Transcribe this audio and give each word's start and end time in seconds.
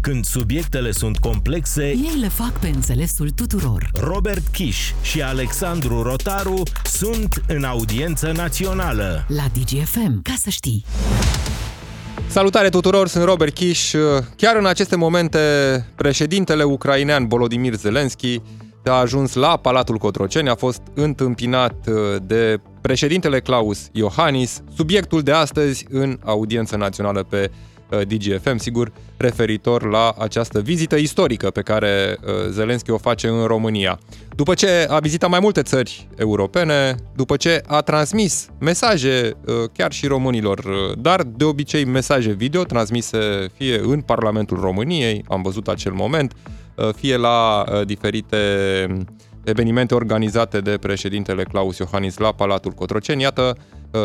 Când 0.00 0.24
subiectele 0.24 0.90
sunt 0.90 1.18
complexe, 1.18 1.86
Ei 1.86 2.16
le 2.20 2.28
fac 2.28 2.52
pe 2.58 2.66
înțelesul 2.66 3.30
tuturor. 3.30 3.90
Robert 3.94 4.46
Kiș 4.52 4.92
și 5.02 5.22
Alexandru 5.22 6.02
Rotaru 6.02 6.62
sunt 6.84 7.42
în 7.46 7.64
audiență 7.64 8.32
națională. 8.36 9.24
La 9.28 9.44
DGFM, 9.52 10.22
ca 10.22 10.34
să 10.36 10.50
știi. 10.50 10.84
Salutare 12.26 12.68
tuturor, 12.68 13.08
sunt 13.08 13.24
Robert 13.24 13.54
Kiș. 13.54 13.94
Chiar 14.36 14.56
în 14.56 14.66
aceste 14.66 14.96
momente, 14.96 15.38
președintele 15.94 16.62
ucrainean 16.62 17.28
Volodymyr 17.28 17.74
Zelensky 17.74 18.42
a 18.84 18.92
ajuns 18.92 19.34
la 19.34 19.56
Palatul 19.56 19.96
Cotroceni, 19.96 20.48
a 20.48 20.54
fost 20.54 20.80
întâmpinat 20.94 21.86
uh, 21.86 21.94
de 22.22 22.60
președintele 22.80 23.40
Claus 23.40 23.88
Iohannis, 23.92 24.62
subiectul 24.76 25.22
de 25.22 25.32
astăzi 25.32 25.86
în 25.90 26.18
audiență 26.24 26.76
națională 26.76 27.22
pe 27.22 27.50
uh, 27.50 27.56
DGFM, 28.06 28.56
sigur, 28.56 28.92
referitor 29.16 29.90
la 29.90 30.14
această 30.18 30.60
vizită 30.60 30.96
istorică 30.96 31.50
pe 31.50 31.60
care 31.60 32.16
uh, 32.20 32.32
Zelensky 32.50 32.90
o 32.90 32.98
face 32.98 33.28
în 33.28 33.44
România. 33.44 33.98
După 34.36 34.54
ce 34.54 34.86
a 34.88 34.98
vizitat 34.98 35.30
mai 35.30 35.40
multe 35.42 35.62
țări 35.62 36.08
europene, 36.16 36.94
după 37.16 37.36
ce 37.36 37.62
a 37.66 37.80
transmis 37.80 38.48
mesaje 38.58 39.32
chiar 39.72 39.92
și 39.92 40.06
românilor, 40.06 40.60
dar 40.98 41.22
de 41.22 41.44
obicei 41.44 41.84
mesaje 41.84 42.32
video 42.32 42.62
transmise 42.62 43.18
fie 43.56 43.80
în 43.82 44.00
Parlamentul 44.00 44.60
României, 44.60 45.24
am 45.28 45.42
văzut 45.42 45.68
acel 45.68 45.92
moment, 45.92 46.32
fie 46.96 47.16
la 47.16 47.64
diferite 47.84 48.36
evenimente 49.44 49.94
organizate 49.94 50.60
de 50.60 50.78
președintele 50.80 51.42
Claus 51.42 51.78
Iohannis 51.78 52.18
la 52.18 52.32
Palatul 52.32 52.72
Cotroceni. 52.72 53.22
Iată, 53.22 53.56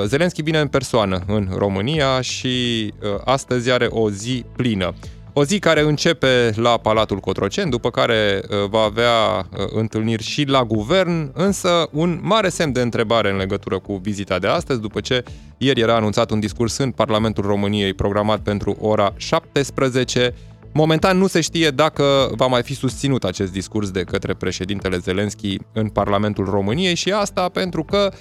Zelenski 0.05 0.41
vine 0.41 0.59
în 0.59 0.67
persoană 0.67 1.23
în 1.27 1.49
România 1.55 2.21
și 2.21 2.93
astăzi 3.23 3.71
are 3.71 3.87
o 3.89 4.09
zi 4.09 4.45
plină. 4.55 4.93
O 5.35 5.43
zi 5.43 5.59
care 5.59 5.81
începe 5.81 6.51
la 6.55 6.77
Palatul 6.77 7.19
Cotroceni, 7.19 7.69
după 7.69 7.89
care 7.89 8.41
va 8.69 8.79
avea 8.79 9.47
întâlniri 9.73 10.23
și 10.23 10.43
la 10.43 10.63
guvern, 10.63 11.31
însă 11.33 11.87
un 11.91 12.19
mare 12.21 12.49
semn 12.49 12.71
de 12.71 12.81
întrebare 12.81 13.29
în 13.29 13.37
legătură 13.37 13.79
cu 13.79 13.95
vizita 13.95 14.39
de 14.39 14.47
astăzi, 14.47 14.81
după 14.81 14.99
ce 14.99 15.23
ieri 15.57 15.79
era 15.79 15.95
anunțat 15.95 16.31
un 16.31 16.39
discurs 16.39 16.77
în 16.77 16.91
Parlamentul 16.91 17.45
României 17.45 17.93
programat 17.93 18.39
pentru 18.39 18.77
ora 18.79 19.13
17, 19.17 20.33
Momentan 20.75 21.17
nu 21.17 21.27
se 21.27 21.41
știe 21.41 21.69
dacă 21.69 22.31
va 22.35 22.47
mai 22.47 22.63
fi 22.63 22.75
susținut 22.75 23.23
acest 23.23 23.51
discurs 23.51 23.91
de 23.91 24.01
către 24.01 24.33
președintele 24.33 24.97
Zelenski 24.97 25.57
în 25.73 25.87
Parlamentul 25.87 26.45
României 26.45 26.95
și 26.95 27.11
asta 27.11 27.49
pentru 27.49 27.83
că 27.83 28.09
uh, 28.11 28.17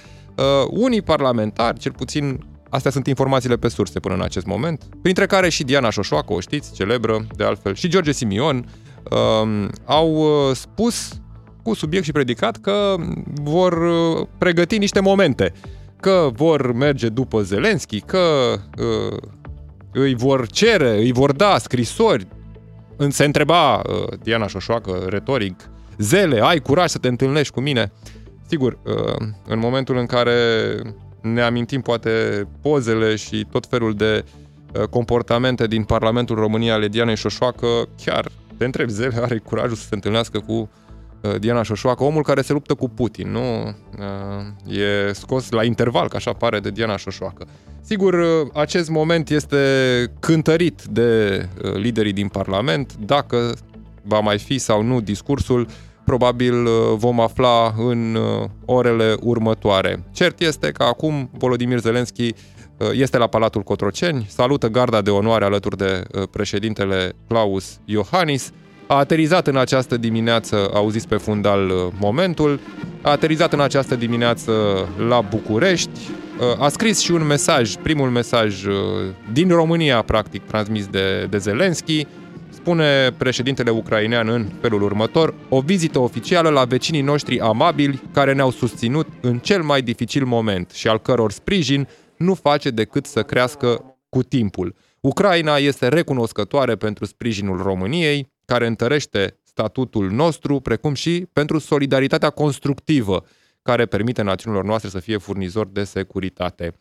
unii 0.69 1.01
parlamentari, 1.01 1.79
cel 1.79 1.91
puțin 1.91 2.45
astea 2.69 2.91
sunt 2.91 3.07
informațiile 3.07 3.55
pe 3.55 3.67
surse 3.67 3.99
până 3.99 4.13
în 4.13 4.21
acest 4.21 4.45
moment, 4.45 4.83
printre 5.01 5.25
care 5.25 5.49
și 5.49 5.63
Diana 5.63 5.89
Șoșoacă, 5.89 6.33
o 6.33 6.39
știți, 6.39 6.73
celebră, 6.73 7.27
de 7.35 7.43
altfel, 7.43 7.75
și 7.75 7.87
George 7.87 8.11
Simion, 8.11 8.65
uh, 9.11 9.67
au 9.85 10.13
uh, 10.15 10.55
spus 10.55 11.21
cu 11.63 11.73
subiect 11.73 12.05
și 12.05 12.11
predicat 12.11 12.57
că 12.57 12.95
vor 13.41 13.73
uh, 13.73 14.27
pregăti 14.37 14.77
niște 14.77 14.99
momente, 14.99 15.53
că 15.99 16.29
vor 16.33 16.73
merge 16.73 17.09
după 17.09 17.41
Zelenski, 17.41 17.99
că 17.99 18.53
uh, 18.77 19.17
îi 19.91 20.15
vor 20.15 20.47
cere, 20.47 20.97
îi 20.97 21.11
vor 21.11 21.31
da 21.31 21.57
scrisori 21.57 22.27
se 23.09 23.25
întreba 23.25 23.75
uh, 23.75 23.83
Diana 24.23 24.47
Șoșoacă, 24.47 25.05
retoric, 25.09 25.69
Zele, 25.97 26.41
ai 26.41 26.59
curaj 26.59 26.89
să 26.89 26.97
te 26.97 27.07
întâlnești 27.07 27.53
cu 27.53 27.59
mine? 27.59 27.91
Sigur, 28.53 28.77
uh, 28.83 29.27
în 29.47 29.59
momentul 29.59 29.97
în 29.97 30.05
care 30.05 30.35
ne 31.21 31.41
amintim 31.41 31.81
poate 31.81 32.47
pozele 32.61 33.15
și 33.15 33.47
tot 33.51 33.65
felul 33.65 33.93
de 33.93 34.23
uh, 34.73 34.83
comportamente 34.83 35.67
din 35.67 35.83
Parlamentul 35.83 36.35
României 36.35 36.71
ale 36.71 36.87
Dianei 36.87 37.15
Șoșoacă, 37.15 37.67
chiar 38.03 38.31
te 38.57 38.65
întreb, 38.65 38.89
Zele 38.89 39.15
are 39.21 39.37
curajul 39.37 39.75
să 39.75 39.83
se 39.87 39.95
întâlnească 39.95 40.39
cu 40.39 40.69
uh, 41.21 41.39
Diana 41.39 41.63
Șoșoacă, 41.63 42.03
omul 42.03 42.23
care 42.23 42.41
se 42.41 42.53
luptă 42.53 42.73
cu 42.73 42.89
Putin, 42.89 43.31
nu? 43.31 43.67
Uh, 43.67 44.77
e 44.77 45.13
scos 45.13 45.49
la 45.49 45.63
interval, 45.63 46.07
că 46.07 46.15
așa 46.15 46.33
pare, 46.33 46.59
de 46.59 46.69
Diana 46.69 46.97
Șoșoacă. 46.97 47.47
Sigur, 47.81 48.13
uh, 48.13 48.47
acest 48.53 48.89
moment 48.89 49.29
este 49.29 49.57
cântărit 50.19 50.83
de 50.83 51.41
uh, 51.63 51.73
liderii 51.73 52.13
din 52.13 52.27
Parlament. 52.27 52.93
Dacă 52.99 53.55
va 54.01 54.19
mai 54.19 54.39
fi 54.39 54.57
sau 54.57 54.81
nu 54.81 55.01
discursul, 55.01 55.67
probabil 56.05 56.65
uh, 56.65 56.71
vom 56.95 57.19
afla 57.19 57.73
în 57.77 58.17
orele 58.65 59.15
următoare. 59.21 60.03
Cert 60.11 60.41
este 60.41 60.71
că 60.71 60.83
acum 60.83 61.29
Volodymyr 61.37 61.79
Zelensky 61.79 62.33
este 62.91 63.17
la 63.17 63.27
Palatul 63.27 63.61
Cotroceni, 63.61 64.25
salută 64.29 64.67
garda 64.67 65.01
de 65.01 65.09
onoare 65.09 65.45
alături 65.45 65.77
de 65.77 66.03
președintele 66.31 67.11
Klaus 67.27 67.79
Iohannis, 67.85 68.51
a 68.87 68.95
aterizat 68.95 69.47
în 69.47 69.57
această 69.57 69.97
dimineață, 69.97 70.69
auziți 70.73 71.07
pe 71.07 71.15
fundal 71.15 71.91
momentul, 71.99 72.59
a 73.01 73.09
aterizat 73.09 73.53
în 73.53 73.61
această 73.61 73.95
dimineață 73.95 74.53
la 75.07 75.21
București, 75.21 75.99
a 76.59 76.67
scris 76.67 76.99
și 76.99 77.11
un 77.11 77.25
mesaj, 77.25 77.75
primul 77.75 78.09
mesaj 78.09 78.65
uh, 78.65 78.73
din 79.31 79.49
România, 79.49 80.01
practic, 80.01 80.45
transmis 80.45 80.87
de, 80.87 81.27
de 81.29 81.37
Zelensky. 81.37 82.07
Spune 82.63 83.11
președintele 83.11 83.69
ucrainean 83.69 84.27
în 84.27 84.51
felul 84.61 84.81
următor, 84.81 85.33
o 85.49 85.61
vizită 85.61 85.99
oficială 85.99 86.49
la 86.49 86.65
vecinii 86.65 87.01
noștri 87.01 87.39
amabili 87.39 88.01
care 88.13 88.33
ne-au 88.33 88.51
susținut 88.51 89.07
în 89.21 89.39
cel 89.39 89.61
mai 89.61 89.81
dificil 89.81 90.25
moment 90.25 90.71
și 90.71 90.87
al 90.87 90.99
căror 90.99 91.31
sprijin 91.31 91.87
nu 92.17 92.33
face 92.33 92.69
decât 92.69 93.05
să 93.05 93.23
crească 93.23 93.97
cu 94.09 94.23
timpul. 94.23 94.75
Ucraina 94.99 95.57
este 95.57 95.87
recunoscătoare 95.87 96.75
pentru 96.75 97.05
sprijinul 97.05 97.61
României, 97.61 98.31
care 98.45 98.67
întărește 98.67 99.39
statutul 99.43 100.11
nostru, 100.11 100.59
precum 100.59 100.93
și 100.93 101.27
pentru 101.33 101.57
solidaritatea 101.57 102.29
constructivă 102.29 103.25
care 103.61 103.85
permite 103.85 104.21
națiunilor 104.21 104.65
noastre 104.65 104.89
să 104.89 104.99
fie 104.99 105.17
furnizori 105.17 105.73
de 105.73 105.83
securitate. 105.83 106.73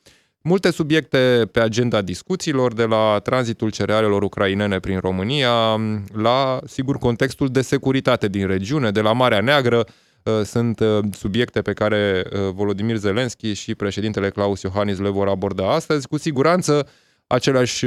Multe 0.44 0.70
subiecte 0.70 1.48
pe 1.52 1.60
agenda 1.60 2.02
discuțiilor, 2.02 2.72
de 2.72 2.84
la 2.84 3.20
tranzitul 3.22 3.70
cerealelor 3.70 4.22
ucrainene 4.22 4.78
prin 4.78 4.98
România, 4.98 5.50
la, 6.12 6.60
sigur, 6.66 6.98
contextul 6.98 7.48
de 7.48 7.60
securitate 7.60 8.28
din 8.28 8.46
regiune, 8.46 8.90
de 8.90 9.00
la 9.00 9.12
Marea 9.12 9.40
Neagră, 9.40 9.86
uh, 10.22 10.40
sunt 10.44 10.80
uh, 10.80 10.98
subiecte 11.12 11.62
pe 11.62 11.72
care 11.72 12.24
uh, 12.32 12.40
Volodymyr 12.54 12.96
Zelensky 12.96 13.52
și 13.52 13.74
președintele 13.74 14.30
Claus 14.30 14.62
Iohannis 14.62 14.98
le 14.98 15.08
vor 15.08 15.28
aborda 15.28 15.72
astăzi. 15.72 16.08
Cu 16.08 16.16
siguranță, 16.16 16.88
aceleași 17.26 17.86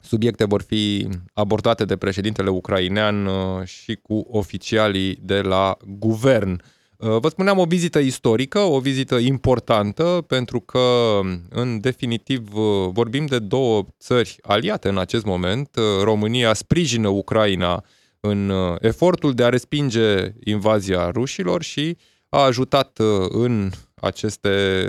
subiecte 0.00 0.44
vor 0.44 0.62
fi 0.62 1.08
abordate 1.32 1.84
de 1.84 1.96
președintele 1.96 2.50
ucrainean 2.50 3.28
și 3.64 3.98
cu 4.02 4.26
oficialii 4.30 5.18
de 5.22 5.40
la 5.40 5.76
guvern. 5.86 6.62
Uh, 7.00 7.16
vă 7.20 7.28
spuneam 7.28 7.58
o 7.58 7.64
vizită 7.64 7.98
istorică, 7.98 8.58
o 8.58 8.78
vizită 8.78 9.16
importantă, 9.16 10.24
pentru 10.26 10.60
că, 10.60 11.18
în 11.48 11.80
definitiv, 11.80 12.54
uh, 12.54 12.88
vorbim 12.92 13.26
de 13.26 13.38
două 13.38 13.86
țări 14.00 14.36
aliate 14.42 14.88
în 14.88 14.98
acest 14.98 15.24
moment. 15.24 15.76
Uh, 15.76 16.02
România 16.02 16.52
sprijină 16.52 17.08
Ucraina 17.08 17.84
în 18.20 18.52
efortul 18.80 19.34
de 19.34 19.44
a 19.44 19.48
respinge 19.48 20.32
invazia 20.44 21.10
rușilor 21.10 21.62
și 21.62 21.96
a 22.28 22.40
ajutat 22.40 22.98
în 23.28 23.70
aceste 23.94 24.84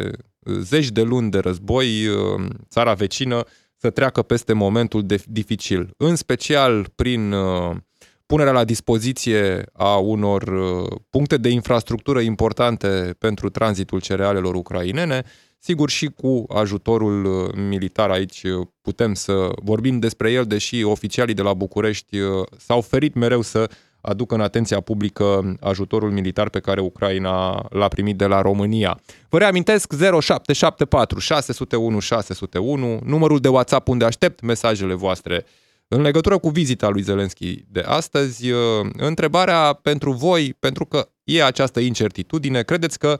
zeci 0.59 0.89
de 0.89 1.01
luni 1.01 1.31
de 1.31 1.37
război 1.37 1.87
țara 2.69 2.93
vecină 2.93 3.43
să 3.77 3.89
treacă 3.89 4.21
peste 4.21 4.53
momentul 4.53 5.05
de 5.05 5.23
dificil, 5.25 5.93
în 5.97 6.15
special 6.15 6.91
prin 6.95 7.33
punerea 8.31 8.53
la 8.53 8.63
dispoziție 8.63 9.65
a 9.73 9.95
unor 9.95 10.41
uh, 10.41 10.87
puncte 11.09 11.37
de 11.37 11.49
infrastructură 11.49 12.19
importante 12.19 13.15
pentru 13.19 13.49
tranzitul 13.49 14.01
cerealelor 14.01 14.55
ucrainene, 14.55 15.23
sigur 15.59 15.89
și 15.89 16.05
cu 16.05 16.45
ajutorul 16.49 17.25
uh, 17.25 17.53
militar 17.69 18.09
aici 18.09 18.43
uh, 18.43 18.67
putem 18.81 19.13
să 19.13 19.49
vorbim 19.63 19.99
despre 19.99 20.31
el, 20.31 20.45
deși 20.45 20.83
oficialii 20.83 21.33
de 21.33 21.41
la 21.41 21.53
București 21.53 22.17
s-au 22.57 22.81
ferit 22.81 23.13
mereu 23.15 23.41
să 23.41 23.69
aducă 24.01 24.35
în 24.35 24.41
atenția 24.41 24.79
publică 24.79 25.55
ajutorul 25.59 26.11
militar 26.11 26.49
pe 26.49 26.59
care 26.59 26.81
Ucraina 26.81 27.65
l-a 27.69 27.87
primit 27.87 28.17
de 28.17 28.25
la 28.25 28.41
România. 28.41 28.99
Vă 29.29 29.37
reamintesc 29.37 29.93
0774 29.93 31.19
601 31.19 31.99
601, 31.99 32.99
numărul 33.05 33.39
de 33.39 33.47
WhatsApp 33.47 33.87
unde 33.87 34.05
aștept 34.05 34.41
mesajele 34.41 34.93
voastre 34.93 35.45
în 35.93 36.01
legătură 36.01 36.37
cu 36.37 36.49
vizita 36.49 36.89
lui 36.89 37.01
Zelensky 37.01 37.63
de 37.67 37.79
astăzi, 37.79 38.49
uh, 38.49 38.59
întrebarea 38.97 39.73
pentru 39.73 40.11
voi, 40.11 40.55
pentru 40.59 40.85
că 40.85 41.09
e 41.23 41.43
această 41.43 41.79
incertitudine, 41.79 42.61
credeți 42.61 42.99
că 42.99 43.19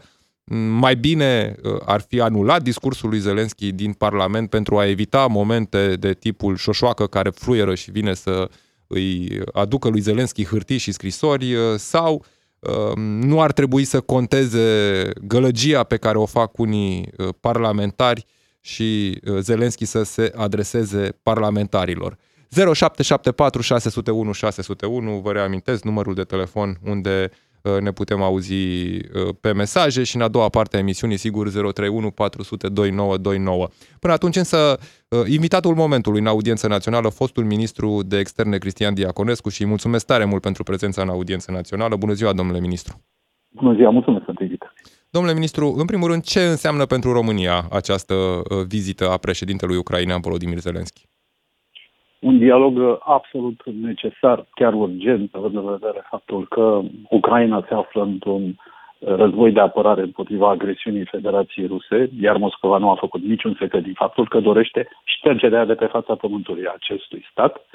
mai 0.80 0.96
bine 0.96 1.56
uh, 1.64 1.76
ar 1.86 2.02
fi 2.02 2.22
anulat 2.22 2.62
discursul 2.64 3.10
lui 3.10 3.20
Zelensky 3.20 3.72
din 3.72 3.94
Parlament 3.94 4.50
pentru 4.50 4.78
a 4.78 4.88
evita 4.88 5.28
momente 5.28 5.96
de 5.96 6.14
tipul 6.14 6.56
șoșoacă 6.56 7.08
care 7.08 7.30
fluieră 7.30 7.76
și 7.76 7.92
vine 7.92 8.14
să 8.14 8.50
îi 8.88 9.42
aducă 9.54 9.90
lui 9.90 10.00
Zelensky 10.00 10.46
hârtii 10.46 10.78
și 10.78 10.92
scrisori 10.92 11.54
uh, 11.54 11.62
sau 11.78 12.26
nu 12.96 13.42
ar 13.42 13.52
trebui 13.52 13.84
să 13.84 14.00
conteze 14.00 15.10
gălăgia 15.22 15.84
pe 15.84 15.98
care 15.98 16.18
o 16.18 16.26
fac 16.26 16.58
unii 16.58 17.10
parlamentari 17.40 18.26
și 18.60 19.20
Zelensky 19.40 19.86
să 19.86 20.04
se 20.04 20.32
adreseze 20.36 21.20
parlamentarilor. 21.24 22.18
0774 22.56 23.62
601 23.62 24.32
601, 24.32 25.20
vă 25.20 25.32
reamintesc 25.32 25.84
numărul 25.84 26.14
de 26.14 26.24
telefon 26.24 26.78
unde 26.86 27.30
uh, 27.62 27.78
ne 27.82 27.92
putem 27.92 28.22
auzi 28.22 28.54
uh, 28.54 29.00
pe 29.42 29.54
mesaje 29.54 30.04
și 30.04 30.16
în 30.16 30.22
a 30.22 30.28
doua 30.28 30.50
parte 30.50 30.76
a 30.76 30.80
emisiunii, 30.80 31.18
sigur, 31.18 31.50
031 31.50 32.12
400 32.12 32.68
2929. 32.68 33.68
Până 34.00 34.14
atunci 34.14 34.36
însă, 34.36 34.78
uh, 35.08 35.20
invitatul 35.28 35.76
momentului 35.76 36.20
în 36.20 36.28
audiență 36.28 36.68
națională, 36.68 37.10
fostul 37.10 37.44
ministru 37.44 38.04
de 38.04 38.18
externe 38.18 38.58
Cristian 38.58 38.94
Diaconescu 38.94 39.50
și 39.50 39.62
îi 39.62 39.68
mulțumesc 39.68 40.06
tare 40.06 40.26
mult 40.26 40.42
pentru 40.42 40.64
prezența 40.64 41.02
în 41.02 41.10
audiență 41.10 41.52
națională. 41.52 41.96
Bună 41.96 42.14
ziua, 42.14 42.34
domnule 42.34 42.60
ministru! 42.60 43.02
Bună 43.50 43.76
ziua, 43.76 43.90
mulțumesc 43.90 44.26
pentru 44.26 44.44
invitație! 44.44 44.82
Domnule 45.10 45.34
ministru, 45.34 45.76
în 45.78 45.86
primul 45.86 46.08
rând, 46.08 46.24
ce 46.24 46.42
înseamnă 46.42 46.86
pentru 46.86 47.12
România 47.12 47.68
această 47.72 48.42
vizită 48.68 49.10
a 49.10 49.18
președintelui 49.18 49.78
ucrainean 49.78 50.22
Volodymyr 50.22 50.58
Zelensky? 50.58 51.11
Un 52.22 52.38
dialog 52.38 52.78
uh, 52.78 52.96
absolut 53.00 53.62
necesar, 53.82 54.46
chiar 54.54 54.74
urgent, 54.74 55.36
având 55.36 55.56
în 55.56 55.66
vedere 55.66 56.06
faptul 56.10 56.48
că 56.48 56.82
Ucraina 57.10 57.66
se 57.68 57.74
află 57.74 58.02
într-un 58.02 58.44
uh, 58.44 59.16
război 59.16 59.52
de 59.52 59.60
apărare 59.60 60.02
împotriva 60.02 60.50
agresiunii 60.50 61.06
Federației 61.06 61.68
Ruse, 61.68 62.10
iar 62.22 62.38
Moscova 62.38 62.78
nu 62.78 62.90
a 62.90 62.96
făcut 62.96 63.22
niciun 63.22 63.56
secret 63.60 63.84
din 63.84 63.94
faptul 63.94 64.28
că 64.28 64.40
dorește 64.40 64.88
ștergerea 65.04 65.66
de 65.66 65.74
pe 65.74 65.86
fața 65.86 66.16
pământului 66.16 66.68
acestui 66.76 67.26
stat. 67.32 67.66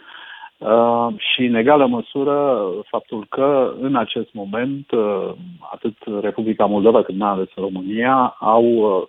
Uh, 0.58 1.08
și 1.16 1.44
în 1.44 1.54
egală 1.54 1.86
măsură 1.86 2.60
faptul 2.88 3.26
că 3.28 3.74
în 3.80 3.96
acest 3.96 4.28
moment 4.32 4.90
uh, 4.90 5.30
atât 5.72 5.96
Republica 6.20 6.64
Moldova 6.64 7.02
cât 7.02 7.16
mai 7.16 7.28
ales 7.28 7.48
România 7.54 8.36
au 8.38 8.64
uh, 8.64 9.02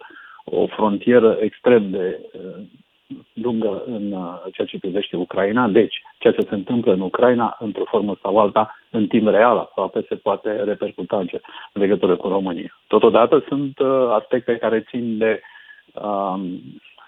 o 0.44 0.68
frontieră 0.68 1.38
extrem 1.40 1.90
de 1.90 2.20
uh, 2.34 2.64
lungă 3.34 3.84
în 3.86 4.12
uh, 4.12 4.42
ceea 4.52 4.68
ce 4.68 4.80
privește 4.80 5.16
Ucraina. 5.16 5.68
Deci, 5.68 6.02
ceea 6.18 6.34
ce 6.34 6.46
se 6.50 6.56
întâmplă 6.56 6.94
în 6.94 7.00
Ucraina, 7.00 7.58
într-o 7.60 7.84
formă 7.86 8.18
sau 8.22 8.38
alta, 8.38 8.76
în 8.90 9.08
timp 9.08 9.28
real, 9.28 9.58
aproape 9.58 10.06
se 10.08 10.16
poate 10.16 10.64
repercuta 10.64 11.18
în 11.18 11.28
legătură 11.74 12.16
cu 12.16 12.28
România. 12.28 12.80
Totodată 12.88 13.44
sunt 13.48 13.80
uh, 13.80 14.10
aspecte 14.10 14.58
care 14.58 14.86
țin 14.90 15.18
de 15.18 15.42
um, 15.94 16.60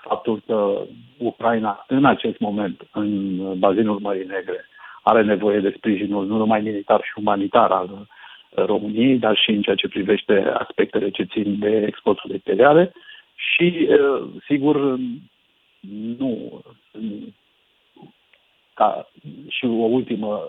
faptul 0.02 0.42
că 0.46 0.82
Ucraina, 1.18 1.86
în 1.88 2.06
acest 2.06 2.40
moment, 2.40 2.88
în 2.92 3.38
bazinul 3.60 4.00
Mării 4.00 4.26
Negre, 4.26 4.66
are 5.04 5.24
nevoie 5.24 5.60
de 5.60 5.74
sprijinul 5.78 6.26
nu 6.26 6.38
numai 6.38 6.62
militar 6.62 7.02
și 7.04 7.12
umanitar 7.16 7.72
al 7.72 7.90
uh, 7.92 8.66
României, 8.66 9.18
dar 9.18 9.38
și 9.38 9.50
în 9.50 9.62
ceea 9.62 9.76
ce 9.76 9.88
privește 9.88 10.52
aspectele 10.58 11.10
ce 11.10 11.24
țin 11.24 11.56
de 11.60 11.84
exportul 11.88 12.30
de 12.30 12.42
cereale 12.44 12.92
și, 13.36 13.90
sigur, 14.48 15.00
nu 16.18 16.62
ca 18.74 19.10
și 19.48 19.66
o 19.66 19.86
ultimă 19.98 20.42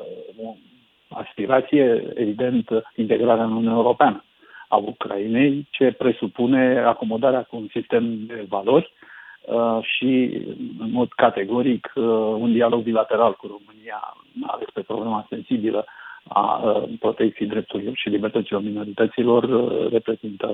aspirație, 1.09 2.12
evident, 2.15 2.69
integrarea 2.97 3.44
în 3.44 3.50
Uniunea 3.50 3.77
Europeană 3.77 4.25
a 4.69 4.77
Ucrainei, 4.77 5.67
ce 5.71 5.93
presupune 5.93 6.79
acomodarea 6.79 7.43
cu 7.43 7.56
un 7.56 7.69
sistem 7.71 8.27
de 8.27 8.44
valori 8.49 8.93
uh, 9.41 9.79
și, 9.82 10.41
în 10.79 10.91
mod 10.91 11.12
categoric, 11.12 11.93
uh, 11.94 12.05
un 12.38 12.53
dialog 12.53 12.82
bilateral 12.82 13.32
cu 13.35 13.47
România, 13.47 14.17
ales 14.47 14.69
pe 14.75 14.81
problema 14.81 15.27
sensibilă 15.29 15.85
a 16.29 16.61
uh, 16.65 16.82
protecției 16.99 17.49
drepturilor 17.49 17.97
și 17.97 18.09
libertăților 18.09 18.62
minorităților, 18.62 19.43
reprezintă 19.91 20.49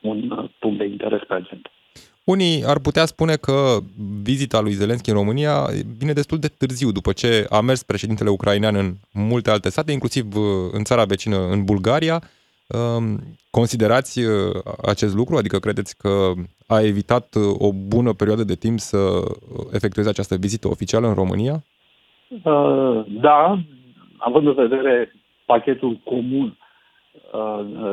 un 0.00 0.48
punct 0.58 0.78
de 0.78 0.84
interes 0.84 1.20
pe 1.28 1.34
agenda. 1.34 1.68
Unii 2.34 2.64
ar 2.66 2.78
putea 2.78 3.04
spune 3.04 3.34
că 3.34 3.78
vizita 4.22 4.60
lui 4.60 4.72
Zelenski 4.72 5.10
în 5.10 5.16
România 5.16 5.66
vine 5.98 6.12
destul 6.12 6.38
de 6.38 6.54
târziu, 6.58 6.90
după 6.90 7.12
ce 7.12 7.46
a 7.50 7.60
mers 7.60 7.82
președintele 7.82 8.30
ucrainean 8.30 8.74
în 8.74 8.92
multe 9.12 9.50
alte 9.50 9.68
state, 9.70 9.92
inclusiv 9.92 10.36
uh, 10.36 10.42
în 10.72 10.84
țara 10.84 11.04
vecină, 11.04 11.36
în 11.36 11.64
Bulgaria. 11.64 12.20
Um, 12.66 13.18
considerați 13.50 14.20
uh, 14.20 14.30
acest 14.86 15.14
lucru? 15.14 15.36
Adică 15.36 15.58
credeți 15.58 15.96
că 15.96 16.32
a 16.66 16.80
evitat 16.80 17.34
uh, 17.34 17.54
o 17.58 17.72
bună 17.72 18.12
perioadă 18.12 18.44
de 18.44 18.54
timp 18.54 18.78
să 18.78 18.98
efectueze 19.72 20.08
această 20.08 20.36
vizită 20.36 20.68
oficială 20.68 21.06
în 21.08 21.14
România? 21.14 21.62
Da, 23.20 23.62
având 24.18 24.46
în 24.46 24.54
vedere 24.54 25.12
pachetul 25.44 26.00
comun 26.04 26.56
Uh, 26.56 26.65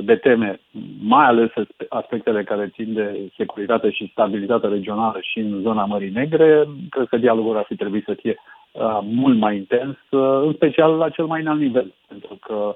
de 0.01 0.15
teme, 0.15 0.59
mai 1.01 1.25
ales 1.25 1.49
aspectele 1.89 2.43
care 2.43 2.71
țin 2.73 2.93
de 2.93 3.31
securitate 3.37 3.91
și 3.91 4.09
stabilitate 4.11 4.67
regională 4.67 5.17
și 5.21 5.39
în 5.39 5.61
zona 5.61 5.85
Mării 5.85 6.09
Negre, 6.09 6.67
cred 6.89 7.07
că 7.07 7.17
dialogul 7.17 7.57
ar 7.57 7.63
fi 7.67 7.75
trebuit 7.75 8.03
să 8.03 8.13
fie 8.13 8.37
uh, 8.71 8.99
mult 9.01 9.37
mai 9.37 9.55
intens, 9.55 9.97
uh, 10.09 10.41
în 10.45 10.53
special 10.53 10.95
la 10.95 11.09
cel 11.09 11.25
mai 11.25 11.41
înalt 11.41 11.59
nivel, 11.59 11.93
pentru 12.07 12.37
că 12.41 12.73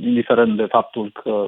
indiferent 0.00 0.56
de 0.56 0.64
faptul 0.64 1.10
că 1.22 1.46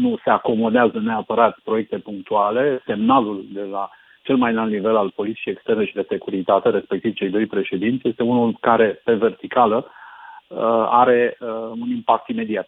nu 0.00 0.16
se 0.24 0.30
acomodează 0.30 0.98
neapărat 0.98 1.58
proiecte 1.64 1.98
punctuale, 1.98 2.82
semnalul 2.86 3.44
de 3.52 3.62
la 3.70 3.90
cel 4.22 4.36
mai 4.36 4.52
înalt 4.52 4.70
nivel 4.70 4.96
al 4.96 5.12
poliției 5.14 5.54
externe 5.54 5.84
și 5.84 5.94
de 5.94 6.06
securitate, 6.08 6.68
respectiv 6.68 7.14
cei 7.14 7.28
doi 7.28 7.46
președinți, 7.46 8.08
este 8.08 8.22
unul 8.22 8.56
care, 8.60 9.00
pe 9.04 9.14
verticală, 9.14 9.90
are 10.88 11.36
un 11.80 11.88
impact 11.88 12.28
imediat. 12.28 12.66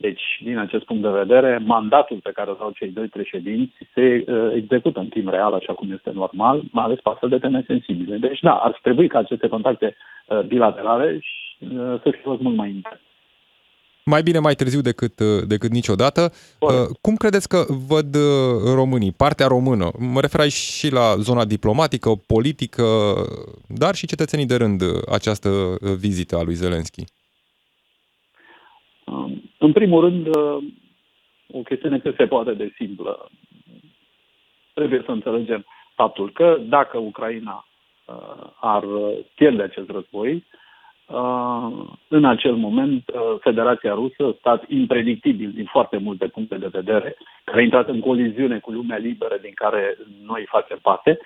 Deci, 0.00 0.22
din 0.42 0.58
acest 0.58 0.84
punct 0.84 1.02
de 1.02 1.08
vedere, 1.08 1.62
mandatul 1.64 2.18
pe 2.22 2.30
care 2.34 2.50
îl 2.50 2.56
au 2.60 2.70
cei 2.70 2.90
doi 2.90 3.06
președinți 3.06 3.72
se 3.94 4.24
uh, 4.26 4.50
execută 4.54 4.98
în 5.00 5.08
timp 5.08 5.28
real, 5.28 5.52
așa 5.54 5.72
cum 5.72 5.92
este 5.92 6.10
normal, 6.14 6.62
mai 6.70 6.84
ales 6.84 6.98
pe 7.00 7.10
astfel 7.10 7.28
de 7.28 7.38
teme 7.38 7.64
sensibile. 7.66 8.16
Deci, 8.16 8.40
da, 8.40 8.54
ar 8.54 8.78
trebui 8.82 9.08
ca 9.08 9.18
aceste 9.18 9.48
contacte 9.48 9.96
uh, 9.96 10.40
bilaterale 10.40 11.20
uh, 11.58 11.68
să 12.02 12.08
fie 12.10 12.20
fost 12.22 12.40
mult 12.40 12.56
mai 12.56 12.68
intense. 12.68 13.00
Mai 14.04 14.22
bine 14.22 14.38
mai 14.38 14.54
târziu 14.54 14.80
decât, 14.80 15.20
uh, 15.20 15.42
decât 15.46 15.70
niciodată. 15.70 16.32
Uh, 16.58 16.70
cum 17.00 17.14
credeți 17.16 17.48
că 17.48 17.64
văd 17.86 18.14
uh, 18.14 18.22
românii, 18.74 19.12
partea 19.12 19.46
română? 19.46 19.90
Mă 19.98 20.20
refer 20.20 20.40
aici 20.40 20.52
și 20.52 20.92
la 20.92 21.16
zona 21.18 21.44
diplomatică, 21.44 22.10
politică, 22.26 22.84
dar 23.66 23.94
și 23.94 24.06
cetățenii 24.06 24.46
de 24.46 24.56
rând 24.56 24.82
această 25.10 25.48
vizită 25.98 26.36
a 26.36 26.42
lui 26.42 26.54
Zelenski. 26.54 27.04
Um, 29.10 29.42
în 29.58 29.72
primul 29.72 30.00
rând, 30.00 30.26
uh, 30.26 30.58
o 31.52 31.58
chestiune 31.58 31.98
cât 31.98 32.16
se 32.16 32.26
poate 32.26 32.52
de 32.52 32.72
simplă. 32.76 33.30
Trebuie 34.74 35.02
să 35.04 35.10
înțelegem 35.10 35.64
faptul 35.94 36.30
că 36.30 36.58
dacă 36.60 36.98
Ucraina 36.98 37.66
uh, 38.06 38.50
ar 38.60 38.84
pierde 39.34 39.62
acest 39.62 39.90
război, 39.90 40.44
uh, 41.06 41.86
în 42.08 42.24
acel 42.24 42.54
moment 42.54 43.04
Federația 43.40 43.94
Rusă, 43.94 44.34
stat 44.38 44.64
impredictibil 44.68 45.50
din 45.50 45.64
foarte 45.64 45.96
multe 45.96 46.26
puncte 46.26 46.56
de 46.56 46.68
vedere, 46.72 47.16
care 47.44 47.60
a 47.60 47.62
intrat 47.62 47.88
în 47.88 48.00
coliziune 48.00 48.58
cu 48.58 48.70
lumea 48.70 48.96
liberă 48.96 49.38
din 49.40 49.52
care 49.54 49.96
noi 50.24 50.44
facem 50.48 50.78
parte, 50.82 51.18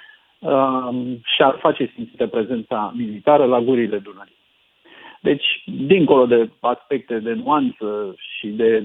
și-ar 1.24 1.58
face 1.60 1.92
simțită 1.94 2.26
prezența 2.26 2.92
militară 2.96 3.44
la 3.44 3.60
gurile 3.60 3.98
Dunării. 3.98 4.41
Deci, 5.22 5.62
dincolo 5.64 6.26
de 6.26 6.50
aspecte 6.60 7.18
de 7.18 7.32
nuanță 7.32 8.14
și 8.18 8.46
de 8.46 8.82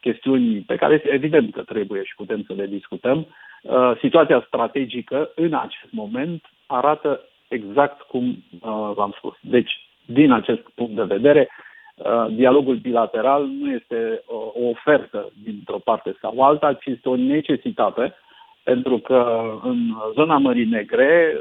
chestiuni 0.00 0.60
pe 0.66 0.76
care 0.76 1.02
evident 1.04 1.52
că 1.52 1.62
trebuie 1.62 2.02
și 2.04 2.14
putem 2.16 2.42
să 2.46 2.52
le 2.52 2.66
discutăm, 2.66 3.26
uh, 3.62 3.92
situația 4.00 4.44
strategică 4.46 5.30
în 5.34 5.54
acest 5.54 5.92
moment 5.92 6.44
arată 6.66 7.20
exact 7.48 8.00
cum 8.00 8.24
uh, 8.28 8.90
v-am 8.94 9.14
spus. 9.16 9.34
Deci, 9.40 9.70
din 10.04 10.32
acest 10.32 10.60
punct 10.74 10.94
de 10.94 11.14
vedere, 11.14 11.48
uh, 11.94 12.26
dialogul 12.30 12.76
bilateral 12.76 13.46
nu 13.46 13.72
este 13.72 14.22
o 14.26 14.68
ofertă 14.68 15.32
dintr-o 15.44 15.78
parte 15.78 16.16
sau 16.20 16.40
alta, 16.40 16.72
ci 16.72 16.86
este 16.86 17.08
o 17.08 17.16
necesitate, 17.16 18.14
pentru 18.62 18.98
că 18.98 19.50
în 19.62 19.78
zona 20.14 20.38
Mării 20.38 20.66
Negre 20.66 21.38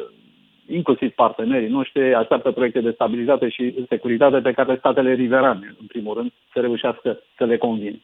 inclusiv 0.68 1.12
partenerii 1.12 1.68
noștri, 1.70 2.14
așteaptă 2.14 2.52
proiecte 2.52 2.82
de 2.82 2.92
stabilitate 2.92 3.50
și 3.50 3.86
securitate 3.90 4.40
pe 4.40 4.52
care 4.52 4.76
statele 4.76 5.14
riverane, 5.14 5.76
în 5.80 5.86
primul 5.88 6.14
rând, 6.14 6.32
să 6.54 6.60
reușească 6.60 7.20
să 7.38 7.46
le 7.46 7.58
convin. 7.58 8.02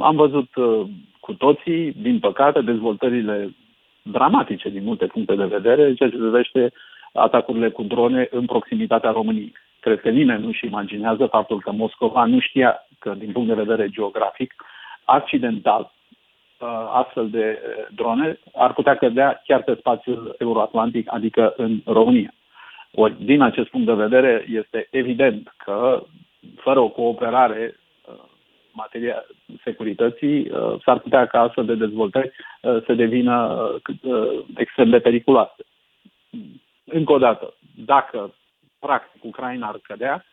Am 0.00 0.16
văzut 0.16 0.54
uh, 0.56 0.86
cu 1.20 1.32
toții, 1.32 1.92
din 1.92 2.18
păcate, 2.18 2.60
dezvoltările 2.60 3.54
dramatice 4.02 4.68
din 4.68 4.84
multe 4.84 5.06
puncte 5.06 5.34
de 5.34 5.44
vedere, 5.44 5.94
ceea 5.94 6.10
ce 6.10 6.16
privește 6.16 6.72
atacurile 7.12 7.70
cu 7.70 7.82
drone 7.82 8.28
în 8.30 8.46
proximitatea 8.46 9.10
României. 9.10 9.52
Cred 9.80 10.00
că 10.00 10.08
nimeni 10.08 10.44
nu-și 10.44 10.66
imaginează 10.66 11.26
faptul 11.26 11.60
că 11.60 11.72
Moscova 11.72 12.24
nu 12.24 12.40
știa 12.40 12.86
că, 12.98 13.14
din 13.18 13.32
punct 13.32 13.48
de 13.48 13.62
vedere 13.62 13.88
geografic, 13.88 14.54
accidental, 15.04 15.90
Uh, 15.90 15.99
astfel 16.92 17.30
de 17.30 17.58
uh, 17.62 17.86
drone 17.94 18.38
ar 18.54 18.72
putea 18.72 18.96
cădea 18.96 19.42
chiar 19.46 19.62
pe 19.62 19.74
spațiul 19.78 20.34
euroatlantic, 20.38 21.12
adică 21.12 21.54
în 21.56 21.80
România. 21.84 22.34
Ori, 22.92 23.24
din 23.24 23.40
acest 23.40 23.68
punct 23.68 23.86
de 23.86 23.92
vedere, 23.92 24.44
este 24.48 24.88
evident 24.90 25.54
că, 25.56 26.02
fără 26.56 26.80
o 26.80 26.88
cooperare 26.88 27.74
uh, 27.74 28.14
materia 28.72 29.24
securității, 29.64 30.50
s-ar 30.84 30.98
putea 30.98 31.26
ca 31.26 31.40
astfel 31.40 31.64
de 31.64 31.74
dezvoltări 31.74 32.32
să 32.60 32.94
devină 32.94 33.58
extrem 34.56 34.90
de 34.90 34.98
periculoase. 34.98 35.64
Încă 36.84 37.12
o 37.12 37.18
dată, 37.18 37.54
dacă 37.84 38.34
practic, 38.78 39.24
Ucraina 39.24 39.68
ar 39.68 39.78
cădea, 39.82 40.24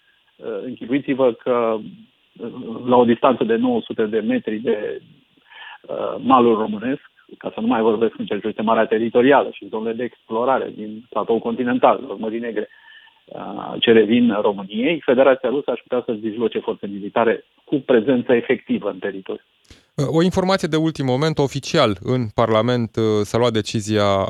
închipuiți-vă 0.64 1.32
că 1.34 1.78
la 2.86 2.96
o 2.96 3.06
distanță 3.06 3.44
de 3.44 3.56
900 3.56 4.06
de 4.06 4.20
metri 4.20 4.58
de 4.58 5.02
malul 6.18 6.56
românesc, 6.58 7.02
ca 7.38 7.52
să 7.54 7.60
nu 7.60 7.68
mai 7.68 7.82
vorbesc 7.82 8.14
în 8.18 8.26
ceea 8.26 8.40
ce 8.40 8.48
este 8.48 8.62
marea 8.62 8.86
teritorială 8.86 9.50
și 9.52 9.68
zonele 9.70 9.96
de 9.96 10.04
explorare 10.04 10.74
din 10.76 11.06
platou 11.10 11.40
continental, 11.40 12.16
Mării 12.18 12.40
Negre, 12.40 12.70
ce 13.80 13.92
revin 13.92 14.38
României, 14.42 15.02
Federația 15.06 15.50
Rusă 15.50 15.72
aș 15.72 15.80
putea 15.80 16.04
să-ți 16.06 16.22
disloce 16.22 16.60
forțe 16.60 16.88
militare 16.88 17.44
cu 17.66 17.76
prezență 17.76 18.34
efectivă 18.34 18.90
în 18.90 19.00
teritoriu. 19.00 19.44
O 20.08 20.24
informație 20.24 20.68
de 20.68 20.76
ultim 20.76 21.06
moment, 21.06 21.38
oficial, 21.38 21.98
în 22.02 22.28
Parlament 22.34 22.92
s-a 23.22 23.38
luat 23.38 23.52
decizia 23.52 24.26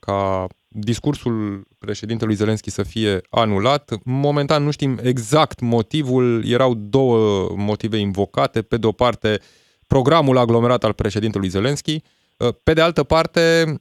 ca 0.00 0.46
discursul 0.68 1.62
președintelui 1.78 2.34
Zelenski 2.34 2.70
să 2.70 2.82
fie 2.82 3.20
anulat. 3.30 3.90
Momentan 4.04 4.62
nu 4.64 4.70
știm 4.70 4.98
exact 5.02 5.60
motivul, 5.60 6.42
erau 6.46 6.74
două 6.74 7.48
motive 7.56 7.96
invocate. 7.96 8.62
Pe 8.62 8.76
de 8.76 8.86
o 8.86 8.92
parte, 8.92 9.38
programul 9.94 10.38
aglomerat 10.38 10.84
al 10.84 10.92
președintelui 10.92 11.48
Zelenski, 11.48 12.02
pe 12.62 12.72
de 12.72 12.80
altă 12.80 13.02
parte, 13.02 13.74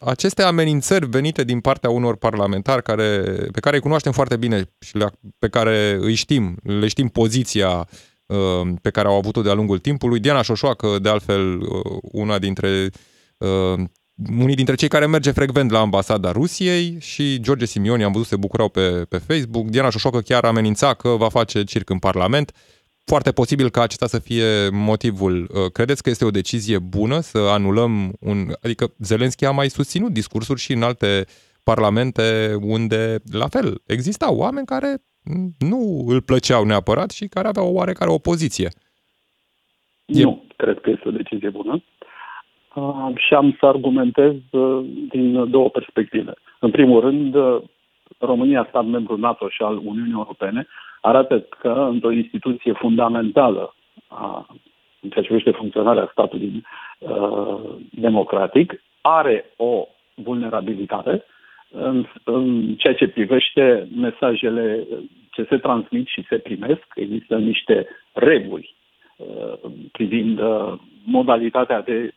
aceste 0.00 0.42
amenințări 0.42 1.06
venite 1.06 1.44
din 1.44 1.60
partea 1.60 1.90
unor 1.90 2.16
parlamentari 2.16 2.82
care, 2.82 3.20
pe 3.52 3.60
care 3.60 3.76
îi 3.76 3.82
cunoaștem 3.82 4.12
foarte 4.12 4.36
bine 4.36 4.70
și 4.78 4.96
la, 4.96 5.10
pe 5.38 5.48
care 5.48 5.98
îi 6.00 6.14
știm, 6.14 6.56
le 6.62 6.88
știm 6.88 7.08
poziția 7.08 7.88
uh, 8.26 8.72
pe 8.82 8.90
care 8.90 9.08
au 9.08 9.16
avut-o 9.16 9.42
de-a 9.42 9.52
lungul 9.52 9.78
timpului. 9.78 10.20
Diana 10.20 10.42
Șoșoacă, 10.42 10.98
de 10.98 11.08
altfel, 11.08 11.60
uh, 11.60 11.98
una 12.02 12.38
dintre 12.38 12.90
uh, 13.38 13.84
unii 14.38 14.54
dintre 14.54 14.74
cei 14.74 14.88
care 14.88 15.06
merge 15.06 15.30
frecvent 15.30 15.70
la 15.70 15.78
ambasada 15.80 16.30
Rusiei 16.30 16.96
și 17.00 17.40
George 17.40 17.64
Simioni, 17.64 18.04
am 18.04 18.12
văzut, 18.12 18.26
se 18.26 18.36
bucurau 18.36 18.68
pe, 18.68 18.88
pe 19.08 19.18
Facebook. 19.18 19.66
Diana 19.66 19.90
Șoșoacă 19.90 20.20
chiar 20.20 20.44
amenința 20.44 20.94
că 20.94 21.08
va 21.08 21.28
face 21.28 21.64
circ 21.64 21.90
în 21.90 21.98
Parlament. 21.98 22.52
Foarte 23.04 23.32
posibil 23.32 23.68
ca 23.68 23.82
acesta 23.82 24.06
să 24.06 24.18
fie 24.18 24.68
motivul. 24.72 25.34
Uh, 25.40 25.70
credeți 25.72 26.02
că 26.02 26.10
este 26.10 26.24
o 26.24 26.30
decizie 26.30 26.78
bună 26.78 27.20
să 27.20 27.38
anulăm 27.38 28.12
un... 28.20 28.36
Adică 28.62 28.92
Zelenski 28.98 29.44
a 29.44 29.50
mai 29.50 29.68
susținut 29.68 30.10
discursuri 30.10 30.60
și 30.60 30.72
în 30.72 30.82
alte 30.82 31.24
parlamente 31.64 32.54
unde, 32.60 33.18
la 33.32 33.48
fel, 33.48 33.82
existau 33.86 34.36
oameni 34.36 34.66
care 34.66 34.96
nu 35.58 36.04
îl 36.06 36.22
plăceau 36.22 36.64
neapărat 36.64 37.10
și 37.10 37.26
care 37.26 37.48
aveau 37.48 37.66
o 37.66 37.76
oarecare 37.76 38.10
opoziție. 38.10 38.68
Nu, 40.06 40.42
e... 40.48 40.54
cred 40.56 40.80
că 40.80 40.90
este 40.90 41.08
o 41.08 41.10
decizie 41.10 41.50
bună. 41.50 41.82
Uh, 42.74 43.12
și 43.16 43.34
am 43.34 43.56
să 43.60 43.66
argumentez 43.66 44.34
uh, 44.50 44.84
din 45.08 45.50
două 45.50 45.68
perspective. 45.68 46.32
În 46.60 46.70
primul 46.70 47.00
rând, 47.00 47.34
uh, 47.34 47.62
România, 48.18 48.66
stat 48.68 48.86
membru 48.86 49.16
NATO 49.16 49.48
și 49.48 49.62
al 49.62 49.76
Uniunii 49.76 50.12
Europene, 50.12 50.66
arată 51.04 51.40
că 51.40 51.88
într-o 51.90 52.10
instituție 52.10 52.72
fundamentală 52.72 53.74
a, 54.08 54.46
în 55.00 55.10
ceea 55.10 55.24
ce 55.24 55.32
privește 55.32 55.50
funcționarea 55.50 56.08
statului 56.12 56.62
uh, 56.98 57.58
democratic, 57.90 58.82
are 59.00 59.44
o 59.56 59.86
vulnerabilitate 60.14 61.24
în, 61.70 62.06
în 62.24 62.74
ceea 62.74 62.94
ce 62.94 63.08
privește 63.08 63.88
mesajele 63.96 64.86
ce 65.30 65.46
se 65.48 65.56
transmit 65.58 66.06
și 66.06 66.26
se 66.28 66.38
primesc. 66.38 66.84
Există 66.94 67.36
niște 67.38 67.86
reguli 68.12 68.74
uh, 69.16 69.70
privind 69.92 70.38
uh, 70.38 70.72
modalitatea 71.04 71.82
de 71.82 72.12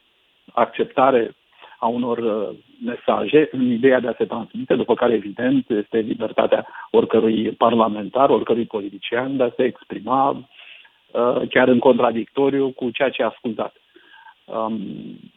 acceptare 0.54 1.36
a 1.78 1.88
unor 1.88 2.18
uh, 2.18 2.58
mesaje 2.86 3.50
în 3.52 3.72
ideea 3.72 4.00
de 4.00 4.08
a 4.08 4.14
se 4.18 4.26
transmite, 4.26 4.76
după 4.76 4.94
care, 4.94 5.14
evident, 5.14 5.70
este 5.70 5.98
libertatea 5.98 6.68
oricărui 6.92 7.52
parlamentar, 7.52 8.30
oricărui 8.30 8.66
politician 8.66 9.38
de 9.38 9.44
a 9.44 9.52
se 9.56 9.64
exprima 9.64 10.30
uh, 10.32 11.42
chiar 11.50 11.68
în 11.68 11.80
contradictoriu 11.80 12.70
cu 12.70 12.90
ceea 12.90 13.10
ce 13.10 13.24
a 13.24 13.28
ascultat. 13.28 13.76
Um, 14.46 14.80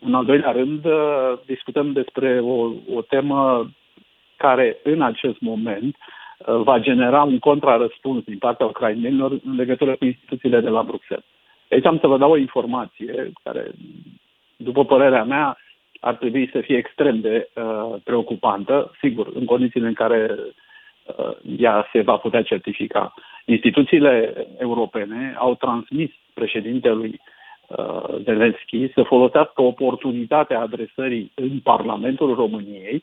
în 0.00 0.14
al 0.14 0.25
doilea 0.25 0.50
rând, 0.50 0.85
uh, 0.85 1.38
discutăm 1.47 1.92
despre 1.92 2.40
o, 2.40 2.73
o 2.94 3.02
temă 3.09 3.70
care, 4.37 4.76
în 4.82 5.02
acest 5.02 5.40
moment, 5.40 5.97
va 6.47 6.78
genera 6.78 7.23
un 7.23 7.38
contrarăspuns 7.38 8.25
din 8.25 8.38
partea 8.38 8.66
ucrainenilor 8.66 9.30
în 9.30 9.54
legătură 9.54 9.97
cu 9.97 10.04
instituțiile 10.04 10.61
de 10.61 10.68
la 10.68 10.82
Bruxelles. 10.82 11.25
Aici 11.70 11.87
am 11.87 11.99
să 11.99 12.06
vă 12.06 12.18
dau 12.18 12.30
o 12.30 12.37
informație 12.37 13.32
care, 13.42 13.70
după 14.56 14.85
părerea 14.85 15.25
mea, 15.25 15.56
ar 16.00 16.14
trebui 16.14 16.49
să 16.52 16.61
fie 16.61 16.76
extrem 16.76 17.21
de 17.21 17.49
uh, 17.54 17.95
preocupantă, 18.04 18.92
sigur, 19.00 19.30
în 19.35 19.45
condițiile 19.45 19.87
în 19.87 19.95
care 19.95 20.35
uh, 20.37 21.37
ea 21.59 21.88
se 21.92 22.00
va 22.00 22.16
putea 22.16 22.42
certifica. 22.42 23.14
Instituțiile 23.45 24.47
europene 24.59 25.35
au 25.38 25.54
transmis 25.54 26.11
președintelui 26.35 27.21
uh, 27.66 28.04
Zelensky 28.23 28.92
să 28.92 29.02
folosească 29.02 29.62
oportunitatea 29.62 30.61
adresării 30.61 31.33
în 31.35 31.59
Parlamentul 31.59 32.35
României 32.35 33.02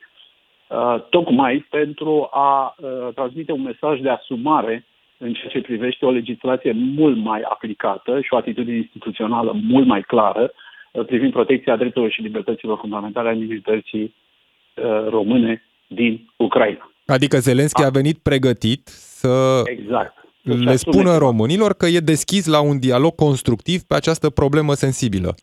uh, 0.67 0.95
tocmai 1.09 1.65
pentru 1.69 2.27
a 2.31 2.75
uh, 2.77 3.13
transmite 3.13 3.51
un 3.51 3.61
mesaj 3.61 3.99
de 3.99 4.09
asumare 4.09 4.85
în 5.17 5.33
ceea 5.33 5.49
ce 5.49 5.61
privește 5.61 6.05
o 6.05 6.11
legislație 6.11 6.71
mult 6.71 7.17
mai 7.17 7.41
aplicată 7.41 8.21
și 8.21 8.33
o 8.33 8.37
atitudine 8.37 8.75
instituțională 8.75 9.51
mult 9.67 9.85
mai 9.85 10.01
clară 10.01 10.51
Uh, 10.51 10.66
privind 11.05 11.31
protecția 11.31 11.75
drepturilor 11.75 12.13
și 12.13 12.21
libertăților 12.21 12.77
fundamentale 12.77 13.29
a 13.29 13.33
minorității 13.33 14.03
uh, 14.03 15.07
române 15.09 15.63
din 15.87 16.29
Ucraina. 16.35 16.91
Adică 17.05 17.37
Zelenski 17.37 17.83
a 17.83 17.89
venit 17.89 18.17
pregătit 18.17 18.87
să 18.87 19.61
exact. 19.65 20.13
le 20.41 20.75
spună 20.75 21.17
românilor 21.17 21.73
că 21.73 21.85
e 21.85 21.99
deschis 21.99 22.47
la 22.47 22.61
un 22.61 22.79
dialog 22.79 23.15
constructiv 23.15 23.81
pe 23.81 23.95
această 23.95 24.29
problemă 24.29 24.73
sensibilă. 24.73 25.35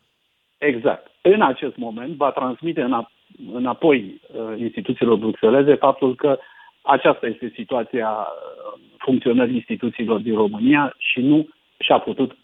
Exact. 0.57 1.11
În 1.21 1.41
acest 1.41 1.75
moment 1.75 2.15
va 2.15 2.31
transmite 2.31 2.87
înapoi 3.53 4.21
uh, 4.27 4.59
instituțiilor 4.59 5.17
bruxeleze 5.17 5.73
faptul 5.75 6.15
că 6.15 6.37
aceasta 6.81 7.27
este 7.27 7.51
situația 7.55 8.27
funcționării 8.97 9.55
instituțiilor 9.55 10.19
din 10.19 10.35
România 10.35 10.95
și 10.97 11.19
nu 11.19 11.47
și-a 11.77 11.97
putut 11.97 12.37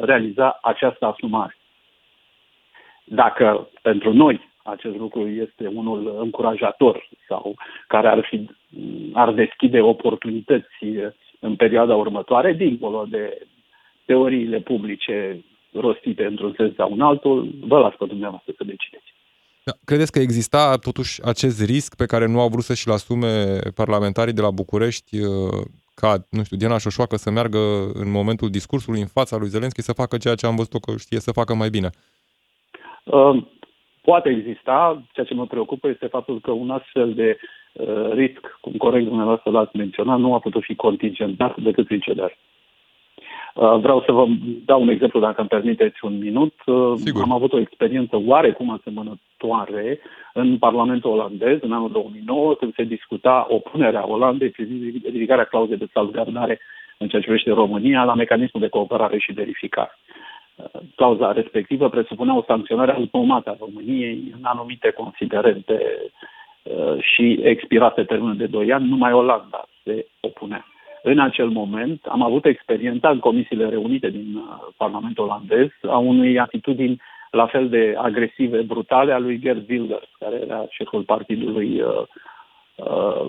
realiza 0.00 0.58
această 0.62 1.06
asumare. 1.06 1.59
Dacă 3.12 3.68
pentru 3.82 4.12
noi 4.12 4.48
acest 4.62 4.96
lucru 4.96 5.28
este 5.28 5.66
unul 5.66 6.18
încurajator 6.20 7.08
sau 7.28 7.54
care 7.88 8.08
ar, 8.08 8.26
fi, 8.30 8.50
ar 9.12 9.32
deschide 9.32 9.80
oportunități 9.80 10.84
în 11.40 11.56
perioada 11.56 11.94
următoare, 11.94 12.52
dincolo 12.52 13.06
de 13.08 13.46
teoriile 14.04 14.60
publice 14.60 15.44
rostite 15.72 16.24
într-un 16.24 16.54
sens 16.56 16.74
sau 16.74 16.92
un 16.92 17.00
altul, 17.00 17.54
vă 17.60 17.78
las 17.78 17.94
pe 17.98 18.04
dumneavoastră 18.06 18.52
să 18.56 18.64
decideți. 18.64 19.14
Da. 19.64 19.72
Credeți 19.84 20.12
că 20.12 20.18
exista 20.18 20.76
totuși 20.76 21.22
acest 21.24 21.64
risc 21.64 21.96
pe 21.96 22.06
care 22.06 22.26
nu 22.26 22.40
au 22.40 22.48
vrut 22.48 22.64
să 22.64 22.74
și-l 22.74 22.92
asume 22.92 23.58
parlamentarii 23.74 24.32
de 24.32 24.40
la 24.40 24.50
București 24.50 25.20
uh, 25.20 25.28
ca, 25.94 26.26
nu 26.30 26.44
știu, 26.44 26.56
Diana 26.56 26.78
Șoșoacă 26.78 27.16
să 27.16 27.30
meargă 27.30 27.58
în 27.92 28.10
momentul 28.10 28.50
discursului 28.50 29.00
în 29.00 29.06
fața 29.06 29.36
lui 29.36 29.48
Zelenski 29.48 29.82
să 29.82 29.92
facă 29.92 30.16
ceea 30.16 30.34
ce 30.34 30.46
am 30.46 30.56
văzut 30.56 30.84
că 30.84 30.96
știe 30.96 31.20
să 31.20 31.32
facă 31.32 31.54
mai 31.54 31.70
bine? 31.70 31.90
Ehm, 33.04 33.48
poate 34.02 34.28
exista, 34.28 35.02
ceea 35.12 35.26
ce 35.26 35.34
mă 35.34 35.46
preocupă 35.46 35.88
este 35.88 36.06
faptul 36.06 36.40
că 36.40 36.50
un 36.50 36.70
astfel 36.70 37.12
de 37.14 37.38
uh, 37.72 38.10
risc, 38.12 38.58
cum 38.60 38.72
corect 38.72 39.06
dumneavoastră 39.06 39.50
l-ați 39.50 39.76
menționat, 39.76 40.18
nu 40.18 40.34
a 40.34 40.38
putut 40.38 40.62
fi 40.62 40.74
contingentat 40.74 41.60
decât 41.60 41.86
prin 41.86 42.00
cedare. 42.00 42.38
Uh, 43.54 43.76
vreau 43.80 44.02
să 44.06 44.12
vă 44.12 44.26
dau 44.64 44.82
un 44.82 44.88
exemplu, 44.88 45.20
dacă 45.20 45.40
îmi 45.40 45.48
permiteți 45.48 46.04
un 46.04 46.18
minut. 46.18 46.54
Uh, 46.66 46.92
Sigur. 46.96 47.22
Am 47.22 47.32
avut 47.32 47.52
o 47.52 47.58
experiență 47.58 48.22
oarecum 48.26 48.70
asemănătoare 48.70 50.00
în 50.32 50.58
Parlamentul 50.58 51.10
olandez 51.10 51.58
în 51.60 51.72
anul 51.72 51.90
2009, 51.90 52.54
când 52.54 52.74
se 52.74 52.82
discuta 52.82 53.46
opunerea 53.48 54.08
Olandei 54.08 54.48
privind 54.48 55.04
ridicarea 55.04 55.44
clauzei 55.44 55.76
de 55.76 55.88
salvgardare 55.92 56.60
în 56.98 57.08
ceea 57.08 57.20
ce 57.20 57.26
privește 57.26 57.50
România 57.50 58.04
la 58.04 58.14
mecanismul 58.14 58.62
de 58.62 58.68
cooperare 58.68 59.18
și 59.18 59.32
verificare 59.32 59.98
clauza 60.96 61.32
respectivă 61.32 61.88
presupunea 61.88 62.36
o 62.36 62.44
sancționare 62.46 62.92
automată 62.92 63.50
a 63.50 63.56
României 63.58 64.32
în 64.36 64.44
anumite 64.44 64.90
considerente 64.90 65.80
uh, 66.62 67.02
și 67.02 67.40
expirate 67.42 68.04
termenul 68.04 68.36
de 68.36 68.46
2 68.46 68.72
ani, 68.72 68.88
numai 68.88 69.12
Olanda 69.12 69.64
se 69.84 70.06
opunea. 70.20 70.64
În 71.02 71.18
acel 71.18 71.48
moment 71.48 72.04
am 72.04 72.22
avut 72.22 72.44
experiența 72.44 73.10
în 73.10 73.18
comisiile 73.18 73.68
reunite 73.68 74.10
din 74.10 74.34
uh, 74.36 74.68
Parlamentul 74.76 75.24
olandez 75.24 75.68
a 75.88 75.98
unei 75.98 76.38
atitudini 76.38 77.00
la 77.30 77.46
fel 77.46 77.68
de 77.68 77.94
agresive, 77.96 78.60
brutale 78.60 79.12
a 79.12 79.18
lui 79.18 79.38
Gerd 79.38 79.70
Wilders, 79.70 80.08
care 80.18 80.36
era 80.36 80.66
șeful 80.68 81.02
partidului 81.02 81.80
uh, 81.80 81.88
Uh, 81.88 82.06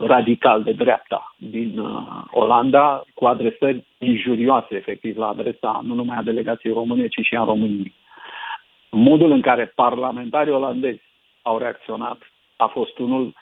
radical 0.01 0.63
de 0.63 0.71
dreapta 0.71 1.35
din 1.37 1.79
uh, 1.79 2.23
Olanda, 2.31 3.03
cu 3.13 3.25
adresări 3.25 3.83
injurioase, 3.97 4.75
efectiv, 4.75 5.17
la 5.17 5.27
adresa 5.27 5.81
nu 5.83 5.93
numai 5.93 6.17
a 6.17 6.23
delegației 6.23 6.73
române, 6.73 7.07
ci 7.07 7.25
și 7.25 7.35
a 7.35 7.43
României. 7.43 7.93
Modul 8.89 9.31
în 9.31 9.41
care 9.41 9.71
parlamentarii 9.75 10.53
olandezi 10.53 11.01
au 11.41 11.57
reacționat 11.57 12.17
a 12.55 12.65
fost 12.65 12.97
unul 12.97 13.33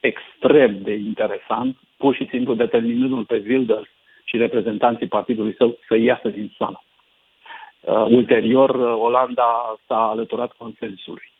extrem 0.00 0.78
de 0.82 0.94
interesant 0.94 1.76
pur 1.96 2.14
și 2.14 2.28
simplu 2.30 2.54
determinându-l 2.54 3.24
pe 3.24 3.44
Wilders 3.46 3.88
și 4.24 4.36
reprezentanții 4.36 5.06
partidului 5.06 5.54
său 5.54 5.78
să 5.88 5.96
iasă 5.96 6.28
din 6.28 6.52
sală. 6.58 6.82
Uh, 7.80 8.04
ulterior, 8.08 8.70
uh, 8.70 8.96
Olanda 8.98 9.76
s-a 9.86 10.08
alăturat 10.08 10.52
consensului. 10.52 11.32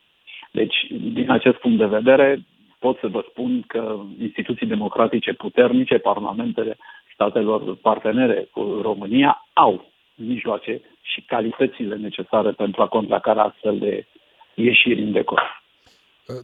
Deci, 0.50 0.86
din 0.90 1.30
acest 1.30 1.56
punct 1.56 1.78
de 1.78 1.86
vedere, 1.86 2.38
pot 2.78 2.98
să 2.98 3.06
vă 3.06 3.24
spun 3.30 3.64
că 3.66 3.98
instituții 4.20 4.66
democratice 4.66 5.32
puternice, 5.32 5.98
parlamentele 5.98 6.78
statelor 7.12 7.76
partenere 7.76 8.48
cu 8.52 8.78
România, 8.82 9.46
au 9.52 9.84
mijloace 10.14 10.80
și 11.00 11.24
calitățile 11.26 11.96
necesare 11.96 12.50
pentru 12.50 12.82
a 12.82 12.88
contracara 12.88 13.42
astfel 13.42 13.78
de 13.78 14.06
ieșiri 14.54 15.02
în 15.02 15.12
decor. 15.12 15.66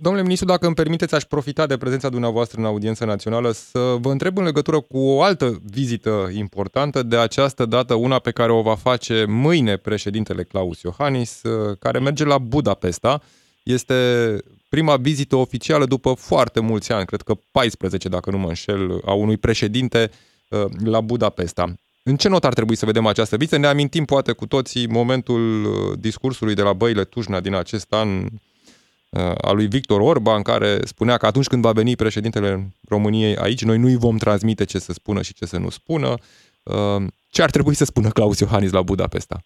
Domnule 0.00 0.22
ministru, 0.22 0.48
dacă 0.48 0.66
îmi 0.66 0.74
permiteți, 0.74 1.14
aș 1.14 1.22
profita 1.22 1.66
de 1.66 1.76
prezența 1.76 2.08
dumneavoastră 2.08 2.60
în 2.60 2.66
audiență 2.66 3.04
națională 3.04 3.50
să 3.50 3.78
vă 4.00 4.10
întreb 4.10 4.38
în 4.38 4.44
legătură 4.44 4.80
cu 4.80 4.98
o 4.98 5.22
altă 5.22 5.50
vizită 5.72 6.28
importantă, 6.36 7.02
de 7.02 7.16
această 7.16 7.66
dată 7.66 7.94
una 7.94 8.18
pe 8.18 8.30
care 8.30 8.52
o 8.52 8.62
va 8.62 8.74
face 8.74 9.24
mâine 9.28 9.76
președintele 9.76 10.42
Claus 10.42 10.82
Iohannis, 10.82 11.42
care 11.78 11.98
merge 11.98 12.24
la 12.24 12.38
Budapesta. 12.38 13.20
Este 13.62 13.94
prima 14.74 14.96
vizită 14.96 15.36
oficială 15.36 15.84
după 15.84 16.12
foarte 16.12 16.60
mulți 16.60 16.92
ani, 16.92 17.06
cred 17.06 17.22
că 17.22 17.34
14, 17.52 18.08
dacă 18.08 18.30
nu 18.30 18.38
mă 18.38 18.48
înșel, 18.48 19.00
a 19.04 19.12
unui 19.12 19.36
președinte 19.36 20.10
uh, 20.48 20.64
la 20.84 21.00
Budapesta. 21.00 21.74
În 22.02 22.16
ce 22.16 22.28
not 22.28 22.44
ar 22.44 22.52
trebui 22.52 22.76
să 22.76 22.86
vedem 22.86 23.06
această 23.06 23.36
vizită? 23.36 23.58
Ne 23.58 23.66
amintim 23.66 24.04
poate 24.04 24.32
cu 24.32 24.46
toții 24.46 24.86
momentul 24.88 25.64
uh, 25.64 25.98
discursului 25.98 26.54
de 26.54 26.62
la 26.62 26.72
Băile 26.72 27.04
Tujna 27.04 27.40
din 27.40 27.54
acest 27.54 27.92
an 27.92 28.08
a 29.40 29.52
lui 29.52 29.66
Victor 29.66 30.00
Orban, 30.00 30.42
care 30.42 30.78
spunea 30.84 31.16
că 31.16 31.26
atunci 31.26 31.46
când 31.46 31.62
va 31.62 31.72
veni 31.72 31.96
președintele 31.96 32.74
României 32.88 33.36
aici, 33.36 33.64
noi 33.64 33.78
nu-i 33.78 33.96
vom 33.96 34.16
transmite 34.16 34.64
ce 34.64 34.78
să 34.78 34.92
spună 34.92 35.22
și 35.22 35.34
ce 35.34 35.44
să 35.44 35.58
nu 35.58 35.68
spună. 35.68 36.14
Uh, 36.62 37.06
ce 37.30 37.42
ar 37.42 37.50
trebui 37.50 37.74
să 37.74 37.84
spună 37.84 38.08
Claus 38.08 38.38
Iohannis 38.38 38.72
la 38.72 38.82
Budapesta? 38.82 39.40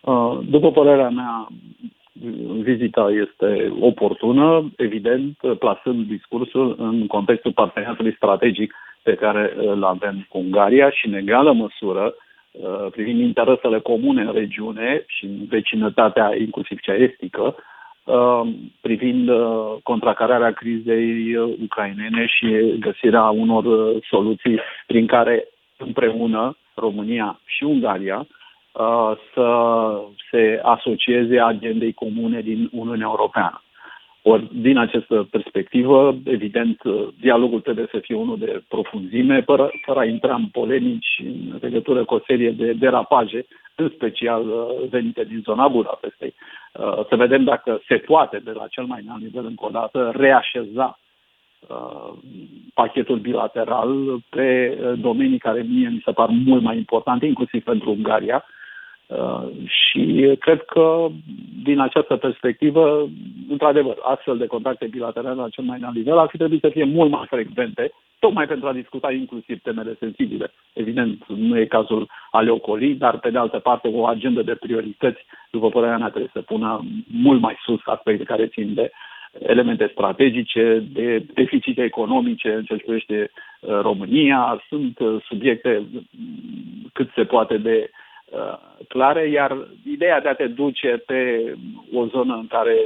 Uh, 0.00 0.38
după 0.48 0.70
părerea 0.70 1.08
mea, 1.08 1.48
vizita 2.62 3.10
este 3.10 3.72
oportună, 3.80 4.72
evident, 4.76 5.36
plasând 5.58 6.06
discursul 6.06 6.74
în 6.78 7.06
contextul 7.06 7.52
parteneriatului 7.52 8.14
strategic 8.14 8.74
pe 9.02 9.14
care 9.14 9.52
îl 9.56 9.84
avem 9.84 10.26
cu 10.28 10.38
Ungaria 10.38 10.90
și, 10.90 11.06
în 11.06 11.14
egală 11.14 11.52
măsură, 11.52 12.14
uh, 12.50 12.86
privind 12.90 13.20
interesele 13.20 13.78
comune 13.78 14.22
în 14.22 14.32
regiune 14.32 15.04
și 15.06 15.24
în 15.24 15.36
vecinătatea, 15.48 16.36
inclusiv 16.38 16.80
cea 16.80 16.94
estică, 16.94 17.56
Um, 18.04 18.72
privind 18.80 19.28
uh, 19.28 19.76
contracararea 19.82 20.52
crizei 20.52 21.36
uh, 21.36 21.54
ucrainene 21.62 22.26
și 22.26 22.76
găsirea 22.78 23.22
unor 23.22 23.64
uh, 23.64 24.02
soluții 24.08 24.60
prin 24.86 25.06
care 25.06 25.48
împreună 25.76 26.56
România 26.74 27.40
și 27.44 27.64
Ungaria 27.64 28.26
să 29.34 29.46
se 30.30 30.60
asocieze 30.62 31.40
agendei 31.40 31.92
comune 31.92 32.40
din 32.40 32.68
Uniunea 32.72 33.06
Europeană. 33.10 33.62
Ori, 34.24 34.48
din 34.52 34.78
această 34.78 35.28
perspectivă, 35.30 36.14
evident, 36.24 36.82
dialogul 37.20 37.60
trebuie 37.60 37.86
să 37.90 37.98
fie 37.98 38.14
unul 38.14 38.38
de 38.38 38.62
profunzime, 38.68 39.40
fără, 39.40 39.70
fără 39.84 39.98
a 39.98 40.04
intra 40.04 40.34
în 40.34 40.46
polemici 40.46 41.20
în 41.24 41.58
legătură 41.60 42.04
cu 42.04 42.14
o 42.14 42.20
serie 42.26 42.50
de 42.50 42.72
derapaje, 42.72 43.46
în 43.74 43.90
special 43.94 44.48
uh, 44.48 44.88
venite 44.90 45.24
din 45.24 45.40
zona 45.44 45.68
Budapestei. 45.68 46.34
Uh, 46.72 47.06
să 47.08 47.16
vedem 47.16 47.44
dacă 47.44 47.80
se 47.88 47.96
poate, 47.96 48.38
de 48.38 48.50
la 48.50 48.66
cel 48.66 48.84
mai 48.84 49.00
înalt 49.04 49.22
nivel 49.22 49.44
încă 49.44 49.64
o 49.64 49.70
dată, 49.70 50.12
reașeza 50.14 50.98
uh, 51.68 52.12
pachetul 52.74 53.18
bilateral 53.18 54.18
pe 54.30 54.78
domenii 54.98 55.38
care 55.38 55.62
mie 55.68 55.88
mi 55.88 56.02
se 56.04 56.12
par 56.12 56.28
mult 56.28 56.62
mai 56.62 56.76
importante, 56.76 57.26
inclusiv 57.26 57.62
pentru 57.62 57.90
Ungaria, 57.90 58.44
Uh, 58.44 58.61
și 59.64 60.36
cred 60.38 60.62
că, 60.62 61.06
din 61.62 61.80
această 61.80 62.16
perspectivă, 62.16 63.08
într-adevăr, 63.48 63.96
astfel 64.02 64.36
de 64.36 64.46
contacte 64.46 64.86
bilaterale 64.86 65.34
la 65.34 65.48
cel 65.48 65.64
mai 65.64 65.78
înalt 65.78 65.94
nivel 65.94 66.18
ar 66.18 66.28
fi 66.28 66.36
trebuit 66.36 66.60
să 66.60 66.68
fie 66.68 66.84
mult 66.84 67.10
mai 67.10 67.26
frecvente, 67.26 67.92
tocmai 68.18 68.46
pentru 68.46 68.68
a 68.68 68.72
discuta 68.72 69.12
inclusiv 69.12 69.60
temele 69.62 69.96
sensibile. 69.98 70.52
Evident, 70.72 71.24
nu 71.26 71.58
e 71.58 71.64
cazul 71.64 72.08
a 72.30 72.40
le 72.40 72.50
ocoli, 72.50 72.94
dar, 72.94 73.18
pe 73.18 73.30
de 73.30 73.38
altă 73.38 73.58
parte, 73.58 73.88
o 73.88 74.06
agendă 74.06 74.42
de 74.42 74.54
priorități, 74.54 75.20
după 75.50 75.68
părerea 75.68 75.98
mea, 75.98 76.08
trebuie 76.08 76.30
să 76.32 76.40
pună 76.40 76.84
mult 77.06 77.40
mai 77.40 77.56
sus 77.64 77.80
aspecte 77.84 78.24
care 78.24 78.46
țin 78.46 78.74
de 78.74 78.90
elemente 79.38 79.88
strategice, 79.92 80.84
de 80.92 81.26
deficite 81.34 81.82
economice 81.82 82.52
în 82.52 82.64
ce 82.64 82.74
privește 82.74 83.30
uh, 83.60 83.80
România. 83.80 84.64
Sunt 84.68 84.98
uh, 84.98 85.22
subiecte 85.28 85.82
cât 86.92 87.10
se 87.14 87.24
poate 87.24 87.56
de 87.56 87.90
Uh, 87.90 88.01
clare, 88.88 89.28
iar 89.28 89.68
ideea 89.84 90.20
de 90.20 90.28
a 90.28 90.34
te 90.34 90.46
duce 90.46 91.02
pe 91.06 91.52
o 91.92 92.06
zonă 92.06 92.34
în 92.34 92.46
care, 92.46 92.76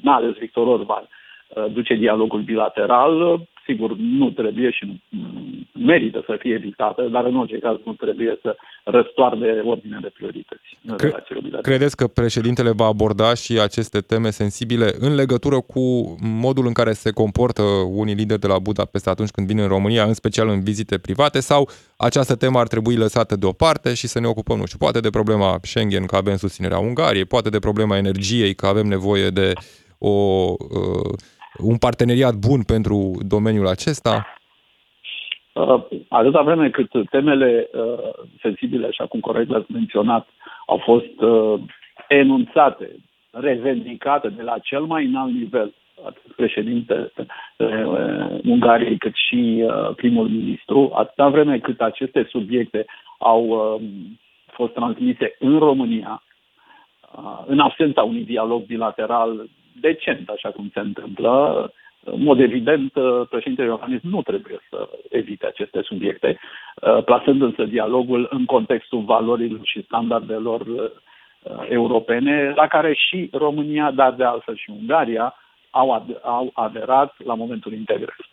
mai 0.00 0.14
ales 0.14 0.36
Victor 0.36 0.66
Orban, 0.66 1.08
uh, 1.48 1.64
duce 1.72 1.94
dialogul 1.94 2.40
bilateral, 2.40 3.40
sigur, 3.66 3.96
nu 3.96 4.30
trebuie 4.30 4.70
și 4.70 5.00
nu 5.08 5.24
merită 5.72 6.22
să 6.26 6.36
fie 6.38 6.54
evitată, 6.54 7.02
dar 7.02 7.24
în 7.24 7.36
orice 7.36 7.58
caz 7.58 7.76
nu 7.84 7.92
trebuie 7.92 8.38
să 8.42 8.56
răstoarde 8.84 9.62
ordinea 9.64 9.98
de 10.00 10.12
priorități. 10.14 10.78
Cre- 10.96 11.24
credeți 11.60 11.96
că 11.96 12.06
președintele 12.06 12.70
va 12.70 12.84
aborda 12.84 13.34
și 13.34 13.58
aceste 13.60 14.00
teme 14.00 14.30
sensibile 14.30 14.90
în 14.98 15.14
legătură 15.14 15.60
cu 15.60 16.16
modul 16.20 16.66
în 16.66 16.72
care 16.72 16.92
se 16.92 17.10
comportă 17.10 17.62
unii 17.88 18.14
lideri 18.14 18.40
de 18.40 18.46
la 18.46 18.58
Budapesta 18.58 19.10
atunci 19.10 19.30
când 19.30 19.46
vin 19.46 19.58
în 19.58 19.68
România, 19.68 20.04
în 20.04 20.14
special 20.14 20.48
în 20.48 20.62
vizite 20.62 20.98
private, 20.98 21.40
sau 21.40 21.68
această 21.96 22.34
temă 22.36 22.58
ar 22.58 22.66
trebui 22.66 22.96
lăsată 22.96 23.36
deoparte 23.36 23.94
și 23.94 24.06
să 24.06 24.20
ne 24.20 24.26
ocupăm, 24.26 24.58
nu 24.58 24.66
știu, 24.66 24.78
poate 24.78 25.00
de 25.00 25.10
problema 25.10 25.58
Schengen, 25.62 26.06
că 26.06 26.16
avem 26.16 26.36
susținerea 26.36 26.78
Ungariei, 26.78 27.24
poate 27.24 27.48
de 27.48 27.58
problema 27.58 27.96
energiei, 27.96 28.54
că 28.54 28.66
avem 28.66 28.86
nevoie 28.86 29.28
de 29.28 29.52
o 29.98 30.10
uh, 30.10 31.18
un 31.58 31.76
parteneriat 31.76 32.34
bun 32.34 32.62
pentru 32.62 33.12
domeniul 33.28 33.66
acesta? 33.66 34.26
Uh, 35.52 35.82
atâta 36.08 36.42
vreme 36.42 36.70
cât 36.70 36.90
temele 37.10 37.68
uh, 37.72 38.10
sensibile, 38.40 38.86
așa 38.86 39.06
cum 39.06 39.20
corect 39.20 39.50
l-ați 39.50 39.72
menționat, 39.72 40.28
au 40.66 40.78
fost 40.84 41.20
uh, 41.20 41.60
enunțate, 42.08 42.96
revendicate 43.30 44.28
de 44.28 44.42
la 44.42 44.58
cel 44.58 44.82
mai 44.82 45.04
înalt 45.04 45.32
nivel, 45.32 45.74
atât 46.06 46.34
președinte 46.36 47.12
uh, 47.56 48.40
Ungariei 48.44 48.98
cât 48.98 49.14
și 49.28 49.64
uh, 49.66 49.94
primul 49.96 50.28
ministru, 50.28 50.90
atâta 50.94 51.28
vreme 51.28 51.58
cât 51.58 51.80
aceste 51.80 52.26
subiecte 52.30 52.84
au 53.18 53.44
uh, 53.46 53.82
fost 54.52 54.72
transmise 54.72 55.36
în 55.38 55.58
România, 55.58 56.22
uh, 57.16 57.42
în 57.46 57.58
absența 57.58 58.02
unui 58.02 58.24
dialog 58.24 58.62
bilateral 58.62 59.48
decent, 59.80 60.28
așa 60.28 60.50
cum 60.50 60.70
se 60.72 60.80
întâmplă. 60.80 61.72
În 62.04 62.22
mod 62.22 62.40
evident, 62.40 62.92
președintele 63.30 63.68
Iohannis 63.68 64.02
nu 64.02 64.22
trebuie 64.22 64.58
să 64.70 64.88
evite 65.10 65.46
aceste 65.46 65.80
subiecte, 65.82 66.38
plasând 67.04 67.42
însă 67.42 67.64
dialogul 67.64 68.28
în 68.30 68.44
contextul 68.44 69.00
valorilor 69.00 69.60
și 69.62 69.82
standardelor 69.82 70.60
uh, 70.60 70.90
europene, 71.68 72.52
la 72.56 72.66
care 72.66 72.94
și 72.94 73.28
România, 73.32 73.90
dar 73.90 74.12
de 74.12 74.24
altfel 74.24 74.56
și 74.56 74.70
Ungaria, 74.70 75.34
au, 75.70 76.02
ad- 76.02 76.20
au 76.22 76.50
aderat 76.54 77.14
la 77.24 77.34
momentul 77.34 77.72
integrării. 77.72 78.32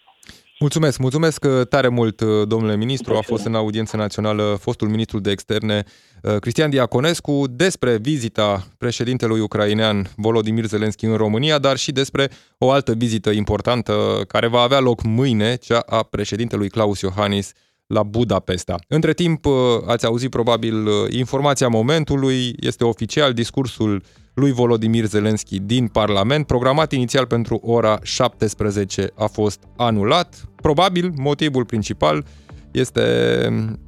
Mulțumesc, 0.61 0.97
mulțumesc 0.97 1.43
uh, 1.43 1.67
tare 1.67 1.87
mult, 1.87 2.19
uh, 2.19 2.47
domnule 2.47 2.75
ministru. 2.75 3.15
A 3.15 3.21
fost 3.21 3.45
în 3.45 3.55
audiență 3.55 3.97
națională 3.97 4.57
fostul 4.59 4.87
ministru 4.87 5.19
de 5.19 5.31
externe 5.31 5.83
uh, 6.21 6.35
Cristian 6.35 6.69
Diaconescu 6.69 7.43
despre 7.49 7.97
vizita 7.97 8.67
președintelui 8.77 9.39
ucrainean 9.39 10.09
Volodymyr 10.15 10.65
Zelensky 10.65 11.05
în 11.05 11.15
România, 11.15 11.57
dar 11.57 11.77
și 11.77 11.91
despre 11.91 12.29
o 12.57 12.71
altă 12.71 12.93
vizită 12.93 13.29
importantă 13.29 14.23
care 14.27 14.47
va 14.47 14.61
avea 14.61 14.79
loc 14.79 15.03
mâine, 15.03 15.55
cea 15.55 15.79
a 15.79 16.03
președintelui 16.03 16.69
Claus 16.69 17.01
Iohannis 17.01 17.51
la 17.91 18.03
Budapesta. 18.03 18.75
Între 18.87 19.13
timp, 19.13 19.45
ați 19.87 20.05
auzit 20.05 20.29
probabil 20.29 20.87
informația 21.09 21.67
momentului, 21.67 22.55
este 22.59 22.83
oficial 22.83 23.33
discursul 23.33 24.01
lui 24.33 24.51
Volodymyr 24.51 25.05
Zelensky 25.05 25.59
din 25.59 25.87
Parlament, 25.87 26.45
programat 26.45 26.91
inițial 26.91 27.25
pentru 27.25 27.59
ora 27.63 27.99
17, 28.03 29.11
a 29.15 29.25
fost 29.25 29.59
anulat. 29.77 30.45
Probabil 30.55 31.13
motivul 31.15 31.65
principal 31.65 32.25
este 32.71 33.01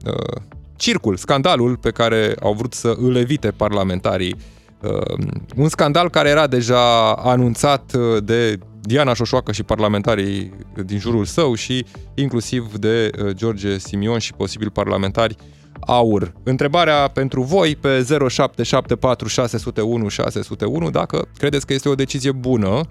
uh, 0.06 0.42
circul, 0.76 1.16
scandalul 1.16 1.78
pe 1.78 1.92
care 1.92 2.36
au 2.42 2.54
vrut 2.54 2.74
să 2.74 2.96
îl 2.98 3.16
evite 3.16 3.52
parlamentarii. 3.52 4.36
Uh, 4.82 5.26
un 5.56 5.70
scandal 5.70 6.10
care 6.10 6.30
era 6.30 6.48
deja 6.48 7.14
anunțat 7.14 7.94
uh, 7.96 8.24
de 8.24 8.60
Diana 8.86 9.14
Șoșoacă 9.14 9.52
și 9.52 9.64
parlamentarii 9.64 10.54
din 10.86 11.00
jurul 11.00 11.26
său 11.26 11.54
și 11.56 11.86
inclusiv 12.14 12.78
de 12.78 13.10
uh, 13.20 13.30
George 13.32 13.78
Simion 13.78 14.20
și 14.20 14.34
posibil 14.34 14.70
parlamentari 14.70 15.36
aur. 15.80 16.34
Întrebarea 16.44 17.08
pentru 17.08 17.42
voi 17.42 17.76
pe 17.76 18.06
0774 18.30 19.28
601 19.28 20.08
601 20.08 20.90
dacă 20.90 21.28
credeți 21.38 21.66
că 21.66 21.74
este 21.74 21.90
o 21.90 21.96
decizie 21.96 22.32
bună 22.32 22.82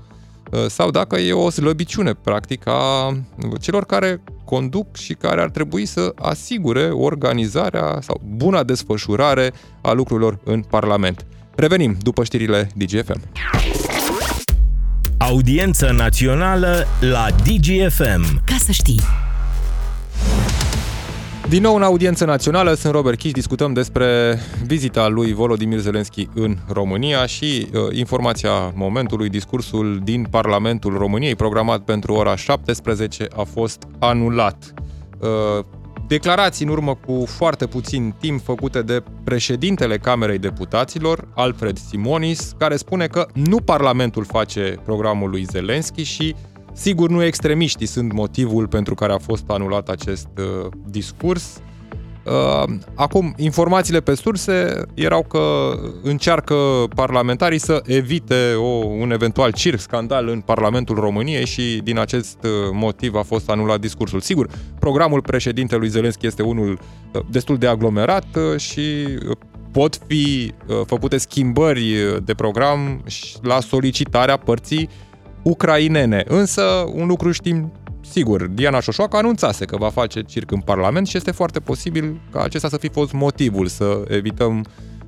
sau 0.68 0.90
dacă 0.90 1.18
e 1.18 1.32
o 1.32 1.50
slăbiciune, 1.50 2.12
practic, 2.14 2.66
a 2.66 3.16
celor 3.60 3.84
care 3.84 4.22
conduc 4.44 4.96
și 4.96 5.14
care 5.14 5.40
ar 5.40 5.50
trebui 5.50 5.86
să 5.86 6.12
asigure 6.16 6.90
organizarea 6.90 7.98
sau 8.00 8.20
buna 8.24 8.62
desfășurare 8.62 9.52
a 9.80 9.92
lucrurilor 9.92 10.38
în 10.44 10.62
Parlament. 10.62 11.26
Revenim 11.54 11.96
după 12.02 12.24
știrile 12.24 12.70
DGFM. 12.74 13.20
Audiență 15.28 15.92
națională 15.92 16.86
la 17.00 17.26
DGFM. 17.30 18.44
Ca 18.44 18.56
să 18.58 18.72
știi. 18.72 19.00
Din 21.48 21.62
nou 21.62 21.74
în 21.76 21.82
audiență 21.82 22.24
națională, 22.24 22.74
sunt 22.74 22.92
Robert 22.92 23.18
Kiș, 23.18 23.30
discutăm 23.30 23.72
despre 23.72 24.38
vizita 24.66 25.08
lui 25.08 25.32
Volodymyr 25.32 25.78
Zelensky 25.78 26.28
în 26.34 26.56
România 26.68 27.26
și 27.26 27.68
uh, 27.72 27.96
informația 27.96 28.72
momentului, 28.74 29.28
discursul 29.28 30.00
din 30.04 30.26
Parlamentul 30.30 30.98
României, 30.98 31.36
programat 31.36 31.80
pentru 31.80 32.12
ora 32.12 32.36
17, 32.36 33.26
a 33.36 33.42
fost 33.42 33.82
anulat. 33.98 34.74
Uh, 35.18 35.64
declarații 36.12 36.64
în 36.64 36.70
urmă 36.70 36.94
cu 36.94 37.24
foarte 37.26 37.66
puțin 37.66 38.14
timp 38.20 38.40
făcute 38.40 38.82
de 38.82 39.02
președintele 39.24 39.98
Camerei 39.98 40.38
Deputaților, 40.38 41.28
Alfred 41.34 41.76
Simonis, 41.76 42.54
care 42.58 42.76
spune 42.76 43.06
că 43.06 43.26
nu 43.34 43.56
Parlamentul 43.56 44.24
face 44.24 44.74
programul 44.84 45.30
lui 45.30 45.44
Zelensky 45.44 46.02
și 46.02 46.34
Sigur, 46.74 47.10
nu 47.10 47.22
extremiștii 47.22 47.86
sunt 47.86 48.12
motivul 48.12 48.68
pentru 48.68 48.94
care 48.94 49.12
a 49.12 49.18
fost 49.18 49.44
anulat 49.46 49.88
acest 49.88 50.28
uh, 50.38 50.70
discurs. 50.86 51.60
Uh, 52.24 52.74
acum, 52.94 53.34
informațiile 53.36 54.00
pe 54.00 54.14
surse 54.14 54.82
erau 54.94 55.22
că 55.22 55.72
încearcă 56.02 56.54
parlamentarii 56.94 57.58
să 57.58 57.82
evite 57.86 58.54
o, 58.56 58.84
un 58.84 59.10
eventual 59.10 59.52
circ, 59.52 59.78
scandal 59.78 60.28
în 60.28 60.40
Parlamentul 60.40 60.96
României 60.96 61.46
și 61.46 61.80
din 61.84 61.98
acest 61.98 62.38
uh, 62.44 62.50
motiv 62.72 63.14
a 63.14 63.22
fost 63.22 63.50
anulat 63.50 63.80
discursul. 63.80 64.20
Sigur, 64.20 64.48
programul 64.78 65.22
președintelui 65.22 65.88
Zelenski 65.88 66.26
este 66.26 66.42
unul 66.42 66.78
uh, 67.12 67.20
destul 67.30 67.56
de 67.56 67.66
aglomerat 67.66 68.26
uh, 68.36 68.60
și 68.60 68.80
uh, 69.28 69.36
pot 69.72 69.98
fi 70.06 70.52
uh, 70.66 70.80
făcute 70.86 71.16
schimbări 71.16 71.94
de 72.24 72.34
program 72.34 73.04
la 73.42 73.60
solicitarea 73.60 74.36
părții 74.36 74.88
ucrainene. 75.42 76.24
Însă, 76.28 76.62
un 76.92 77.06
lucru 77.06 77.30
știm 77.30 77.72
sigur, 78.12 78.46
Diana 78.46 78.80
Șoșoacă 78.80 79.16
anunțase 79.16 79.64
că 79.64 79.76
va 79.76 79.88
face 79.90 80.20
circ 80.20 80.50
în 80.50 80.60
Parlament 80.60 81.06
și 81.06 81.16
este 81.16 81.30
foarte 81.30 81.60
posibil 81.60 82.20
ca 82.30 82.42
acesta 82.42 82.68
să 82.68 82.76
fi 82.76 82.88
fost 82.88 83.12
motivul 83.12 83.66
să 83.66 84.02
evităm 84.08 84.64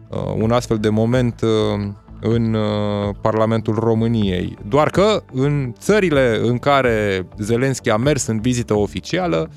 uh, 0.08 0.18
un 0.36 0.50
astfel 0.50 0.78
de 0.78 0.88
moment 0.88 1.40
uh, 1.40 1.48
în 2.20 2.54
uh, 2.54 3.14
Parlamentul 3.20 3.74
României. 3.74 4.58
Doar 4.68 4.90
că 4.90 5.22
în 5.32 5.72
țările 5.78 6.40
în 6.42 6.58
care 6.58 7.26
Zelenski 7.38 7.90
a 7.90 7.96
mers 7.96 8.26
în 8.26 8.40
vizită 8.40 8.74
oficială, 8.74 9.50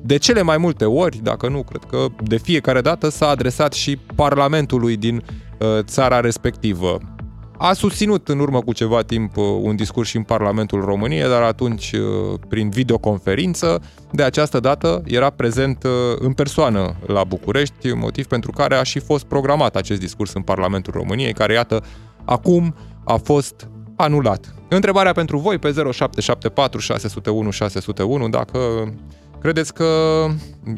de 0.00 0.16
cele 0.16 0.42
mai 0.42 0.56
multe 0.56 0.84
ori, 0.84 1.20
dacă 1.22 1.48
nu, 1.48 1.62
cred 1.62 1.82
că 1.90 2.06
de 2.22 2.36
fiecare 2.36 2.80
dată 2.80 3.08
s-a 3.08 3.28
adresat 3.28 3.72
și 3.72 3.98
Parlamentului 4.14 4.96
din 4.96 5.22
uh, 5.58 5.78
țara 5.82 6.20
respectivă 6.20 6.98
a 7.58 7.72
susținut 7.72 8.28
în 8.28 8.38
urmă 8.38 8.60
cu 8.60 8.72
ceva 8.72 9.02
timp 9.02 9.36
uh, 9.36 9.44
un 9.60 9.76
discurs 9.76 10.08
și 10.08 10.16
în 10.16 10.22
Parlamentul 10.22 10.84
României, 10.84 11.28
dar 11.28 11.42
atunci 11.42 11.92
uh, 11.92 12.38
prin 12.48 12.70
videoconferință. 12.70 13.82
De 14.12 14.22
această 14.22 14.60
dată 14.60 15.02
era 15.06 15.30
prezent 15.30 15.84
uh, 15.84 15.90
în 16.18 16.32
persoană 16.32 16.96
la 17.06 17.24
București, 17.24 17.92
motiv 17.92 18.26
pentru 18.26 18.50
care 18.50 18.74
a 18.74 18.82
și 18.82 18.98
fost 18.98 19.24
programat 19.24 19.76
acest 19.76 20.00
discurs 20.00 20.32
în 20.32 20.42
Parlamentul 20.42 20.92
României, 20.92 21.32
care, 21.32 21.52
iată, 21.52 21.84
acum 22.24 22.74
a 23.04 23.16
fost 23.16 23.68
anulat. 23.96 24.54
Întrebarea 24.68 25.12
pentru 25.12 25.38
voi 25.38 25.58
pe 25.58 25.72
0774 25.72 26.80
601 26.80 27.50
601 27.50 28.28
dacă 28.28 28.58
Credeți 29.40 29.74
că 29.74 29.84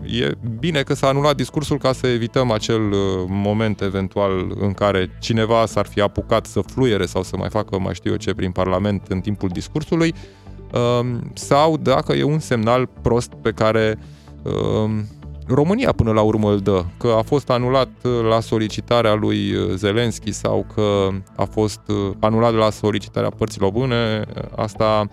e 0.05 0.33
bine 0.59 0.83
că 0.83 0.95
s-a 0.95 1.07
anulat 1.09 1.37
discursul 1.37 1.79
ca 1.79 1.93
să 1.93 2.07
evităm 2.07 2.51
acel 2.51 2.91
uh, 2.91 2.99
moment 3.27 3.81
eventual 3.81 4.57
în 4.61 4.73
care 4.73 5.17
cineva 5.21 5.67
s-ar 5.67 5.87
fi 5.87 6.01
apucat 6.01 6.47
să 6.47 6.61
fluiere 6.61 7.07
sau 7.07 7.23
să 7.23 7.37
mai 7.37 7.49
facă 7.49 7.79
mai 7.79 7.95
știu 7.95 8.11
eu 8.11 8.17
ce 8.17 8.35
prin 8.35 8.51
Parlament 8.51 9.07
în 9.09 9.21
timpul 9.21 9.49
discursului? 9.49 10.15
Um, 11.01 11.31
sau 11.35 11.77
dacă 11.77 12.13
e 12.13 12.23
un 12.23 12.39
semnal 12.39 12.89
prost 13.03 13.33
pe 13.43 13.51
care 13.51 13.99
um, 14.43 15.05
România 15.47 15.93
până 15.93 16.13
la 16.13 16.21
urmă 16.21 16.51
îl 16.51 16.59
dă, 16.59 16.85
că 16.99 17.15
a 17.19 17.23
fost 17.23 17.51
anulat 17.51 17.91
uh, 18.03 18.11
la 18.29 18.41
solicitarea 18.41 19.15
lui 19.15 19.55
uh, 19.55 19.75
Zelenski 19.75 20.33
sau 20.33 20.67
că 20.75 21.09
a 21.37 21.45
fost 21.45 21.81
anulat 22.19 22.55
la 22.55 22.71
solicitarea 22.71 23.31
părților 23.31 23.71
bune, 23.71 24.25
asta 24.57 25.09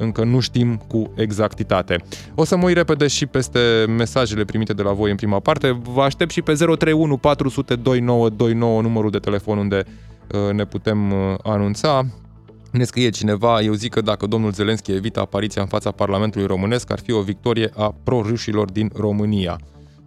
încă 0.00 0.24
nu 0.24 0.40
știm 0.40 0.82
cu 0.88 1.12
exactitate. 1.16 1.96
O 2.34 2.44
să 2.44 2.56
mă 2.56 2.64
uit 2.64 2.76
repede 2.76 3.06
și 3.06 3.26
peste 3.26 3.84
mesajele 3.88 4.44
primite 4.44 4.72
de 4.72 4.82
la 4.82 4.92
voi 4.92 5.10
în 5.10 5.16
prima 5.16 5.40
parte. 5.40 5.80
Vă 5.82 6.02
aștept 6.02 6.30
și 6.30 6.42
pe 6.42 6.52
031 6.52 7.16
400 7.16 7.74
2929 7.74 8.82
numărul 8.82 9.10
de 9.10 9.18
telefon 9.18 9.58
unde 9.58 9.84
uh, 10.32 10.52
ne 10.52 10.64
putem 10.64 11.12
uh, 11.12 11.34
anunța. 11.42 12.06
Ne 12.72 12.84
scrie 12.84 13.10
cineva, 13.10 13.60
eu 13.60 13.72
zic 13.72 13.92
că 13.92 14.00
dacă 14.00 14.26
domnul 14.26 14.52
Zelenski 14.52 14.92
evită 14.92 15.20
apariția 15.20 15.62
în 15.62 15.68
fața 15.68 15.90
Parlamentului 15.90 16.46
Românesc, 16.46 16.90
ar 16.90 16.98
fi 16.98 17.12
o 17.12 17.20
victorie 17.20 17.70
a 17.76 17.94
pro-rușilor 18.04 18.70
din 18.70 18.90
România. 18.94 19.60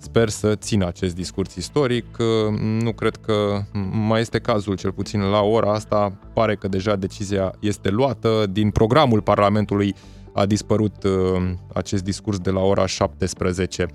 Sper 0.03 0.29
să 0.29 0.55
țină 0.55 0.87
acest 0.87 1.15
discurs 1.15 1.55
istoric. 1.55 2.05
Nu 2.59 2.91
cred 2.91 3.15
că 3.15 3.61
mai 3.91 4.21
este 4.21 4.39
cazul, 4.39 4.75
cel 4.75 4.91
puțin 4.91 5.21
la 5.21 5.41
ora 5.41 5.73
asta. 5.73 6.13
Pare 6.33 6.55
că 6.55 6.67
deja 6.67 6.95
decizia 6.95 7.53
este 7.59 7.89
luată. 7.89 8.45
Din 8.49 8.69
programul 8.69 9.21
Parlamentului 9.21 9.95
a 10.33 10.45
dispărut 10.45 11.03
uh, 11.03 11.11
acest 11.73 12.03
discurs 12.03 12.39
de 12.39 12.49
la 12.49 12.59
ora 12.59 12.85
17. 12.85 13.85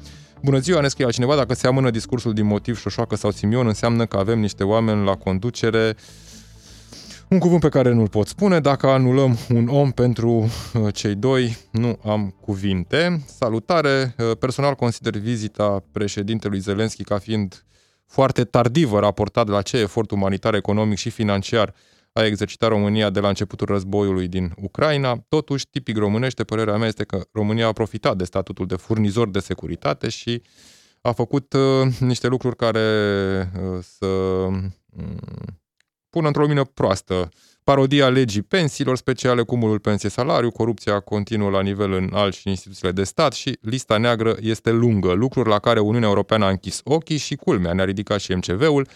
Bună 0.42 0.58
ziua, 0.58 0.80
ne 0.80 0.88
scrie 0.88 1.04
altcineva, 1.04 1.36
dacă 1.36 1.54
se 1.54 1.66
amână 1.66 1.90
discursul 1.90 2.32
din 2.32 2.46
motiv 2.46 2.78
Șoșoacă 2.78 3.16
sau 3.16 3.30
Simion, 3.30 3.66
înseamnă 3.66 4.06
că 4.06 4.16
avem 4.16 4.38
niște 4.38 4.64
oameni 4.64 5.04
la 5.04 5.14
conducere 5.14 5.96
un 7.28 7.38
cuvânt 7.38 7.60
pe 7.60 7.68
care 7.68 7.92
nu-l 7.92 8.08
pot 8.08 8.26
spune, 8.26 8.60
dacă 8.60 8.86
anulăm 8.86 9.36
un 9.48 9.68
om 9.68 9.90
pentru 9.90 10.30
uh, 10.30 10.94
cei 10.94 11.14
doi, 11.14 11.56
nu 11.70 11.98
am 12.04 12.34
cuvinte. 12.40 13.24
Salutare, 13.26 14.14
uh, 14.18 14.36
personal 14.38 14.74
consider 14.74 15.16
vizita 15.16 15.84
președintelui 15.92 16.58
Zelenski 16.58 17.04
ca 17.04 17.18
fiind 17.18 17.64
foarte 18.06 18.44
tardivă 18.44 18.98
raportat 18.98 19.48
la 19.48 19.62
ce 19.62 19.76
efort 19.76 20.10
umanitar, 20.10 20.54
economic 20.54 20.98
și 20.98 21.10
financiar 21.10 21.74
a 22.12 22.24
exercitat 22.24 22.68
România 22.68 23.10
de 23.10 23.20
la 23.20 23.28
începutul 23.28 23.66
războiului 23.66 24.28
din 24.28 24.52
Ucraina. 24.62 25.24
Totuși, 25.28 25.68
tipic 25.70 25.96
românește, 25.96 26.44
părerea 26.44 26.76
mea 26.76 26.88
este 26.88 27.04
că 27.04 27.20
România 27.32 27.66
a 27.66 27.72
profitat 27.72 28.16
de 28.16 28.24
statutul 28.24 28.66
de 28.66 28.76
furnizor 28.76 29.28
de 29.28 29.38
securitate 29.38 30.08
și 30.08 30.42
a 31.00 31.12
făcut 31.12 31.52
uh, 31.52 31.94
niște 32.00 32.26
lucruri 32.26 32.56
care 32.56 32.80
uh, 33.54 33.78
să 33.98 34.06
um, 34.06 34.74
pună 36.18 36.30
într-o 36.30 36.42
lumină 36.42 36.64
proastă. 36.64 37.28
Parodia 37.64 38.08
legii 38.08 38.42
pensiilor 38.42 38.96
speciale, 38.96 39.42
cumulul 39.42 39.78
pensie-salariu, 39.78 40.50
corupția 40.50 41.00
continuă 41.00 41.50
la 41.50 41.62
nivel 41.62 41.92
înalt 41.92 42.34
și 42.34 42.40
în 42.44 42.50
instituțiile 42.50 42.92
de 42.92 43.04
stat 43.04 43.32
și 43.32 43.58
lista 43.60 43.96
neagră 43.96 44.36
este 44.40 44.70
lungă. 44.70 45.12
Lucruri 45.12 45.48
la 45.48 45.58
care 45.58 45.80
Uniunea 45.80 46.08
Europeană 46.08 46.44
a 46.44 46.48
închis 46.48 46.80
ochii 46.84 47.16
și 47.16 47.34
culmea 47.36 47.72
ne-a 47.72 47.84
ridicat 47.84 48.20
și 48.20 48.32
MCV-ul. 48.32 48.88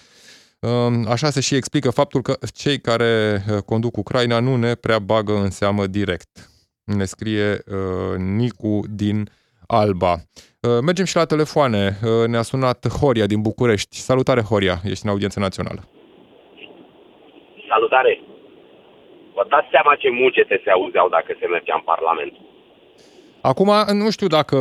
Ehm, 0.61 1.07
așa 1.09 1.31
se 1.31 1.41
și 1.41 1.55
explică 1.55 1.91
faptul 1.91 2.23
că 2.23 2.39
cei 2.53 2.81
care 2.81 3.45
eh, 3.49 3.59
conduc 3.59 3.97
Ucraina 3.97 4.41
nu 4.41 4.57
ne 4.57 4.75
prea 4.75 4.99
bagă 4.99 5.33
în 5.33 5.51
seamă 5.51 5.87
direct. 5.87 6.51
Ne 6.85 7.05
scrie 7.05 7.63
uh, 7.67 8.19
Nicu 8.19 8.81
din 8.91 9.31
Alba. 9.67 10.13
Uh, 10.61 10.79
mergem 10.81 11.05
și 11.05 11.17
la 11.17 11.25
telefoane. 11.25 11.99
Uh, 12.05 12.29
ne-a 12.29 12.43
sunat 12.43 12.89
Horia 12.89 13.27
din 13.27 13.41
București. 13.41 13.97
Salutare, 13.97 14.41
Horia. 14.41 14.81
Ești 14.85 15.05
în 15.05 15.11
audiență 15.11 15.41
națională. 15.41 15.89
Salutare! 17.73 18.13
Vă 19.35 19.45
dați 19.49 19.69
seama 19.71 19.95
ce 20.03 20.09
mugete 20.11 20.61
se 20.65 20.71
auzeau 20.71 21.09
dacă 21.09 21.31
se 21.41 21.47
mergea 21.47 21.75
în 21.79 21.85
Parlament. 21.93 22.33
Acum, 23.41 23.71
nu 23.93 24.11
știu 24.11 24.27
dacă 24.27 24.57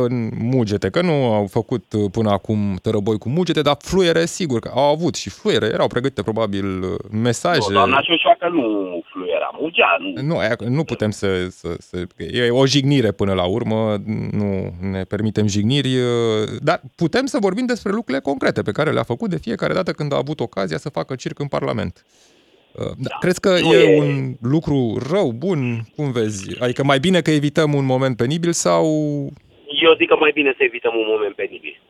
mugete, 0.54 0.90
că 0.90 1.00
nu 1.02 1.34
au 1.38 1.46
făcut 1.46 1.84
uh, 1.92 2.10
până 2.12 2.30
acum 2.30 2.58
tărăboi 2.82 3.18
cu 3.18 3.28
mugete, 3.28 3.62
dar 3.62 3.76
fluiere, 3.78 4.24
sigur 4.24 4.58
că 4.60 4.70
au 4.74 4.88
avut 4.92 5.14
și 5.14 5.30
fluiere, 5.30 5.66
erau 5.66 5.86
pregătite 5.86 6.22
probabil 6.22 6.66
uh, 6.82 6.88
mesaje. 7.10 7.68
Nu, 7.68 7.74
doamna 7.74 8.00
Șoșoacă 8.00 8.48
nu 8.48 8.64
fluiera, 9.12 9.50
mugea. 9.60 9.96
Nu, 10.30 10.38
nu 10.68 10.84
putem 10.84 11.10
să, 11.10 11.46
să, 11.48 11.76
să... 11.78 11.96
E 12.16 12.50
o 12.50 12.66
jignire 12.66 13.10
până 13.12 13.32
la 13.32 13.44
urmă, 13.44 13.96
nu 14.32 14.74
ne 14.90 15.02
permitem 15.02 15.46
jigniri, 15.46 15.96
uh, 15.96 16.48
dar 16.62 16.80
putem 16.96 17.26
să 17.26 17.38
vorbim 17.40 17.66
despre 17.66 17.92
lucrurile 17.92 18.22
concrete 18.22 18.62
pe 18.62 18.72
care 18.72 18.90
le-a 18.90 19.02
făcut 19.02 19.30
de 19.30 19.38
fiecare 19.38 19.72
dată 19.72 19.92
când 19.92 20.12
a 20.12 20.16
avut 20.16 20.40
ocazia 20.40 20.76
să 20.76 20.88
facă 20.88 21.14
circ 21.14 21.38
în 21.38 21.48
Parlament. 21.48 22.04
Uh, 22.74 22.92
da. 22.98 23.16
Crezi 23.20 23.40
că 23.40 23.48
e, 23.48 23.76
e 23.76 24.00
un 24.00 24.34
lucru 24.40 24.98
rău, 25.10 25.32
bun? 25.32 25.58
Cum 25.96 26.12
vezi? 26.12 26.62
Adică 26.62 26.84
mai 26.84 26.98
bine 26.98 27.20
că 27.20 27.30
evităm 27.30 27.74
un 27.74 27.84
moment 27.84 28.16
penibil 28.16 28.52
sau... 28.52 28.84
Eu 29.86 29.94
zic 29.98 30.08
că 30.08 30.16
mai 30.16 30.30
bine 30.34 30.54
să 30.56 30.64
evităm 30.64 30.94
un 30.96 31.06
moment 31.06 31.34
penibil. 31.34 31.80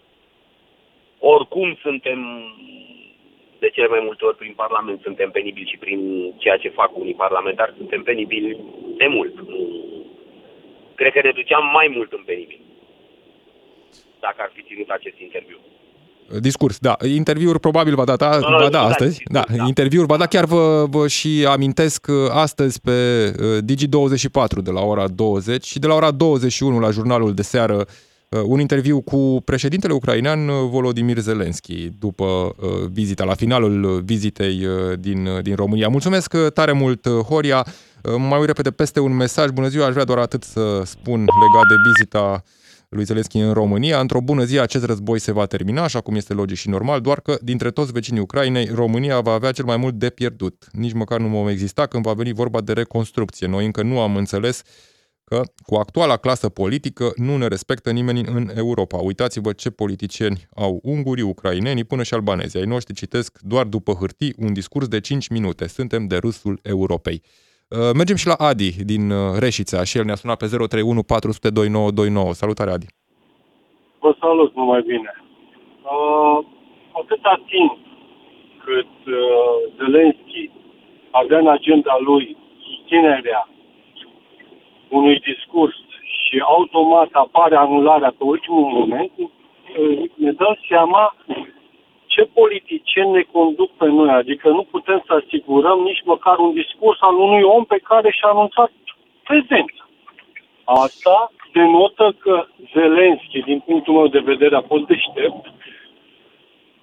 Oricum 1.19 1.79
suntem 1.83 2.19
de 3.59 3.69
cele 3.75 3.89
mai 3.89 4.03
multe 4.03 4.25
ori 4.25 4.37
prin 4.37 4.53
Parlament 4.57 5.01
suntem 5.03 5.31
penibili 5.31 5.71
și 5.71 5.77
prin 5.77 6.01
ceea 6.39 6.57
ce 6.57 6.69
fac 6.69 6.99
unii 6.99 7.15
parlamentari 7.15 7.75
suntem 7.77 8.03
penibili 8.03 8.59
de 8.97 9.07
mult. 9.07 9.35
Cred 10.95 11.13
că 11.13 11.21
ne 11.23 11.33
duceam 11.35 11.65
mai 11.73 11.89
mult 11.97 12.13
în 12.13 12.23
penibil 12.27 12.61
dacă 14.25 14.39
ar 14.43 14.51
fi 14.55 14.63
ținut 14.69 14.89
acest 14.89 15.19
interviu. 15.27 15.59
Discurs, 16.41 16.79
da. 16.79 16.97
Interviuri 17.15 17.61
probabil 17.61 17.95
va 17.95 18.05
da, 18.05 18.39
Nu, 18.39 18.49
nu, 18.49 18.57
va 18.57 18.63
da 18.63 18.69
da, 18.69 18.81
astăzi. 18.83 19.11
discurs, 19.17 19.33
Da, 19.47 19.57
da. 19.57 19.65
interviuri 19.67 20.07
va 20.07 20.17
da. 20.17 20.27
Chiar 20.27 20.45
vă, 20.45 20.87
vă 20.91 21.09
și 21.09 21.47
amintesc 21.49 22.07
uh, 22.09 22.31
astăzi 22.31 22.81
pe 22.81 22.91
uh, 23.41 23.59
Digi24 23.63 24.63
de 24.63 24.71
la 24.71 24.81
ora 24.81 25.09
20 25.09 25.67
și 25.67 25.79
de 25.79 25.87
la 25.87 25.95
ora 25.95 26.11
21 26.11 26.79
la 26.79 26.91
jurnalul 26.91 27.35
de 27.35 27.43
seară 27.43 27.87
uh, 28.29 28.41
un 28.45 28.61
interviu 28.61 29.01
cu 29.01 29.43
președintele 29.45 29.93
ucrainean 29.93 30.49
uh, 30.49 30.55
Volodymyr 30.71 31.19
Zelensky 31.19 31.89
după 31.99 32.25
uh, 32.25 32.69
vizita, 32.93 33.25
la 33.25 33.35
finalul 33.35 34.03
vizitei 34.05 34.65
uh, 34.67 34.99
din, 34.99 35.27
uh, 35.27 35.43
din 35.43 35.55
România. 35.55 35.89
Mulțumesc 35.89 36.33
uh, 36.33 36.53
tare 36.53 36.73
mult, 36.73 37.05
uh, 37.05 37.13
Horia. 37.25 37.67
Uh, 38.03 38.15
Mai 38.29 38.39
uit 38.39 38.47
repede 38.47 38.71
peste 38.71 39.01
un 39.01 39.17
mesaj. 39.17 39.49
Bună 39.49 39.69
ziua, 39.69 39.87
aș 39.87 39.93
vrea 39.93 40.05
doar 40.05 40.19
atât 40.19 40.43
să 40.43 40.83
spun 40.85 41.19
legat 41.19 41.67
de 41.69 41.75
vizita 41.93 42.43
lui 42.93 43.05
Zelensky 43.05 43.39
în 43.39 43.53
România. 43.53 44.01
Într-o 44.01 44.21
bună 44.21 44.45
zi 44.45 44.59
acest 44.59 44.85
război 44.85 45.19
se 45.19 45.33
va 45.33 45.47
termina, 45.47 45.83
așa 45.83 46.01
cum 46.01 46.15
este 46.15 46.33
logic 46.35 46.57
și 46.57 46.69
normal, 46.69 47.01
doar 47.01 47.21
că 47.21 47.39
dintre 47.43 47.71
toți 47.71 47.93
vecinii 47.93 48.21
Ucrainei, 48.21 48.71
România 48.75 49.21
va 49.21 49.33
avea 49.33 49.53
cel 49.53 49.65
mai 49.65 49.77
mult 49.77 49.95
de 49.95 50.11
pierdut. 50.11 50.69
Nici 50.73 50.93
măcar 50.93 51.21
nu 51.21 51.29
vom 51.29 51.49
exista 51.49 51.87
când 51.87 52.05
va 52.05 52.13
veni 52.13 52.33
vorba 52.33 52.61
de 52.61 52.73
reconstrucție. 52.73 53.47
Noi 53.47 53.65
încă 53.65 53.83
nu 53.83 54.01
am 54.01 54.17
înțeles 54.17 54.63
că 55.25 55.43
cu 55.67 55.75
actuala 55.75 56.17
clasă 56.17 56.49
politică 56.49 57.13
nu 57.17 57.37
ne 57.37 57.47
respectă 57.47 57.91
nimeni 57.91 58.25
în 58.27 58.51
Europa. 58.55 58.97
Uitați-vă 58.97 59.53
ce 59.53 59.71
politicieni 59.71 60.49
au 60.55 60.81
ungurii, 60.83 61.23
ucrainenii, 61.23 61.85
până 61.85 62.03
și 62.03 62.15
albanezii. 62.15 62.61
Ai 62.61 62.67
noștri 62.67 62.95
citesc 62.95 63.39
doar 63.41 63.67
după 63.67 63.93
hârtii 63.93 64.35
un 64.37 64.53
discurs 64.53 64.89
de 64.89 65.01
5 65.01 65.29
minute. 65.29 65.67
Suntem 65.67 66.07
de 66.07 66.17
râsul 66.17 66.59
Europei. 66.63 67.23
Uh, 67.73 67.93
Mergem 68.01 68.17
și 68.17 68.27
la 68.33 68.37
Adi 68.49 68.71
din 68.93 69.11
uh, 69.11 69.39
Reșița 69.45 69.85
și 69.85 69.99
el 69.99 70.05
ne-a 70.05 70.21
sunat 70.23 70.39
pe 70.39 70.47
031 70.47 71.03
400 71.03 71.51
2929. 71.51 72.33
Salutare, 72.33 72.71
Adi! 72.71 72.89
Vă 74.03 74.11
salut, 74.21 74.55
numai 74.55 74.83
bine. 74.93 75.13
Uh, 75.95 76.39
atâta 77.01 77.35
timp 77.53 77.73
cât 78.65 78.93
uh, 79.07 79.55
Zelensky 79.79 80.51
avea 81.11 81.39
în 81.39 81.49
agenda 81.49 81.95
lui 82.09 82.37
susținerea 82.67 83.49
unui 84.89 85.19
discurs 85.31 85.77
și 86.23 86.37
automat 86.55 87.09
apare 87.13 87.57
anularea 87.57 88.15
pe 88.19 88.25
ultimul 88.25 88.67
moment, 88.79 89.13
uh, 89.19 90.11
ne 90.15 90.33
dăm 90.33 90.55
seama 90.69 91.17
ce 92.15 92.23
politicieni 92.41 93.11
ne 93.11 93.23
conduc 93.33 93.71
pe 93.81 93.87
noi. 93.87 94.11
Adică 94.11 94.49
nu 94.49 94.63
putem 94.75 95.03
să 95.07 95.13
asigurăm 95.13 95.79
nici 95.79 96.03
măcar 96.05 96.39
un 96.39 96.53
discurs 96.53 96.99
al 97.01 97.15
unui 97.27 97.43
om 97.43 97.65
pe 97.65 97.79
care 97.89 98.11
și-a 98.11 98.29
anunțat 98.29 98.71
prezența. 99.29 99.83
Asta 100.65 101.33
denotă 101.53 102.17
că 102.19 102.47
Zelensky, 102.73 103.43
din 103.43 103.61
punctul 103.67 103.95
meu 103.95 104.07
de 104.07 104.19
vedere, 104.19 104.57
a 104.57 104.69
fost 104.73 104.87
deștept. 104.87 105.45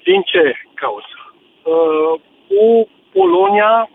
Din 0.04 0.22
ce 0.22 0.44
cauză? 0.74 1.16
Uh, 1.64 2.14
cu 2.48 2.90
Polonia 3.14 3.90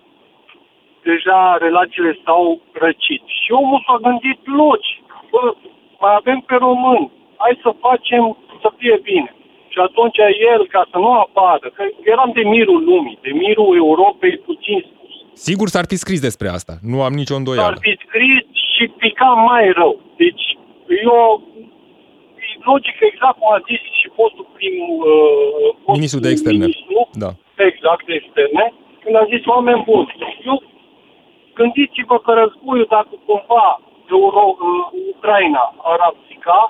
deja 1.03 1.57
relațiile 1.61 2.19
s-au 2.25 2.61
răcit. 2.73 3.23
Și 3.27 3.53
omul 3.53 3.85
s-a 3.87 3.97
gândit 4.03 4.41
logic. 4.45 5.05
Bă, 5.31 5.55
mai 6.01 6.15
avem 6.15 6.41
pe 6.47 6.55
români. 6.55 7.11
Hai 7.37 7.59
să 7.63 7.75
facem 7.81 8.37
să 8.61 8.73
fie 8.77 8.99
bine. 9.03 9.35
Și 9.75 9.81
atunci 9.89 10.19
el, 10.53 10.63
ca 10.75 10.83
să 10.91 10.97
nu 11.05 11.11
apară, 11.27 11.67
că 11.77 11.83
eram 12.15 12.31
de 12.39 12.43
mirul 12.55 12.81
lumii, 12.91 13.19
de 13.27 13.31
mirul 13.43 13.71
Europei, 13.85 14.35
puțin 14.49 14.79
spus. 14.89 15.13
Sigur 15.49 15.67
s-ar 15.75 15.85
fi 15.91 15.97
scris 16.05 16.21
despre 16.29 16.49
asta, 16.59 16.75
nu 16.93 16.97
am 17.07 17.13
nicio 17.21 17.33
S-ar 17.35 17.41
îndoială. 17.43 17.77
fi 17.87 17.93
scris 18.07 18.43
și 18.75 18.85
pica 19.03 19.31
mai 19.51 19.65
rău. 19.81 19.93
Deci, 20.23 20.45
eu, 21.13 21.21
e 22.45 22.47
logic 22.71 22.97
exact 23.11 23.37
cum 23.39 23.49
a 23.57 23.61
zis 23.69 23.83
și 24.01 24.07
fostul 24.19 24.47
prim... 24.57 24.77
Uh, 25.11 25.69
fostul 25.85 25.99
Ministrul 25.99 26.23
de 26.27 26.31
externe. 26.35 26.65
Ministru, 26.67 26.99
Da. 27.25 27.31
exact, 27.71 28.03
de 28.11 28.15
externe, 28.21 28.65
când 29.03 29.15
a 29.23 29.25
zis 29.33 29.43
oameni 29.55 29.83
buni. 29.91 30.11
Eu, 30.51 30.57
gândiți-vă 31.59 32.17
că 32.25 32.31
războiul, 32.43 32.87
dacă 32.97 33.13
cumva 33.27 33.67
Euro, 34.17 34.43
uh, 34.49 35.15
Ucraina 35.15 35.65
ar 35.93 35.99
abdica, 36.09 36.61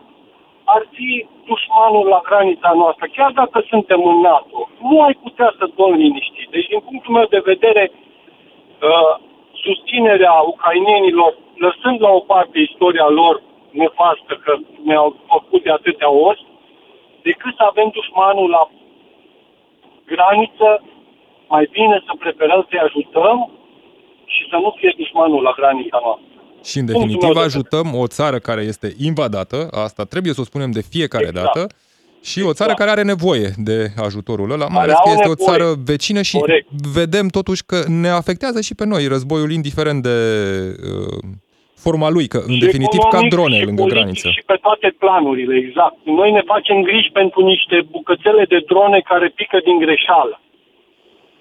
ar 0.64 0.86
fi 0.92 1.26
dușmanul 1.46 2.06
la 2.06 2.20
granița 2.24 2.72
noastră. 2.72 3.06
Chiar 3.12 3.32
dacă 3.32 3.64
suntem 3.68 4.06
în 4.06 4.20
NATO, 4.20 4.68
nu 4.80 5.02
ai 5.02 5.14
putea 5.22 5.54
să 5.58 5.70
dormi 5.74 6.02
liniștit. 6.02 6.48
Deci, 6.50 6.66
din 6.66 6.80
punctul 6.80 7.14
meu 7.14 7.26
de 7.26 7.42
vedere, 7.44 7.90
uh, 7.92 9.14
susținerea 9.64 10.32
ucrainenilor, 10.32 11.36
lăsând 11.56 12.00
la 12.00 12.10
o 12.10 12.20
parte 12.20 12.58
istoria 12.58 13.08
lor 13.08 13.42
nefastă, 13.70 14.40
că 14.44 14.56
ne-au 14.84 15.16
făcut 15.26 15.62
de 15.62 15.70
atâtea 15.70 16.10
ori, 16.10 16.46
decât 17.22 17.54
să 17.56 17.62
avem 17.62 17.88
dușmanul 17.92 18.50
la 18.50 18.70
graniță, 20.06 20.82
mai 21.48 21.68
bine 21.72 22.02
să 22.06 22.12
preferăm 22.18 22.66
să-i 22.68 22.78
ajutăm 22.78 23.50
și 24.24 24.48
să 24.50 24.56
nu 24.56 24.74
fie 24.78 24.94
dușmanul 24.96 25.42
la 25.42 25.52
granița 25.56 25.98
noastră. 26.02 26.33
Și 26.64 26.78
în 26.78 26.84
Punctul 26.84 27.02
definitiv 27.02 27.22
meu 27.22 27.32
de 27.32 27.40
ajutăm 27.48 27.94
o 27.94 28.06
țară 28.06 28.38
care 28.38 28.62
este 28.62 28.94
invadată, 28.98 29.68
asta 29.70 30.04
trebuie 30.04 30.32
să 30.32 30.40
o 30.40 30.44
spunem 30.44 30.70
de 30.70 30.82
fiecare 30.90 31.26
Exact. 31.28 31.44
dată, 31.54 31.74
și 32.22 32.38
o 32.40 32.52
țară 32.52 32.70
Exact. 32.70 32.78
care 32.78 32.90
are 32.90 33.02
nevoie 33.02 33.48
de 33.56 33.76
ajutorul 34.08 34.50
ăla, 34.50 34.66
mai 34.66 34.84
Care 34.84 34.90
ales 34.90 34.96
că 35.04 35.08
au 35.08 35.14
este 35.14 35.28
o 35.28 35.34
nevoie. 35.36 35.48
țară 35.48 35.66
vecină 35.84 36.22
și 36.22 36.36
Corect. 36.38 36.68
vedem 37.00 37.26
totuși 37.28 37.62
că 37.70 37.78
ne 38.02 38.08
afectează 38.08 38.60
și 38.60 38.74
pe 38.74 38.84
noi 38.84 39.06
războiul, 39.06 39.50
indiferent 39.52 40.02
de 40.02 40.18
uh, 40.90 41.18
forma 41.84 42.08
lui, 42.16 42.26
că 42.32 42.38
în 42.46 42.54
Și 42.54 42.64
definitiv 42.66 43.00
ca 43.00 43.06
economic, 43.08 43.32
drone 43.34 43.56
și 43.58 43.64
lângă 43.68 43.80
politic, 43.82 44.00
graniță. 44.00 44.28
Și 44.36 44.42
pe 44.50 44.56
toate 44.66 44.88
planurile, 45.02 45.54
exact. 45.64 45.96
Noi 46.20 46.30
ne 46.38 46.42
facem 46.52 46.82
griji 46.88 47.10
pentru 47.20 47.40
niște 47.52 47.76
bucățele 47.90 48.44
de 48.54 48.60
drone 48.70 49.00
care 49.10 49.26
pică 49.38 49.58
din 49.64 49.78
greșeală. 49.84 50.36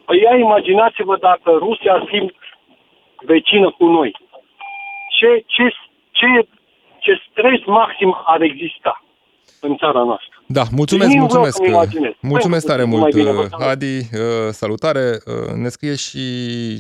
Păi 0.06 0.18
ia 0.26 0.36
imaginați-vă 0.48 1.16
dacă 1.30 1.50
Rusia 1.66 1.94
ar 1.94 2.04
fi 2.12 2.20
vecină 3.32 3.70
cu 3.78 3.86
noi. 3.98 4.12
Ce, 5.24 5.32
ce, 5.56 5.66
ce, 6.20 6.28
ce 7.04 7.12
stres 7.30 7.60
maxim 7.66 8.12
ar 8.26 8.42
exista 8.42 9.04
în 9.60 9.78
țara 9.78 10.04
noastră. 10.04 10.44
Da, 10.48 10.64
mulțumesc, 10.72 11.10
Nici 11.10 11.18
nu 11.20 11.26
vreau 11.26 11.42
mulțumesc. 11.42 11.56
să-mi 11.56 11.68
imaginez. 11.70 12.12
Mulțumesc 12.22 12.66
tare 12.66 12.84
Mai 12.84 12.98
mult, 13.00 13.14
bine, 13.16 13.32
vă 13.32 13.40
uh, 13.42 13.48
salut. 13.50 13.68
Adi. 13.68 13.98
uh, 13.98 14.50
Salutare. 14.52 15.18
Uh, 15.26 15.54
Ne 15.56 15.70
scrie 15.70 15.96
și 15.96 16.20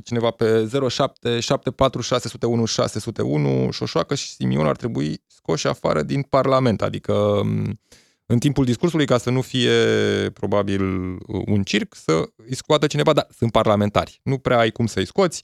cineva 0.03 0.29
pe 0.32 0.69
07 0.89 1.39
74 1.39 2.01
601 2.01 2.65
601 2.65 3.71
Șoșoacă 3.71 4.15
și 4.15 4.25
Simion 4.27 4.65
ar 4.65 4.75
trebui 4.75 5.21
scoși 5.27 5.67
afară 5.67 6.01
din 6.01 6.21
Parlament, 6.21 6.82
adică 6.82 7.13
um, 7.13 7.79
în 8.25 8.39
timpul 8.39 8.65
discursului, 8.65 9.06
ca 9.06 9.17
să 9.17 9.29
nu 9.29 9.41
fie 9.41 9.69
probabil 10.34 10.82
un 11.45 11.62
circ, 11.63 11.95
să 11.95 12.12
îi 12.47 12.56
scoată 12.56 12.88
cineva, 12.88 13.13
dar 13.13 13.27
sunt 13.38 13.51
parlamentari. 13.51 14.19
Nu 14.23 14.38
prea 14.38 14.58
ai 14.60 14.69
cum 14.69 14.86
să-i 14.86 15.06
scoți. 15.06 15.43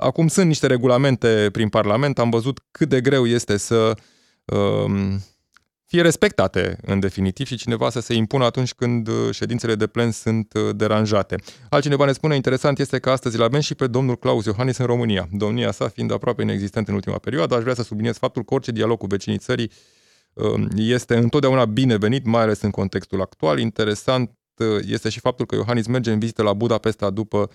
Acum 0.00 0.28
sunt 0.28 0.46
niște 0.46 0.66
regulamente 0.66 1.48
prin 1.52 1.68
Parlament, 1.68 2.18
am 2.18 2.30
văzut 2.30 2.60
cât 2.70 2.88
de 2.88 3.00
greu 3.00 3.26
este 3.26 3.56
să 3.56 3.94
um, 4.44 5.20
fie 5.90 6.02
respectate 6.02 6.78
în 6.82 7.00
definitiv 7.00 7.46
și 7.46 7.56
cineva 7.56 7.90
să 7.90 8.00
se 8.00 8.14
impună 8.14 8.44
atunci 8.44 8.74
când 8.74 9.08
uh, 9.08 9.14
ședințele 9.30 9.74
de 9.74 9.86
plen 9.86 10.10
sunt 10.10 10.52
uh, 10.52 10.76
deranjate. 10.76 11.36
Altcineva 11.68 12.04
ne 12.04 12.12
spune, 12.12 12.34
interesant 12.34 12.78
este 12.78 12.98
că 12.98 13.10
astăzi 13.10 13.36
îl 13.36 13.42
avem 13.42 13.60
și 13.60 13.74
pe 13.74 13.86
domnul 13.86 14.16
Claus 14.16 14.44
Iohannis 14.44 14.76
în 14.76 14.86
România. 14.86 15.28
Domnia 15.32 15.70
sa 15.70 15.88
fiind 15.88 16.12
aproape 16.12 16.42
inexistent 16.42 16.88
în 16.88 16.94
ultima 16.94 17.18
perioadă, 17.18 17.54
aș 17.54 17.62
vrea 17.62 17.74
să 17.74 17.82
subliniez 17.82 18.16
faptul 18.16 18.44
că 18.44 18.54
orice 18.54 18.70
dialog 18.70 18.98
cu 18.98 19.06
vecinii 19.06 19.38
țării 19.38 19.70
uh, 20.32 20.64
este 20.76 21.16
întotdeauna 21.16 21.64
binevenit, 21.64 22.26
mai 22.26 22.42
ales 22.42 22.60
în 22.60 22.70
contextul 22.70 23.20
actual. 23.20 23.58
Interesant 23.58 24.30
uh, 24.56 24.66
este 24.86 25.08
și 25.08 25.20
faptul 25.20 25.46
că 25.46 25.54
Iohannis 25.54 25.86
merge 25.86 26.12
în 26.12 26.18
vizită 26.18 26.42
la 26.42 26.52
Budapesta 26.52 27.10
după 27.10 27.50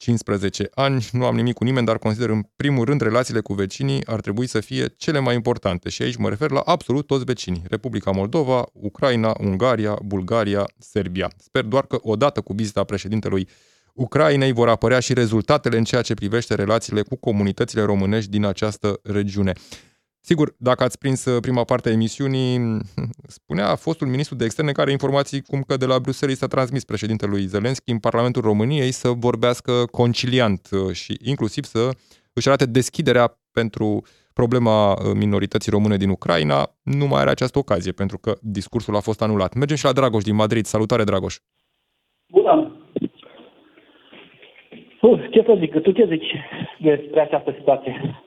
15 0.00 0.68
ani. 0.74 1.08
Nu 1.12 1.24
am 1.24 1.34
nimic 1.34 1.54
cu 1.54 1.64
nimeni, 1.64 1.86
dar 1.86 1.98
consider 1.98 2.28
în 2.28 2.42
primul 2.56 2.84
rând 2.84 3.00
relațiile 3.00 3.40
cu 3.40 3.52
vecinii 3.52 4.06
ar 4.06 4.20
trebui 4.20 4.46
să 4.46 4.60
fie 4.60 4.94
cele 4.96 5.18
mai 5.18 5.34
importante 5.34 5.88
și 5.88 6.02
aici 6.02 6.16
mă 6.16 6.28
refer 6.28 6.50
la 6.50 6.60
absolut 6.60 7.06
toți 7.06 7.24
vecinii. 7.24 7.62
Republica 7.68 8.10
Moldova, 8.10 8.66
Ucraina, 8.72 9.34
Ungaria, 9.40 9.98
Bulgaria, 10.04 10.68
Serbia. 10.78 11.30
Sper 11.36 11.64
doar 11.64 11.86
că 11.86 11.98
odată 12.02 12.40
cu 12.40 12.52
vizita 12.52 12.84
președintelui 12.84 13.48
Ucrainei 13.94 14.52
vor 14.52 14.68
apărea 14.68 15.00
și 15.00 15.12
rezultatele 15.12 15.76
în 15.76 15.84
ceea 15.84 16.02
ce 16.02 16.14
privește 16.14 16.54
relațiile 16.54 17.02
cu 17.02 17.16
comunitățile 17.16 17.82
românești 17.82 18.30
din 18.30 18.44
această 18.44 19.00
regiune. 19.02 19.52
Sigur, 20.22 20.54
dacă 20.58 20.82
ați 20.84 20.98
prins 20.98 21.24
uh, 21.24 21.40
prima 21.40 21.64
parte 21.64 21.88
a 21.88 21.92
emisiunii, 21.92 22.58
spunea 23.38 23.74
fostul 23.74 24.06
ministru 24.06 24.34
de 24.36 24.44
externe 24.44 24.72
care 24.72 24.90
informații 24.90 25.40
cum 25.40 25.62
că 25.62 25.76
de 25.76 25.86
la 25.86 25.98
Bruxelles 25.98 26.38
s-a 26.38 26.46
transmis 26.46 26.84
președintelui 26.84 27.46
Zelenski 27.46 27.90
în 27.90 27.98
Parlamentul 27.98 28.42
României 28.42 28.90
să 28.90 29.08
vorbească 29.08 29.72
conciliant 29.90 30.68
uh, 30.72 30.92
și 30.92 31.18
inclusiv 31.24 31.64
să 31.64 31.88
își 32.32 32.48
arate 32.48 32.66
deschiderea 32.66 33.38
pentru 33.52 34.02
problema 34.32 34.92
uh, 34.92 34.98
minorității 35.14 35.70
române 35.72 35.96
din 35.96 36.08
Ucraina. 36.08 36.70
Nu 36.82 37.06
mai 37.06 37.20
are 37.20 37.30
această 37.30 37.58
ocazie 37.58 37.92
pentru 37.92 38.18
că 38.18 38.36
discursul 38.40 38.96
a 38.96 39.00
fost 39.00 39.22
anulat. 39.22 39.54
Mergem 39.54 39.76
și 39.76 39.84
la 39.84 39.92
Dragoș 39.92 40.22
din 40.22 40.34
Madrid. 40.34 40.64
Salutare, 40.64 41.04
Dragoș! 41.04 41.36
Bună! 42.26 42.74
Uh, 45.00 45.28
ce 45.30 45.42
să 45.46 45.56
zic, 45.58 45.80
tu 45.80 45.92
ce 45.92 46.06
zici 46.06 46.34
despre 46.80 47.20
această 47.20 47.54
situație? 47.58 48.22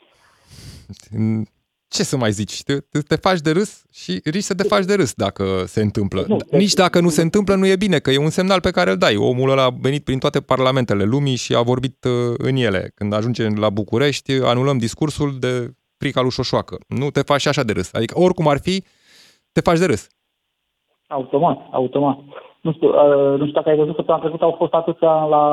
Ce 1.93 2.03
să 2.03 2.17
mai 2.17 2.31
zici? 2.31 2.63
Te, 2.63 2.73
te 3.07 3.15
faci 3.15 3.39
de 3.39 3.51
râs 3.51 3.71
și 3.91 4.11
riști 4.23 4.49
să 4.51 4.55
te 4.55 4.63
faci 4.63 4.85
de 4.85 4.95
râs 4.95 5.13
dacă 5.13 5.43
se 5.65 5.81
întâmplă. 5.81 6.23
Nu, 6.27 6.37
Nici 6.51 6.73
dacă 6.73 6.99
nu 6.99 7.09
se 7.09 7.21
întâmplă, 7.21 7.55
nu 7.55 7.65
e 7.65 7.75
bine, 7.75 7.97
că 7.97 8.11
e 8.11 8.17
un 8.17 8.29
semnal 8.29 8.61
pe 8.61 8.71
care 8.71 8.89
îl 8.91 8.97
dai. 8.97 9.15
Omul 9.15 9.49
ăla 9.49 9.63
a 9.63 9.75
venit 9.81 10.03
prin 10.03 10.19
toate 10.19 10.39
parlamentele 10.41 11.03
lumii 11.03 11.35
și 11.35 11.55
a 11.55 11.61
vorbit 11.61 11.97
uh, 12.03 12.35
în 12.37 12.55
ele. 12.55 12.91
Când 12.95 13.13
ajunge 13.13 13.47
la 13.49 13.69
București, 13.69 14.31
anulăm 14.43 14.77
discursul 14.77 15.29
de 15.39 15.73
frica 15.97 16.21
lui 16.21 16.29
Șoșoacă. 16.31 16.77
Nu 16.87 17.09
te 17.09 17.21
faci 17.21 17.45
așa 17.45 17.63
de 17.63 17.73
râs. 17.73 17.93
Adică 17.93 18.19
oricum 18.19 18.47
ar 18.47 18.59
fi, 18.59 18.83
te 19.51 19.61
faci 19.61 19.79
de 19.79 19.85
râs. 19.85 20.07
Automat, 21.07 21.57
automat. 21.71 22.17
Nu 22.61 22.71
știu, 22.73 22.87
uh, 22.87 23.39
nu 23.39 23.45
știu 23.47 23.57
dacă 23.59 23.69
ai 23.69 23.75
văzut 23.75 23.95
că 23.95 24.01
pe 24.01 24.13
trecut 24.19 24.41
au 24.41 24.55
fost 24.57 24.73
atâția 24.73 25.13
la, 25.23 25.43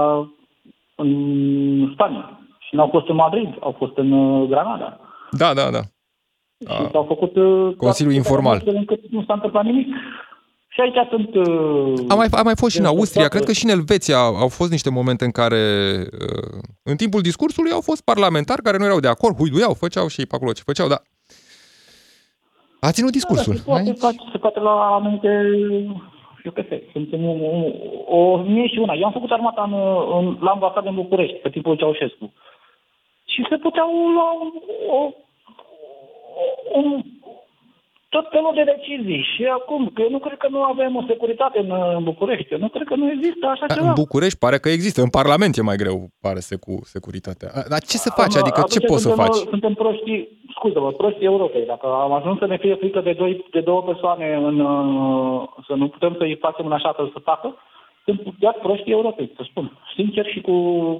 în 0.97 1.91
Spania. 1.93 2.41
Și 2.59 2.75
nu 2.75 2.83
au 2.83 2.89
fost 2.93 3.09
în 3.09 3.15
Madrid, 3.15 3.57
au 3.61 3.75
fost 3.79 3.97
în 3.97 4.13
uh, 4.13 4.49
Granada. 4.49 5.01
Da, 5.31 5.55
da, 5.55 5.71
da. 5.71 5.81
Și 6.69 6.91
s-au 6.93 7.05
făcut... 7.09 7.37
uh, 7.37 7.75
Consiliul 7.77 8.15
toate 8.15 8.29
informal. 8.29 8.57
astfel 8.57 8.75
Încât 8.75 9.01
nu 9.11 9.25
s-a 9.27 9.33
întâmplat 9.33 9.65
nimic. 9.65 9.87
Și 10.69 10.81
aici 10.81 11.09
sunt... 11.11 11.35
uh, 11.35 12.05
A 12.09 12.15
mai, 12.15 12.27
a 12.31 12.43
mai 12.43 12.55
fost 12.57 12.73
și 12.73 12.79
în 12.79 12.85
sunt 12.85 12.97
Austria, 12.97 13.21
toate- 13.23 13.35
cred 13.37 13.47
că 13.49 13.53
și 13.53 13.65
în 13.65 13.71
Elveția 13.71 14.19
au 14.19 14.49
fost 14.49 14.71
niște 14.71 14.91
momente 14.91 15.25
în 15.25 15.31
care 15.31 15.63
uh, 15.99 16.61
în 16.83 16.97
timpul 16.97 17.21
discursului 17.21 17.71
au 17.71 17.81
fost 17.81 18.05
parlamentari 18.05 18.63
care 18.63 18.77
nu 18.77 18.85
erau 18.85 19.01
de 19.01 19.09
acord, 19.09 19.37
huiduiau, 19.37 19.75
făceau 19.75 20.07
și 20.09 20.21
ei 20.21 20.27
pe 20.27 20.35
acolo 20.35 20.53
ce 20.53 20.63
făceau, 20.65 20.89
dar 20.89 21.03
a 22.81 22.91
ținut 22.91 23.13
discursul. 23.13 23.53
Da, 23.55 23.59
se 23.61 23.65
poate, 23.65 23.89
Ai- 23.89 23.97
face, 23.99 24.17
se 24.33 24.39
poate 24.39 24.61
la 24.61 24.71
anumite... 24.99 25.31
Eu 26.45 26.53
că 26.53 26.63
sé, 26.69 26.83
suntem 26.93 27.25
o, 27.29 27.33
o, 28.09 28.17
o 28.19 28.37
mie 28.43 28.67
și 28.67 28.79
una. 28.79 28.95
Eu 28.95 29.05
am 29.05 29.13
făcut 29.13 29.31
armata 29.31 29.63
în, 29.71 29.75
în, 30.19 30.37
la 30.41 30.51
ambasadă 30.51 30.89
în 30.89 30.95
București, 30.95 31.37
pe 31.37 31.51
timpul 31.51 31.77
Ceaușescu. 31.77 32.33
Și 33.25 33.47
se 33.51 33.57
puteau 33.57 33.89
lua 34.15 34.29
o, 34.43 34.47
o, 34.97 35.11
un, 36.73 37.03
tot 38.15 38.27
felul 38.31 38.53
de 38.55 38.65
decizii. 38.73 39.23
Și 39.33 39.43
acum, 39.59 39.91
că 39.95 40.03
eu 40.03 40.11
nu 40.11 40.19
cred 40.19 40.39
că 40.39 40.49
nu 40.51 40.63
avem 40.63 40.97
o 40.97 41.05
securitate 41.07 41.59
în, 41.59 41.71
în 41.97 42.05
București. 42.05 42.53
Eu 42.53 42.59
nu 42.59 42.69
cred 42.69 42.87
că 42.87 42.95
nu 42.95 43.11
există 43.11 43.47
așa 43.47 43.67
Da, 43.67 43.75
ceva. 43.75 43.87
În 43.87 44.01
București 44.05 44.39
pare 44.39 44.59
că 44.59 44.69
există, 44.69 45.01
în 45.03 45.09
Parlament 45.19 45.57
e 45.57 45.63
mai 45.63 45.77
greu, 45.77 45.97
pare 46.21 46.41
să 46.41 46.57
cu 46.57 46.75
securitatea. 46.83 47.49
A, 47.55 47.61
Dar 47.73 47.81
ce 47.91 47.97
să 47.97 48.11
faci? 48.21 48.37
Adică 48.37 48.61
ce 48.61 48.79
Atunci 48.79 48.91
poți 48.91 49.03
să 49.03 49.09
suntem, 49.09 49.25
faci? 49.25 49.41
Suntem 49.55 49.75
proștii, 49.75 50.29
scuză-mă, 50.57 50.91
proștii 50.93 51.33
Europei. 51.35 51.65
Dacă 51.67 51.87
am 51.87 52.13
ajuns 52.13 52.39
să 52.39 52.47
ne 52.47 52.59
fie 52.59 52.75
frică 52.75 53.01
de, 53.01 53.13
doi, 53.13 53.45
de 53.51 53.61
două 53.61 53.83
persoane, 53.83 54.27
în, 54.35 54.61
uh, 54.61 55.43
să 55.67 55.75
nu 55.75 55.89
putem 55.89 56.15
să-i 56.19 56.39
facem 56.41 56.67
în 56.67 56.73
așa 56.73 56.93
fel 56.93 57.11
să 57.13 57.19
facă, 57.31 57.55
sunt 58.23 58.35
chiar 58.41 58.57
proștii 58.63 58.93
Europei, 58.93 59.33
să 59.37 59.43
spun. 59.51 59.79
Sincer 59.97 60.27
și 60.27 60.41
cu, 60.41 60.53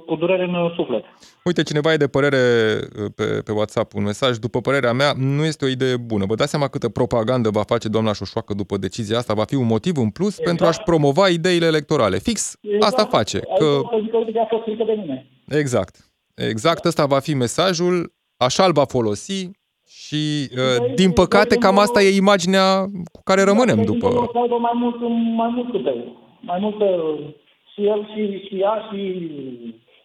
cu 0.07 0.15
durere 0.15 0.43
în 0.43 0.55
suflet. 0.75 1.03
Uite, 1.43 1.63
cineva 1.63 1.93
e 1.93 1.97
de 1.97 2.07
părere 2.07 2.37
uh, 2.37 3.11
pe, 3.15 3.41
pe 3.45 3.51
WhatsApp, 3.51 3.93
un 3.93 4.03
mesaj. 4.03 4.37
După 4.37 4.61
părerea 4.61 4.93
mea, 4.93 5.11
nu 5.17 5.43
este 5.45 5.65
o 5.65 5.67
idee 5.67 5.97
bună. 5.97 6.25
Vă 6.25 6.35
dați 6.35 6.49
seama 6.49 6.67
câtă 6.67 6.89
propagandă 6.89 7.49
va 7.49 7.63
face 7.63 7.87
doamna 7.87 8.13
Șoșoacă 8.13 8.53
după 8.53 8.77
decizia 8.77 9.17
asta? 9.17 9.33
Va 9.33 9.43
fi 9.43 9.55
un 9.55 9.65
motiv 9.65 9.97
în 9.97 10.09
plus 10.09 10.29
Exact. 10.29 10.47
pentru 10.47 10.65
a-și 10.65 10.81
promova 10.81 11.27
ideile 11.27 11.65
electorale. 11.65 12.17
Fix 12.17 12.55
asta 12.79 13.05
face. 13.05 13.39
Că... 13.39 13.65
Că... 13.65 13.97
Zic 14.01 14.11
că 14.11 14.17
uite 14.17 14.31
că 14.31 14.39
a 14.39 14.47
fost 14.49 14.63
frică 14.63 14.83
de 14.83 14.95
mine. 14.97 15.27
Exact. 15.47 15.95
Exact, 16.35 16.85
ăsta 16.85 17.05
va 17.05 17.19
fi 17.19 17.33
mesajul, 17.33 18.13
așa 18.37 18.63
îl 18.65 18.71
va 18.71 18.85
folosi 18.85 19.49
și, 19.87 20.49
uh, 20.57 20.93
din 20.95 21.11
păcate, 21.11 21.55
cam 21.55 21.77
asta 21.79 22.01
e 22.01 22.15
imaginea 22.15 22.85
cu 23.11 23.21
care 23.23 23.41
rămânem 23.43 23.75
Da, 23.75 23.83
după... 23.83 24.07
Să 24.09 24.37
aibă 24.41 24.57
mai 24.57 24.71
mult, 24.73 24.99
mai 25.35 25.51
mult 25.55 25.71
cât 25.71 25.85
el. 25.85 25.99
Mai 26.41 26.59
mult 26.59 26.81
uh, 26.81 27.33
și 27.73 27.85
el 27.87 28.09
și, 28.13 28.47
și 28.47 28.59
ea 28.59 28.89
și 28.91 28.99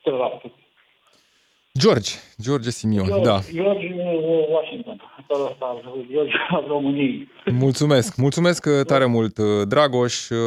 celălalt. 0.03 0.42
George, 1.79 2.11
George 2.42 2.70
Simion, 2.70 3.22
da. 3.22 3.38
George 3.53 3.94
uh, 3.94 4.49
Washington. 4.49 5.01
Ăsta, 5.31 5.81
George 6.12 6.33
al 6.49 6.64
României. 6.66 7.29
Mulțumesc, 7.44 8.16
mulțumesc 8.16 8.64
uh, 8.66 8.87
tare 8.87 9.05
mult, 9.05 9.38
uh, 9.38 9.66
Dragoș. 9.68 10.29
Uh, 10.29 10.38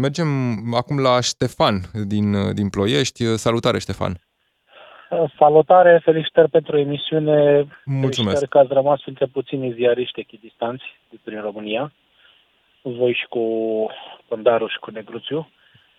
Mergem 0.00 0.28
acum 0.74 0.98
la 1.00 1.20
Ștefan 1.20 1.80
din, 2.06 2.34
uh, 2.34 2.54
din 2.54 2.68
Ploiești. 2.68 3.24
Uh, 3.24 3.34
Salutare, 3.34 3.78
Ștefan. 3.78 4.12
Salutare, 5.38 6.00
felicitări 6.04 6.50
pentru 6.50 6.78
emisiune. 6.78 7.66
Mulțumesc. 7.84 8.14
Felicitări 8.14 8.48
că 8.48 8.58
ați 8.58 8.72
rămas 8.72 9.00
printre 9.00 9.26
puținii 9.26 9.72
ziariști 9.72 10.20
echidistanți 10.20 10.84
prin 11.24 11.40
România. 11.40 11.92
Voi 12.88 13.12
și 13.12 13.26
cu 13.26 13.40
Pândaruș 14.28 14.72
și 14.72 14.78
cu 14.78 14.90
Negruțiu. 14.90 15.48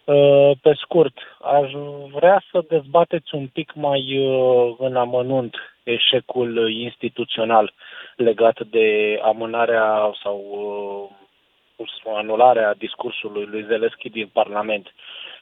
Uh, 0.04 0.52
Pe 0.62 0.74
scurt, 0.74 1.18
aș 1.42 1.72
vrea 2.12 2.44
să 2.52 2.66
dezbateți 2.68 3.36
un 3.36 3.48
pic 3.48 3.74
mai 3.74 4.18
uh, 4.18 4.76
în 4.78 4.96
amănunt 4.96 5.56
eșecul 5.84 6.72
instituțional 6.72 7.74
legat 8.16 8.60
de 8.64 9.20
amânarea 9.24 10.12
sau 10.24 10.38
uh, 11.78 11.88
anularea 12.16 12.74
discursului 12.74 13.46
lui 13.46 13.66
Zelensky 13.68 14.10
din 14.10 14.30
Parlament. 14.34 14.94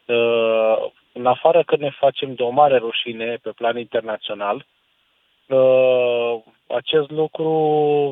Uh, 0.06 0.76
În 1.14 1.26
afară 1.26 1.64
că 1.64 1.76
ne 1.76 1.90
facem 1.90 2.34
de 2.34 2.44
o 2.44 2.50
mare 2.50 2.78
rușine 2.78 3.38
pe 3.42 3.52
plan 3.56 3.78
internațional, 3.78 4.66
uh, 5.48 6.38
acest 6.68 7.12
lucru 7.12 7.50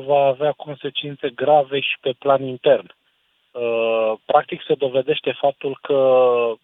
va 0.06 0.24
avea 0.24 0.52
consecințe 0.52 1.28
grave 1.28 1.80
și 1.80 1.96
pe 2.00 2.14
plan 2.18 2.42
intern. 2.42 2.94
Uh, 3.54 4.12
Practic 4.24 4.62
se 4.66 4.74
dovedește 4.74 5.32
faptul 5.32 5.78
că 5.82 5.98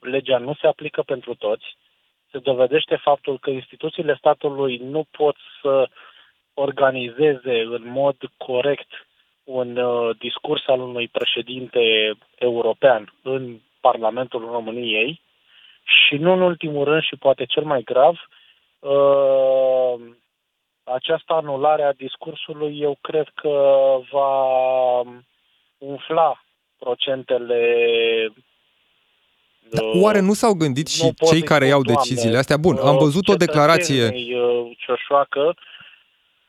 legea 0.01 0.39
nu 0.39 0.55
se 0.55 0.67
aplică 0.67 1.03
pentru 1.03 1.35
toți, 1.35 1.77
se 2.31 2.39
dovedește 2.39 2.97
faptul 2.97 3.39
că 3.39 3.51
instituțiile 3.51 4.17
statului 4.19 4.77
nu 4.77 5.05
pot 5.11 5.37
să 5.63 5.89
organizeze 6.55 7.61
în 7.61 7.83
mod 7.85 8.17
corect 8.37 8.89
un 9.45 9.77
uh, 9.77 10.17
discurs 10.19 10.67
al 10.67 10.81
unui 10.81 11.09
președinte 11.09 12.13
european 12.39 13.13
în 13.23 13.59
Parlamentul 13.81 14.49
României 14.51 15.21
și 15.83 16.17
nu 16.17 16.33
în 16.33 16.41
ultimul 16.41 16.85
rând 16.85 17.03
și 17.03 17.17
poate 17.17 17.45
cel 17.45 17.65
mai 17.65 17.83
grav, 17.83 18.29
uh, 18.79 19.95
această 20.85 21.33
anulare 21.33 21.83
a 21.83 21.93
discursului 21.93 22.81
eu 22.81 22.99
cred 23.01 23.29
că 23.35 23.99
va 24.11 25.01
umfla 25.79 26.41
procentele 26.85 27.63
Dar 29.71 29.85
uh, 29.85 30.01
oare 30.03 30.21
nu 30.21 30.33
s-au 30.33 30.55
gândit 30.55 30.89
și 30.89 31.03
nu 31.05 31.13
pot 31.13 31.29
cei 31.29 31.39
să-i 31.39 31.49
care 31.53 31.65
spun, 31.65 31.75
iau 31.75 31.83
Doamne, 31.83 32.01
deciziile 32.03 32.39
astea? 32.39 32.57
Bun, 32.57 32.77
am 32.91 32.95
uh, 32.95 33.01
văzut 33.01 33.29
o 33.29 33.35
declarație... 33.35 33.95
cetățenii, 33.95 34.35
uh, 34.35 34.77
Cioșoacă, 34.79 35.55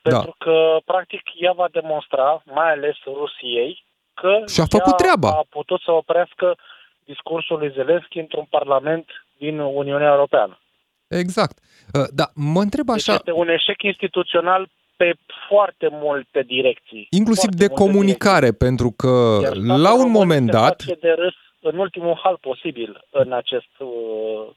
Da. 0.02 0.10
pentru 0.10 0.36
că, 0.38 0.78
practic, 0.86 1.22
ea 1.36 1.52
va 1.52 1.67
demonstra, 1.72 2.44
mai 2.46 2.72
ales 2.72 2.96
Rusiei, 3.06 3.84
că 4.13 4.32
Și-a 4.48 4.65
făcut 4.65 4.91
ea 4.91 5.02
treaba. 5.04 5.30
a 5.30 5.46
putut 5.50 5.82
să 5.82 5.91
oprească 5.91 6.58
discursul 7.06 7.58
lui 7.58 7.72
Zelensky 7.76 8.20
într-un 8.20 8.48
parlament 8.50 9.06
din 9.38 9.60
Uniunea 9.60 10.12
Europeană. 10.12 10.60
Exact. 11.08 11.58
Uh, 11.94 12.08
Da, 12.13 12.26
mă 12.36 12.62
întreb 12.62 12.86
Deci 12.86 12.96
așa, 12.96 13.13
este 13.13 13.32
un 13.32 13.48
eșec 13.50 13.82
instituțional 13.82 14.70
pe 15.02 15.10
foarte 15.50 15.88
multe 15.92 16.40
direcții. 16.56 17.08
inclusiv 17.10 17.50
Foarte 17.50 17.64
de 17.64 17.68
multe 17.70 17.84
comunicare, 17.84 18.52
pentru 18.66 18.90
că 19.02 19.14
direcții. 19.40 19.62
Iar 19.62 19.66
statul 19.66 19.82
la 19.82 19.94
un 19.94 20.02
român 20.02 20.20
moment 20.20 20.46
se 20.46 20.52
dat, 20.52 20.82
face 20.82 21.00
de 21.08 21.14
râs 21.24 21.38
în 21.70 21.78
ultimul 21.78 22.20
hal 22.24 22.38
posibil 22.42 22.92
în 23.12 23.34
acest, 23.42 23.74
uh, 23.80 23.88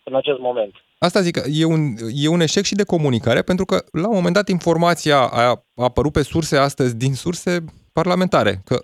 în 0.04 0.14
acest 0.14 0.38
moment. 0.38 0.74
Asta 0.98 1.20
zic, 1.20 1.37
e 1.61 1.64
un, 1.64 1.80
e 2.24 2.28
un 2.28 2.40
eșec 2.40 2.64
și 2.64 2.74
de 2.74 2.85
comunicare, 2.85 3.42
pentru 3.42 3.64
că 3.64 3.76
la 4.02 4.09
un 4.09 4.14
moment 4.14 4.35
dat 4.35 4.48
informația 4.48 5.18
a 5.42 5.64
apărut 5.76 6.12
pe 6.12 6.22
surse 6.22 6.57
astăzi 6.57 6.96
din 6.96 7.14
surse 7.14 7.64
parlamentare, 8.00 8.52
că 8.68 8.76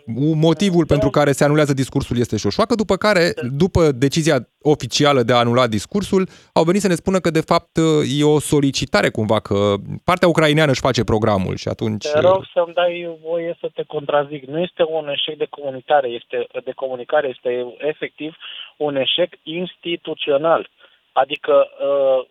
motivul 0.48 0.84
Da. 0.84 0.92
pentru 0.94 1.10
care 1.10 1.32
se 1.32 1.44
anulează 1.44 1.74
discursul 1.74 2.16
este 2.18 2.36
șoșoacă, 2.36 2.74
după 2.74 2.96
care, 2.96 3.24
după 3.62 3.80
decizia 4.06 4.38
oficială 4.62 5.22
de 5.22 5.32
a 5.32 5.42
anula 5.44 5.66
discursul, 5.66 6.28
au 6.52 6.64
venit 6.64 6.80
să 6.80 6.88
ne 6.88 6.94
spună 7.02 7.18
că 7.18 7.30
de 7.30 7.44
fapt 7.52 7.74
e 8.20 8.24
o 8.24 8.38
solicitare 8.38 9.10
cumva, 9.10 9.40
că 9.40 9.56
partea 10.04 10.28
ucraineană 10.28 10.70
își 10.70 10.86
face 10.88 11.04
programul 11.04 11.56
și 11.56 11.68
atunci... 11.68 12.06
Te 12.06 12.20
rog 12.20 12.42
să-mi 12.54 12.74
dai 12.74 13.18
voie 13.28 13.56
să 13.60 13.68
te 13.74 13.82
contrazic. 13.82 14.42
Nu 14.44 14.58
este 14.60 14.82
un 14.88 15.08
eșec 15.08 15.36
de 15.36 15.46
comunicare, 15.50 16.08
este, 16.08 16.46
de 16.64 16.72
comunicare, 16.72 17.28
este 17.28 17.74
efectiv 17.78 18.36
un 18.76 18.96
eșec 18.96 19.30
instituțional. 19.42 20.68
Adică 21.12 21.54
uh, 21.54 22.26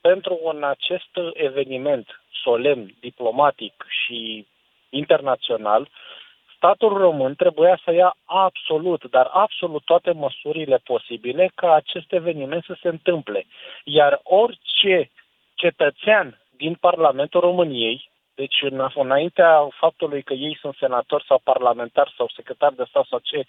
pentru 0.00 0.40
un 0.42 0.62
acest 0.64 1.12
eveniment 1.32 2.06
solemn, 2.44 2.94
diplomatic 3.00 3.74
și 4.04 4.46
internațional, 4.88 5.88
statul 6.66 6.98
român 6.98 7.34
trebuia 7.34 7.80
să 7.84 7.92
ia 7.92 8.16
absolut, 8.24 9.04
dar 9.10 9.28
absolut 9.32 9.84
toate 9.84 10.12
măsurile 10.12 10.80
posibile 10.84 11.50
ca 11.54 11.74
acest 11.74 12.12
eveniment 12.12 12.64
să 12.64 12.76
se 12.82 12.88
întâmple. 12.88 13.46
Iar 13.84 14.20
orice 14.22 15.10
cetățean 15.54 16.40
din 16.56 16.74
Parlamentul 16.74 17.40
României, 17.40 18.10
deci 18.34 18.56
în, 18.62 18.88
înaintea 18.94 19.68
faptului 19.70 20.22
că 20.22 20.32
ei 20.32 20.58
sunt 20.60 20.74
senatori 20.78 21.24
sau 21.24 21.40
parlamentari 21.44 22.14
sau 22.16 22.28
secretari 22.36 22.76
de 22.76 22.84
stat 22.88 23.06
sau 23.06 23.18
ce 23.22 23.44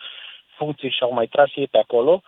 funcții 0.57 0.89
și-au 0.89 1.13
mai 1.13 1.27
tras 1.27 1.49
ei 1.55 1.67
pe 1.67 1.77
acolo, 1.77 2.21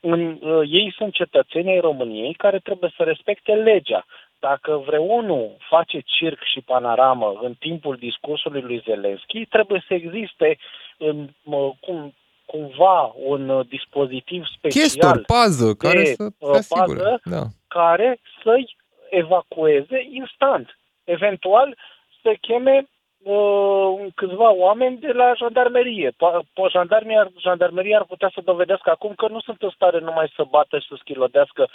în, 0.00 0.38
uh, 0.40 0.68
ei 0.70 0.94
sunt 0.96 1.12
cetățenii 1.12 1.72
ai 1.72 1.80
României 1.80 2.34
care 2.34 2.58
trebuie 2.58 2.92
să 2.96 3.02
respecte 3.02 3.52
legea. 3.54 4.04
Dacă 4.50 4.82
vreunul 4.86 5.56
face 5.68 5.98
circ 6.04 6.40
și 6.52 6.60
panoramă 6.60 7.38
în 7.42 7.54
timpul 7.54 7.96
discursului 7.96 8.60
lui 8.60 8.82
Zelenski, 8.86 9.46
trebuie 9.46 9.84
să 9.88 9.94
existe 9.94 10.58
în, 10.98 11.28
mă, 11.42 11.72
cum, 11.80 12.14
cumva 12.46 13.12
un 13.16 13.48
uh, 13.48 13.66
dispozitiv 13.68 14.44
special 14.56 14.82
Chestor, 14.82 15.22
pază, 15.26 15.74
care 15.74 16.02
de, 16.02 16.14
să 16.14 16.24
uh, 16.38 16.50
se 16.52 16.56
asigure. 16.56 17.00
pază 17.00 17.20
Da. 17.24 17.42
care 17.68 18.20
să-i 18.42 18.76
evacueze 19.10 20.06
instant. 20.10 20.78
Eventual 21.04 21.76
să 22.22 22.36
cheme 22.40 22.88
uh, 23.24 24.06
câțiva 24.14 24.54
oameni 24.54 24.96
de 24.98 25.12
la 25.12 25.32
jandarmerie. 25.36 26.10
Po- 26.10 26.42
po- 26.56 26.70
jandarmia, 26.70 27.30
jandarmeria 27.40 27.96
ar 27.98 28.04
putea 28.04 28.30
să 28.34 28.40
dovedească 28.44 28.90
acum 28.90 29.12
că 29.16 29.26
nu 29.30 29.40
sunt 29.40 29.62
în 29.62 29.70
stare 29.74 29.98
numai 29.98 30.32
să 30.36 30.42
bată 30.50 30.78
și 30.78 30.86
să 30.88 30.96
schilodească 30.98 31.68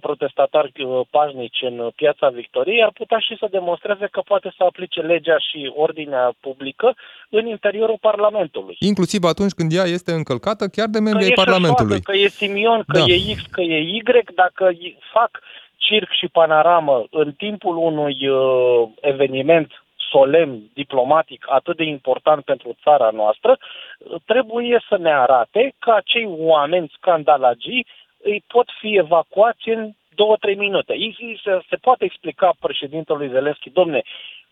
protestatari 0.00 0.72
uh, 0.82 1.00
pașnici 1.10 1.62
în 1.62 1.78
uh, 1.78 1.92
piața 1.96 2.28
Victoriei, 2.28 2.82
ar 2.82 2.90
putea 2.94 3.18
și 3.18 3.36
să 3.38 3.48
demonstreze 3.50 4.06
că 4.10 4.20
poate 4.20 4.52
să 4.56 4.64
aplice 4.64 5.00
legea 5.00 5.38
și 5.38 5.72
ordinea 5.76 6.32
publică 6.40 6.94
în 7.28 7.46
interiorul 7.46 7.98
Parlamentului. 8.00 8.76
Inclusiv 8.78 9.22
atunci 9.24 9.52
când 9.52 9.72
ea 9.72 9.84
este 9.84 10.12
încălcată 10.12 10.64
chiar 10.68 10.88
de 10.88 10.98
Că 10.98 11.04
membrii 11.04 11.26
ai 11.26 11.32
e 11.36 11.42
Parlamentului. 11.44 11.96
Șoșoacă, 11.96 12.10
că 12.10 12.16
e 12.16 12.28
Simion, 12.28 12.82
că 12.86 12.98
Da. 12.98 13.04
e 13.04 13.34
X, 13.34 13.40
că 13.50 13.60
e 13.60 13.78
Y, 13.80 14.02
dacă 14.34 14.70
i- 14.78 14.98
fac 15.12 15.30
circ 15.76 16.10
și 16.10 16.28
panoramă 16.28 17.04
în 17.10 17.32
timpul 17.32 17.76
unui 17.76 18.28
uh, 18.28 18.88
eveniment 19.00 19.83
solemn, 20.14 20.70
diplomatic, 20.74 21.44
atât 21.48 21.76
de 21.76 21.84
important 21.84 22.44
pentru 22.44 22.76
țara 22.82 23.10
noastră, 23.10 23.58
uh, 23.58 24.20
trebuie 24.26 24.78
să 24.88 24.96
ne 24.96 25.12
arate 25.14 25.74
că 25.78 25.90
acei 25.90 26.26
oameni 26.28 26.92
scandalagii 26.96 27.86
îi 28.22 28.44
pot 28.46 28.68
fi 28.80 28.96
evacuați 28.96 29.68
în 29.68 29.90
două-trei 30.14 30.54
minute. 30.56 30.92
Ei- 30.94 31.40
Se, 31.44 31.60
se 31.68 31.76
poate 31.76 32.04
explica 32.04 32.52
președintelui 32.60 33.28
Zelenski, 33.28 33.70
domne, 33.70 34.02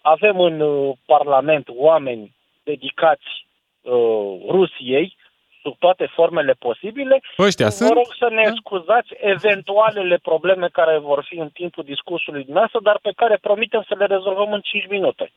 avem 0.01 0.41
în 0.41 0.61
uh, 0.61 0.93
Parlament 1.07 1.67
oameni 1.77 2.35
dedicați 2.65 3.47
uh, 3.83 3.93
Rusiei, 4.49 5.17
sub 5.63 5.77
toate 5.79 6.07
formele 6.07 6.53
posibile. 6.59 7.23
Ăștia 7.39 7.67
Vă 7.67 7.73
sunt? 7.73 7.93
rog 7.93 8.09
să 8.19 8.29
ne 8.31 8.43
Da. 8.45 8.53
scuzați 8.61 9.13
eventualele 9.21 10.19
probleme 10.23 10.69
care 10.73 10.99
vor 10.99 11.25
fi 11.29 11.37
în 11.39 11.49
timpul 11.49 11.85
discursului 11.85 12.41
dumneavoastră, 12.43 12.81
dar 12.83 12.99
pe 13.03 13.13
care 13.17 13.37
promitem 13.41 13.85
să 13.89 13.95
le 13.99 14.07
rezolvăm 14.07 14.53
în 14.53 14.61
5 14.61 14.87
minute. 14.89 15.33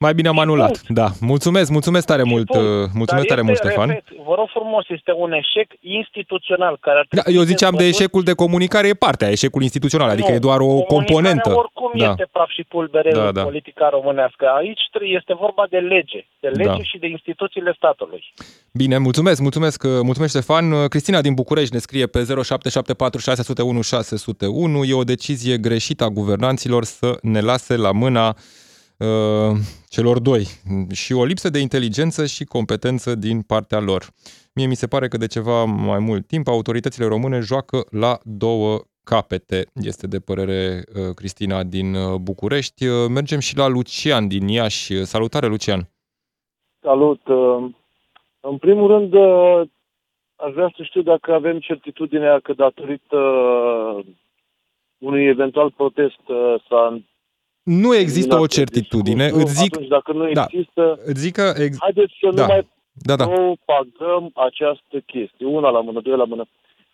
Mai 0.00 0.14
bine 0.14 0.28
am 0.28 0.38
anulat. 0.38 0.66
punct. 0.78 0.88
Da. 0.88 1.08
Mulțumesc, 1.20 1.70
mulțumesc 1.70 2.06
tare 2.06 2.22
mult. 2.22 2.46
Punct. 2.46 2.66
uh, 2.66 2.70
Mulțumesc 3.00 3.26
Dar 3.26 3.36
tare 3.36 3.40
este, 3.40 3.42
mult, 3.50 3.58
Ștefan. 3.58 3.88
Repet, 3.88 4.04
vă 4.26 4.34
rog 4.40 4.48
frumos, 4.56 4.84
este 4.88 5.12
un 5.24 5.32
eșec 5.32 5.68
instituțional 5.80 6.74
care 6.80 6.98
ar 6.98 7.06
Da, 7.10 7.20
trebui 7.22 7.38
eu 7.40 7.44
ziceam 7.52 7.70
de 7.70 7.76
dezbătut. 7.76 8.00
eșecul 8.00 8.22
de 8.22 8.32
comunicare, 8.42 8.88
e 8.88 8.94
partea 9.06 9.28
eșecul 9.30 9.62
instituțional, 9.62 10.08
adică 10.08 10.28
Nu, 10.30 10.34
e 10.34 10.38
doar 10.48 10.60
o 10.60 10.66
comunicarea 10.66 10.94
componentă. 11.04 11.50
oricum 11.64 11.90
Da. 11.98 12.10
este 12.10 12.26
praf 12.32 12.48
și 12.56 12.62
pulbere 12.74 13.10
Da, 13.12 13.26
în 13.26 13.32
da. 13.32 13.42
politica 13.42 13.88
românească. 13.96 14.44
Aici 14.60 14.80
trebuie- 14.90 15.16
este 15.20 15.34
vorba 15.44 15.64
de 15.70 15.78
lege, 15.78 16.20
de 16.40 16.48
lege 16.48 16.68
Da. 16.80 16.82
și 16.90 16.98
de 16.98 17.08
instituțiile 17.16 17.72
statului. 17.76 18.22
Bine, 18.72 18.96
mulțumesc, 18.98 19.40
mulțumesc, 19.40 19.82
uh, 19.82 19.90
mulțumesc 20.02 20.32
Ștefan. 20.36 20.72
Uh, 20.72 20.84
Cristina 20.88 21.20
din 21.20 21.34
București 21.34 21.72
ne 21.74 21.78
scrie 21.86 22.06
pe 22.06 22.18
0774 22.24 23.20
601 23.20 23.80
601. 23.82 24.84
E 24.84 24.94
o 24.94 25.04
decizie 25.14 25.56
greșită 25.56 26.04
a 26.04 26.08
guvernanților 26.20 26.84
să 26.84 27.18
ne 27.22 27.40
lase 27.40 27.76
la 27.76 27.92
mâna 27.92 28.28
uh, 28.28 28.34
celor 29.88 30.18
doi 30.18 30.46
și 30.92 31.12
o 31.12 31.24
lipsă 31.24 31.48
de 31.50 31.58
inteligență 31.58 32.26
și 32.26 32.44
competență 32.44 33.14
din 33.14 33.42
partea 33.42 33.80
lor. 33.80 34.06
Mie 34.54 34.66
mi 34.66 34.74
se 34.74 34.86
pare 34.86 35.08
că 35.08 35.16
de 35.16 35.26
ceva 35.26 35.64
mai 35.64 35.98
mult 35.98 36.26
timp 36.26 36.48
autoritățile 36.48 37.06
române 37.06 37.40
joacă 37.40 37.84
la 37.90 38.18
două 38.22 38.78
capete, 39.04 39.66
este 39.74 40.06
de 40.06 40.18
părere 40.18 40.82
uh, 40.86 41.14
Cristina 41.14 41.62
din 41.62 41.94
uh, 41.94 42.14
București. 42.14 42.86
Uh, 42.86 43.08
Mergem 43.08 43.38
și 43.38 43.56
la 43.56 43.66
Lucian 43.68 44.28
din 44.28 44.48
Iași. 44.48 44.92
Uh, 44.92 45.02
Salutare, 45.02 45.46
Lucian! 45.46 45.88
Salut! 46.80 47.26
uh, 47.26 47.64
În 48.40 48.56
primul 48.58 48.88
rând, 48.88 49.12
uh, 49.12 49.60
aș 50.36 50.52
vrea 50.52 50.72
să 50.76 50.82
știu 50.82 51.02
dacă 51.02 51.32
avem 51.32 51.58
certitudinea 51.58 52.40
că 52.40 52.52
datorită 52.52 53.16
uh, 53.16 54.04
unui 54.98 55.26
eventual 55.26 55.70
protest 55.70 56.28
uh, 56.28 56.54
s-a 56.68 57.00
Nu 57.68 57.94
există 57.94 58.34
o 58.34 58.38
eliminat 58.38 58.50
certitudine. 58.58 59.24
discursul. 59.24 59.48
Îți 59.48 59.60
zic, 59.62 59.72
Atunci, 59.74 59.88
dacă 59.88 60.12
nu 60.12 60.32
da. 60.32 60.46
există, 60.50 60.98
îți 61.04 61.20
zic 61.20 61.32
că... 61.34 61.52
Ex... 61.56 61.76
haideți 61.80 62.12
să 62.20 62.28
Da. 62.34 62.42
nu 62.42 62.48
mai 62.52 62.68
Da, 62.92 63.16
da. 63.16 63.24
propagăm 63.26 64.30
această 64.34 64.96
chestie. 65.06 65.46
Una 65.46 65.68
la 65.68 65.80
mână, 65.80 66.00
doi 66.02 66.16
la 66.16 66.24
mână. 66.24 66.44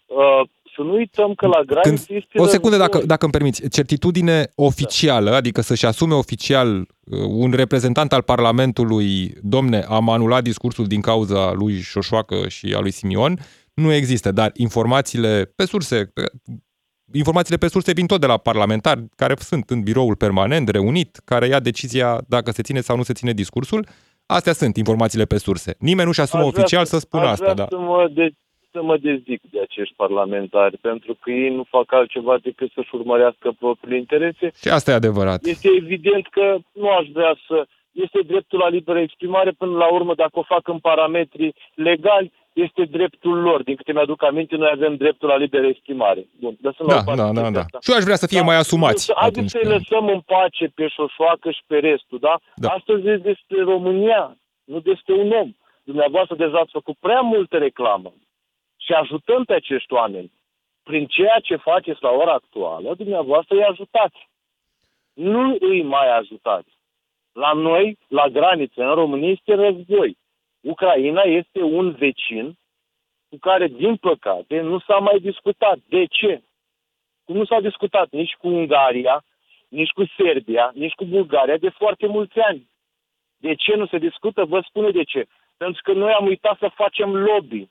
Uh, 0.07 0.49
să 0.77 0.83
nu 0.83 0.93
uităm 0.93 1.35
că 1.35 1.47
la 1.47 1.61
graniță 1.67 2.07
este 2.15 2.39
O 2.41 2.47
secundă, 2.47 2.77
război. 2.77 2.89
dacă, 2.93 3.07
dacă 3.07 3.25
îmi 3.25 3.33
permiți. 3.33 3.69
Certitudine 3.69 4.51
oficială, 4.55 5.31
adică 5.31 5.61
să-și 5.61 5.87
asume 5.87 6.15
oficial 6.15 6.77
uh, 6.79 6.87
un 7.29 7.51
reprezentant 7.53 8.13
al 8.13 8.23
Parlamentului, 8.23 9.35
domne, 9.43 9.85
am 9.89 10.11
anulat 10.11 10.43
discursul 10.43 10.87
din 10.87 11.01
cauza 11.01 11.53
lui 11.53 11.81
Șoșoacă 11.81 12.49
și 12.49 12.75
a 12.77 12.81
lui 12.81 12.91
Simion, 12.91 13.39
nu 13.75 13.93
există, 13.93 14.33
dar 14.33 14.51
informațiile 14.55 15.53
pe 15.57 15.65
surse, 15.67 16.11
pe- 16.15 16.31
informațiile 17.15 17.59
pe 17.59 17.69
surse 17.69 17.93
vin 17.93 18.07
tot 18.07 18.21
de 18.21 18.27
la 18.27 18.37
parlamentari 18.37 19.05
care 19.17 19.35
sunt 19.39 19.71
în 19.71 19.83
biroul 19.83 20.17
permanent, 20.17 20.69
reunit, 20.69 21.21
care 21.25 21.47
ia 21.47 21.61
decizia 21.61 22.21
dacă 22.29 22.51
se 22.51 22.63
ține 22.63 22.81
sau 22.81 22.97
nu 22.97 23.03
se 23.03 23.13
ține 23.13 23.33
discursul. 23.33 23.87
Astea 24.27 24.53
sunt 24.53 24.77
informațiile 24.77 25.25
pe 25.25 25.39
surse. 25.39 25.75
Nimeni 25.79 26.07
nu-și 26.07 26.21
asumă 26.21 26.43
Aș 26.43 26.49
vrea 26.49 26.63
oficial 26.63 26.85
să 26.85 26.99
spună 26.99 27.23
aș 27.23 27.31
asta, 27.31 27.53
vrea 27.53 27.55
da. 27.55 27.67
Să 27.71 27.79
mă, 27.79 28.11
de, 28.13 28.31
să 28.71 28.83
mă 28.83 28.97
dezic 28.97 29.41
de 29.51 29.61
acești 29.61 29.95
parlamentari, 29.97 30.77
pentru 30.77 31.17
că 31.21 31.31
ei 31.31 31.55
nu 31.55 31.65
fac 31.71 31.93
altceva 31.93 32.39
decât 32.43 32.71
să-și 32.75 32.95
urmărească 32.95 33.55
propriile 33.59 33.99
interese. 33.99 34.47
Și 34.63 34.69
asta 34.69 34.91
e 34.91 34.95
adevărat. 34.95 35.45
Este 35.45 35.69
evident 35.83 36.27
că 36.29 36.57
nu 36.73 36.89
aș 36.89 37.07
vrea 37.13 37.37
să... 37.49 37.67
Este 37.93 38.21
dreptul 38.27 38.59
la 38.59 38.69
liberă 38.69 39.01
exprimare, 39.01 39.51
până 39.51 39.77
la 39.77 39.93
urmă, 39.93 40.15
dacă 40.15 40.39
o 40.39 40.43
fac 40.43 40.69
în 40.69 40.79
parametri 40.79 41.55
legali, 41.75 42.33
este 42.55 42.85
dreptul 42.85 43.41
lor. 43.41 43.63
Din 43.63 43.77
câte 43.77 43.93
mi-aduc 43.93 44.23
aminte, 44.23 44.57
noi 44.57 44.71
avem 44.73 44.97
dreptul 44.97 45.29
la 45.29 45.37
liberă 45.37 45.67
exprimare. 45.67 46.27
Bun, 46.41 46.57
lăsăm 46.63 46.87
la 46.87 46.93
Da, 46.95 47.01
o 47.01 47.05
parte 47.05 47.21
da, 47.21 47.27
da, 47.27 47.31
chestia 47.33 47.51
da. 47.51 47.61
asta. 47.61 47.79
Și 47.83 47.91
eu 47.91 47.97
aș 47.97 48.03
vrea 48.03 48.17
să 48.17 48.27
fie 48.27 48.41
mai 48.41 48.57
asumați. 48.57 49.07
Da, 49.07 49.15
Haideți 49.17 49.39
atunci 49.39 49.51
să-i 49.51 49.61
când- 49.61 49.75
lăsăm 49.75 50.09
în 50.09 50.21
pace 50.21 50.67
pe 50.75 50.89
șoșoacă 50.89 51.51
și 51.51 51.63
pe 51.67 51.79
restul, 51.79 52.19
da? 52.19 52.35
Da. 52.55 52.69
Astăzi 52.69 53.09
este 53.09 53.17
despre 53.33 53.63
România, 53.63 54.37
nu 54.65 54.79
despre 54.81 55.15
un 55.15 55.31
om. 55.31 55.51
Dumneavoastră 55.85 56.35
deja 56.37 56.59
ați 56.59 56.71
făcut 56.79 56.97
prea 57.01 57.21
multă 57.21 57.57
reclamă 57.59 58.13
și 58.77 58.93
ajutăm 58.93 59.45
pe 59.45 59.55
acești 59.55 59.93
oameni. 59.93 60.33
Prin 60.83 61.07
ceea 61.07 61.39
ce 61.43 61.57
faceți 61.57 62.03
la 62.03 62.11
ora 62.11 62.33
actuală, 62.33 62.95
dumneavoastră 62.95 63.55
îi 63.57 63.63
ajutați. 63.65 64.29
Nu 65.13 65.57
îi 65.61 65.83
mai 65.83 66.17
ajutați. 66.19 66.69
La 67.33 67.53
noi, 67.53 67.99
la 68.09 68.27
graniță, 68.29 68.83
în 68.83 68.95
România, 68.95 69.31
este 69.31 69.55
război. 69.55 70.17
Ucraina 70.65 71.23
este 71.23 71.63
un 71.63 71.91
vecin 71.91 72.57
cu 73.29 73.37
care, 73.41 73.67
din 73.67 73.97
păcate, 73.97 74.61
nu 74.61 74.79
s-a 74.79 74.99
mai 74.99 75.19
discutat. 75.19 75.79
De 75.89 76.05
ce? 76.05 76.43
Cum 77.25 77.37
nu 77.37 77.45
s-a 77.45 77.61
discutat 77.61 78.09
nici 78.11 78.35
cu 78.41 78.49
Ungaria, 78.49 79.25
nici 79.69 79.91
cu 79.91 80.05
Serbia, 80.17 80.71
nici 80.75 80.93
cu 80.93 81.05
Bulgaria 81.05 81.57
de 81.57 81.69
foarte 81.69 82.07
mulți 82.07 82.39
ani. 82.39 82.69
De 83.37 83.55
ce 83.55 83.75
nu 83.75 83.87
se 83.87 83.99
discută? 83.99 84.45
Vă 84.45 84.61
spune 84.69 84.91
de 84.91 85.03
ce. 85.03 85.27
Pentru 85.57 85.81
că 85.85 85.93
noi 85.93 86.13
am 86.13 86.27
uitat 86.27 86.57
să 86.59 86.71
facem 86.75 87.17
lobby. 87.17 87.69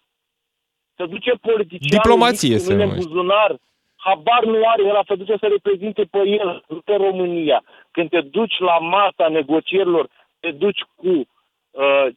Să 0.96 1.06
duce 1.06 1.32
politicianul 1.32 2.02
Diplomație 2.02 2.50
mic 2.50 2.60
se 2.60 2.66
cu 2.66 2.70
mâine 2.70 2.84
în 2.84 2.90
numește. 2.90 3.10
buzunar, 3.10 3.58
habar 3.96 4.44
nu 4.46 4.62
are, 4.66 4.90
ăla 4.90 5.04
să 5.08 5.16
duce 5.16 5.36
să 5.40 5.48
reprezinte 5.48 6.04
pe 6.04 6.22
el, 6.28 6.64
nu 6.68 6.80
pe 6.80 6.96
România. 6.96 7.64
Când 7.92 8.10
te 8.10 8.22
duci 8.22 8.58
la 8.60 8.78
masa 8.78 9.28
negocierilor, 9.28 10.10
te 10.40 10.52
duci 10.52 10.82
cu 10.96 11.08
uh, 11.08 11.26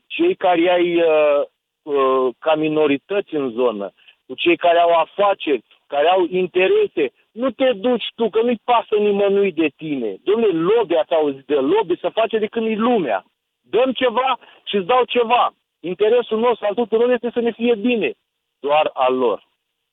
cei 0.07 0.35
care 0.35 0.71
ai 0.71 0.97
uh, 0.97 1.43
uh, 1.83 2.35
ca 2.39 2.55
minorități 2.55 3.35
în 3.35 3.51
zonă, 3.51 3.93
cu 4.27 4.35
cei 4.35 4.57
care 4.57 4.79
au 4.79 4.93
afaceri, 4.93 5.63
care 5.87 6.09
au 6.09 6.27
interese. 6.29 7.13
Nu 7.33 7.51
te 7.51 7.73
duci 7.73 8.05
tu, 8.15 8.31
că 8.31 8.43
nu-i 8.43 8.61
pasă 8.65 8.95
nimănui 8.99 9.53
de 9.53 9.69
tine. 9.77 10.15
Dom'le, 10.15 10.53
lobby, 10.53 10.97
ați 10.97 11.15
auzit 11.15 11.47
de 11.47 11.55
lobby, 11.55 11.99
să 11.99 12.09
face 12.09 12.39
de 12.39 12.47
când 12.47 12.67
e 12.67 12.75
lumea. 12.75 13.25
Dăm 13.61 13.93
ceva 13.93 14.39
și 14.65 14.77
îți 14.77 14.87
dau 14.87 15.05
ceva. 15.05 15.55
Interesul 15.81 16.39
nostru 16.39 16.67
al 16.67 16.75
tuturor 16.75 17.11
este 17.11 17.31
să 17.33 17.41
ne 17.41 17.53
fie 17.53 17.75
bine. 17.75 18.13
Doar 18.61 18.91
al 18.93 19.17
lor, 19.17 19.49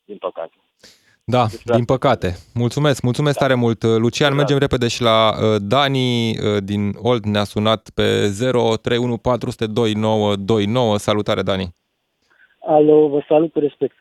din 0.05 0.17
păcate. 0.17 0.62
Da, 1.25 1.45
Deci, 1.45 1.61
din 1.75 1.85
păcate. 1.85 2.35
Mulțumesc, 2.53 3.01
mulțumesc 3.01 3.37
tare 3.37 3.53
mult, 3.53 3.83
Lucian. 3.83 4.29
Da. 4.29 4.35
Mergem 4.35 4.57
repede 4.57 4.87
și 4.87 5.01
la 5.01 5.29
uh, 5.29 5.55
Dani 5.61 6.29
uh, 6.29 6.35
din 6.63 6.91
Old 7.01 7.23
ne-a 7.23 7.43
sunat 7.43 7.89
pe 7.93 8.29
031402929. 8.29 8.33
Salutare, 10.95 11.41
Dani. 11.41 11.75
Alo, 12.65 13.07
vă 13.07 13.23
salut 13.27 13.51
cu 13.51 13.59
respect. 13.59 13.95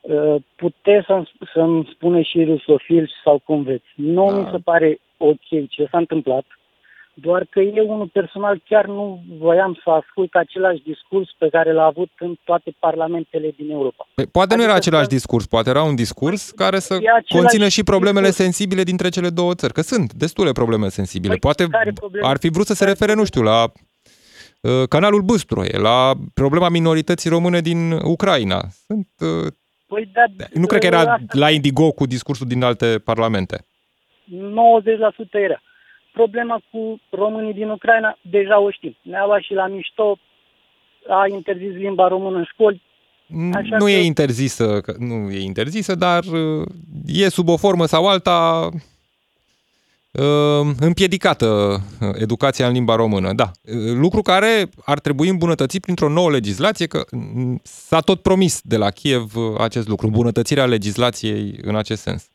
Uh, 0.00 0.34
Puteți 0.56 1.06
să-mi, 1.06 1.30
să-mi 1.54 1.88
spune 1.94 2.22
și 2.22 2.44
rusofil 2.44 3.10
sau 3.24 3.38
cum 3.38 3.62
vreți. 3.62 3.86
Nu 3.94 4.30
Da. 4.30 4.36
mi 4.36 4.48
se 4.52 4.58
pare 4.58 5.00
ok 5.16 5.68
ce 5.68 5.86
s-a 5.90 5.98
întâmplat, 5.98 6.44
Doar 7.20 7.46
că 7.50 7.60
eu, 7.60 7.84
unul 7.94 8.08
personal, 8.12 8.62
chiar 8.68 8.86
nu 8.86 9.22
voiam 9.38 9.80
să 9.84 9.90
ascult 9.90 10.34
același 10.34 10.82
discurs 10.82 11.28
pe 11.38 11.48
care 11.48 11.72
l-a 11.72 11.84
avut 11.84 12.10
în 12.18 12.34
toate 12.44 12.74
parlamentele 12.78 13.50
din 13.56 13.70
Europa. 13.70 14.08
Păi, 14.14 14.26
poate 14.26 14.54
nu 14.54 14.62
era 14.62 14.70
Adică 14.72 14.86
același 14.86 15.08
să- 15.08 15.14
discurs, 15.16 15.46
poate 15.46 15.68
era 15.70 15.82
un 15.82 15.94
discurs 15.94 16.50
care 16.50 16.78
să 16.78 16.94
e 16.94 16.96
același 16.96 17.32
conțină 17.36 17.68
și 17.68 17.82
problemele 17.82 18.26
discurs. 18.26 18.44
sensibile 18.44 18.82
dintre 18.82 19.08
cele 19.08 19.28
două 19.30 19.54
țări, 19.54 19.72
că 19.72 19.80
sunt 19.80 20.12
destule 20.12 20.52
probleme 20.52 20.88
sensibile. 20.88 21.28
Păi, 21.32 21.38
Poate 21.40 21.66
care 21.66 21.92
probleme? 21.92 22.26
ar 22.26 22.36
fi 22.38 22.48
vrut 22.48 22.66
să 22.66 22.74
se 22.74 22.78
Care 22.84 22.90
refere, 22.96 23.14
nu 23.14 23.24
știu, 23.24 23.42
la 23.42 23.62
uh, 23.62 24.88
canalul 24.88 25.22
Băstroie, 25.22 25.78
la 25.78 26.12
problema 26.34 26.68
minorității 26.68 27.30
române 27.30 27.60
din 27.60 27.92
Ucraina. 27.92 28.60
Sunt, 28.86 29.08
uh, 29.20 29.52
Păi, 29.86 30.10
da, 30.12 30.24
nu 30.54 30.66
cred 30.66 30.80
că 30.80 30.86
era 30.86 30.98
asta- 30.98 31.18
la 31.32 31.50
Indigo 31.50 31.90
cu 31.92 32.06
discursul 32.06 32.46
din 32.46 32.62
alte 32.62 32.98
parlamente. 33.04 33.64
90% 34.24 35.38
era. 35.38 35.60
Problema 36.12 36.60
cu 36.70 37.00
românii 37.10 37.52
din 37.54 37.68
Ucraina, 37.68 38.18
deja 38.30 38.60
o 38.60 38.70
știm. 38.70 38.96
Ne-a 39.02 39.26
luat 39.26 39.40
și 39.40 39.52
la 39.52 39.66
mișto, 39.66 40.18
a 41.08 41.26
interzis 41.28 41.72
limba 41.74 42.08
română 42.08 42.36
în 42.36 42.44
școli. 42.52 42.82
Așa 43.54 43.76
nu 43.76 43.84
că- 43.84 43.90
e 43.90 44.02
interzisă, 44.04 44.80
că- 44.80 44.94
nu 44.98 45.30
e 45.30 45.40
interzisă, 45.42 45.94
dar 45.94 46.24
uh, 46.24 46.66
e 47.06 47.28
sub 47.28 47.48
o 47.48 47.56
formă 47.56 47.86
sau 47.86 48.06
alta 48.08 48.68
uh, 50.12 50.74
împiedicată 50.80 51.46
uh, 52.00 52.08
educația 52.14 52.66
în 52.66 52.72
limba 52.72 52.94
română, 52.94 53.32
da. 53.32 53.50
Uh, 53.64 53.74
Lucru 53.94 54.22
care 54.22 54.68
ar 54.84 54.98
trebui 55.00 55.28
îmbunătățit 55.28 55.82
printr-o 55.82 56.08
nouă 56.08 56.30
legislație, 56.30 56.86
că 56.86 57.04
mm, 57.10 57.60
s-a 57.62 58.00
tot 58.00 58.22
promis 58.22 58.60
de 58.62 58.76
la 58.76 58.90
Kiev 58.90 59.36
uh, 59.36 59.60
acest 59.60 59.88
lucru, 59.88 60.06
îmbunătățirea 60.06 60.66
legislației 60.66 61.54
în 61.62 61.76
acest 61.76 62.02
sens. 62.02 62.28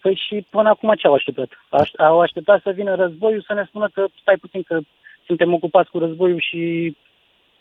Păi 0.00 0.20
și 0.28 0.46
până 0.50 0.68
acum 0.68 0.94
ce 0.98 1.06
au 1.06 1.14
așteptat? 1.14 1.48
Aș- 1.68 1.90
Au 1.96 2.20
așteptat 2.20 2.62
să 2.62 2.70
vină 2.70 2.94
războiul, 2.94 3.44
să 3.46 3.52
ne 3.54 3.64
spună 3.68 3.88
că 3.94 4.06
stai 4.20 4.36
puțin 4.36 4.62
că 4.62 4.80
suntem 5.26 5.52
ocupați 5.52 5.90
cu 5.90 5.98
războiul 5.98 6.40
și 6.40 6.96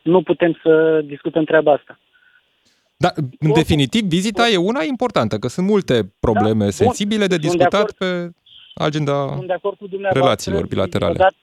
nu 0.01 0.21
putem 0.23 0.59
să 0.63 1.01
discutăm 1.05 1.43
treaba 1.43 1.71
asta. 1.73 1.99
Dar, 2.97 3.11
în 3.15 3.25
Oricum- 3.39 3.53
definitiv, 3.53 4.01
vizita 4.03 4.47
e 4.47 4.57
una 4.57 4.83
importantă, 4.83 5.37
că 5.39 5.47
sunt 5.47 5.67
multe 5.67 6.13
probleme 6.19 6.57
Da, 6.57 6.63
bun, 6.63 6.71
sensibile 6.71 7.25
de 7.27 7.33
sunt 7.35 7.41
de 7.41 7.47
discutat 7.47 7.73
acord. 7.73 7.95
pe 7.95 8.31
agenda 8.75 9.27
Sunt 9.27 9.47
de 9.47 9.53
acord 9.53 9.77
cu 9.77 9.87
dumneavoastră. 9.87 10.23
relațiilor 10.23 10.67
bilaterale. 10.67 11.11
Odată, 11.13 11.35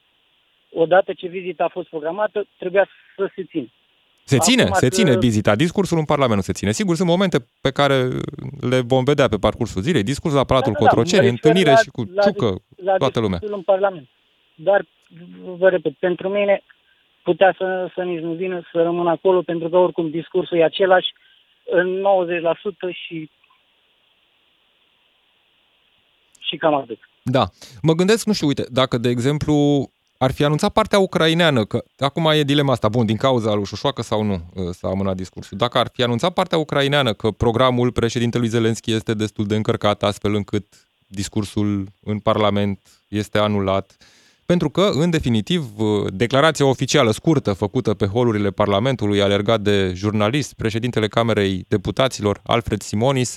odată 0.72 1.12
ce 1.12 1.26
vizita 1.28 1.64
a 1.64 1.68
fost 1.68 1.88
programată, 1.88 2.46
trebuia 2.58 2.88
să 3.16 3.30
se 3.34 3.44
țină. 3.44 3.66
Se 4.28 4.38
ține, 4.38 4.62
Acum 4.62 4.74
se 4.74 4.88
că- 4.88 4.94
ține 4.94 5.16
vizita. 5.18 5.54
Discursul 5.54 5.98
în 5.98 6.04
Parlament 6.04 6.36
nu 6.36 6.42
se 6.42 6.52
ține. 6.52 6.72
Sigur, 6.72 6.96
sunt 6.96 7.08
momente 7.08 7.46
pe 7.60 7.70
care 7.70 8.08
le 8.60 8.80
vom 8.80 9.04
vedea 9.04 9.28
pe 9.28 9.36
parcursul 9.36 9.82
zilei. 9.82 10.02
Discursul 10.02 10.38
la 10.38 10.44
Palatul 10.44 10.72
Da, 10.72 10.78
da, 10.78 10.84
da, 10.84 10.90
Cotroceni, 10.90 11.22
mă 11.22 11.28
refer 11.30 11.36
întâlnire 11.44 11.70
la- 11.70 11.76
și 11.76 11.88
cu 11.88 12.02
la 12.14 12.22
Ciucă, 12.22 12.50
dis- 12.68 12.84
la 12.86 12.96
toată 12.96 13.20
lumea. 13.20 13.38
discursul 13.38 13.56
în 13.58 13.62
Parlament. 13.74 14.08
Dar, 14.54 14.86
vă 15.58 15.68
repet, 15.68 15.92
pentru 15.98 16.28
mine 16.28 16.62
putea 17.22 17.54
să, 17.58 17.90
să 17.94 18.02
nici 18.02 18.20
nu 18.20 18.32
vină, 18.32 18.60
să 18.72 18.82
rămână 18.82 19.10
acolo, 19.10 19.42
pentru 19.42 19.68
că 19.68 19.76
oricum 19.76 20.10
discursul 20.10 20.58
e 20.58 20.64
același 20.64 21.08
în 21.70 22.00
90% 22.00 22.90
și 22.90 23.30
și 26.48 26.56
cam 26.56 26.74
atât. 26.74 26.98
Da. 27.22 27.44
Mă 27.82 27.92
gândesc, 27.92 28.26
nu 28.26 28.32
știu, 28.32 28.46
uite, 28.46 28.64
dacă, 28.70 28.98
de 28.98 29.08
exemplu, 29.08 29.54
ar 30.18 30.32
fi 30.32 30.44
anunțat 30.44 30.72
partea 30.72 30.98
ucraineană, 30.98 31.64
că 31.64 31.84
acum 31.98 32.26
e 32.26 32.42
dilema 32.42 32.72
asta, 32.72 32.88
bun, 32.88 33.06
din 33.06 33.16
cauza 33.16 33.54
lui 33.54 33.64
Șușoacă 33.64 34.02
sau 34.02 34.22
nu 34.22 34.40
uh, 34.54 34.74
s-a 34.74 34.88
amânat 34.88 35.16
discursul. 35.16 35.58
Dacă 35.58 35.78
ar 35.78 35.90
fi 35.92 36.02
anunțat 36.02 36.32
partea 36.32 36.58
ucraineană 36.58 37.12
că 37.12 37.30
programul 37.30 37.92
președintelui 37.92 38.48
Zelenski 38.48 38.92
este 38.92 39.14
destul 39.14 39.46
de 39.46 39.56
încărcat, 39.56 40.02
astfel 40.02 40.34
încât 40.34 40.66
discursul 41.06 41.88
în 42.04 42.18
Parlament 42.18 42.80
este 43.08 43.38
anulat, 43.38 43.96
pentru 44.46 44.70
că, 44.70 44.90
în 44.94 45.10
definitiv, 45.10 45.70
uh, 45.76 46.12
declarația 46.12 46.66
oficială 46.66 47.10
scurtă 47.10 47.52
făcută 47.52 47.94
pe 47.94 48.06
holurile 48.06 48.50
Parlamentului, 48.50 49.22
alergat 49.22 49.60
de 49.60 49.92
jurnalist, 49.94 50.54
președintele 50.54 51.08
Camerei 51.08 51.64
Deputaților, 51.68 52.40
Alfred 52.42 52.82
Simonis, 52.82 53.36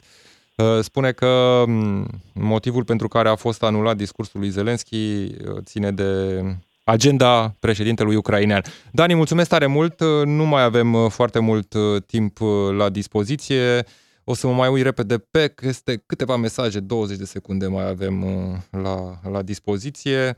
uh, 0.56 0.66
spune 0.82 1.12
că 1.12 1.64
m, 1.68 2.08
motivul 2.34 2.84
pentru 2.84 3.08
care 3.08 3.30
a 3.30 3.36
fost 3.36 3.64
anulat 3.64 3.98
discursul 3.98 4.40
lui 4.40 4.50
Zelenski 4.50 4.96
uh, 4.96 5.32
ține 5.64 5.92
de 5.92 6.42
agenda 6.90 7.56
președintelui 7.60 8.16
ucrainean. 8.16 8.64
Dani, 8.92 9.14
mulțumesc 9.14 9.50
tare 9.50 9.66
mult, 9.66 10.00
uh, 10.00 10.26
nu 10.26 10.46
mai 10.46 10.64
avem 10.64 10.94
uh, 10.94 11.12
foarte 11.12 11.40
mult 11.40 11.74
uh, 11.74 12.02
timp 12.06 12.42
uh, 12.42 12.50
la 12.78 12.90
dispoziție. 12.90 13.86
O 14.24 14.34
să 14.34 14.48
mă 14.48 14.54
mai 14.54 14.70
uit 14.70 14.84
repede 14.84 15.18
pe 15.18 15.54
este 15.62 16.04
câteva 16.06 16.36
mesaje, 16.36 16.80
20 16.80 17.18
de 17.18 17.26
secunde 17.26 17.68
mai 17.68 17.90
avem 17.90 18.24
uh, 18.24 18.82
la, 18.82 19.20
la 19.32 19.42
dispoziție. 19.42 20.36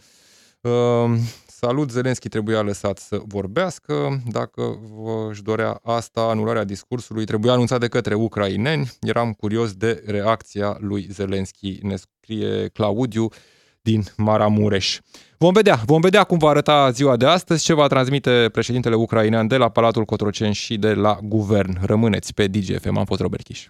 Uh, 0.61 1.11
Salut, 1.47 1.91
Zelenski 1.91 2.29
trebuia 2.29 2.61
lăsat 2.61 2.97
să 2.97 3.21
vorbească. 3.25 4.21
Dacă 4.31 4.79
vă 4.95 5.27
își 5.29 5.43
dorea 5.43 5.79
asta, 5.83 6.21
anularea 6.21 6.63
discursului 6.63 7.25
trebuia 7.25 7.53
anunțat 7.53 7.79
de 7.79 7.87
către 7.87 8.13
ucraineni. 8.13 8.91
Eram 9.01 9.33
curios 9.33 9.73
de 9.73 10.03
reacția 10.05 10.77
lui 10.79 11.07
Zelenski, 11.11 11.79
ne 11.81 11.95
scrie 11.95 12.67
Claudiu 12.67 13.27
din 13.81 14.03
Maramureș. 14.17 14.99
Vom 15.37 15.53
vedea, 15.53 15.81
vom 15.85 16.01
vedea 16.01 16.23
cum 16.23 16.37
va 16.37 16.49
arăta 16.49 16.91
ziua 16.91 17.17
de 17.17 17.25
astăzi, 17.25 17.63
ce 17.63 17.73
va 17.73 17.87
transmite 17.87 18.49
președintele 18.51 18.95
ucrainean 18.95 19.47
de 19.47 19.57
la 19.57 19.69
Palatul 19.69 20.05
Cotroceni 20.05 20.53
și 20.53 20.77
de 20.77 20.93
la 20.93 21.17
guvern. 21.23 21.77
Rămâneți 21.81 22.33
pe 22.33 22.47
DGFM, 22.47 22.97
am 22.97 23.05
fost 23.05 23.21
Robert 23.21 23.43
Chiș. 23.43 23.67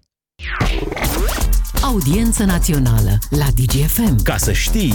Audiență 1.84 2.44
națională 2.44 3.18
la 3.30 3.46
DGFM. 3.56 4.24
Ca 4.24 4.38
să 4.38 4.52
știi... 4.52 4.94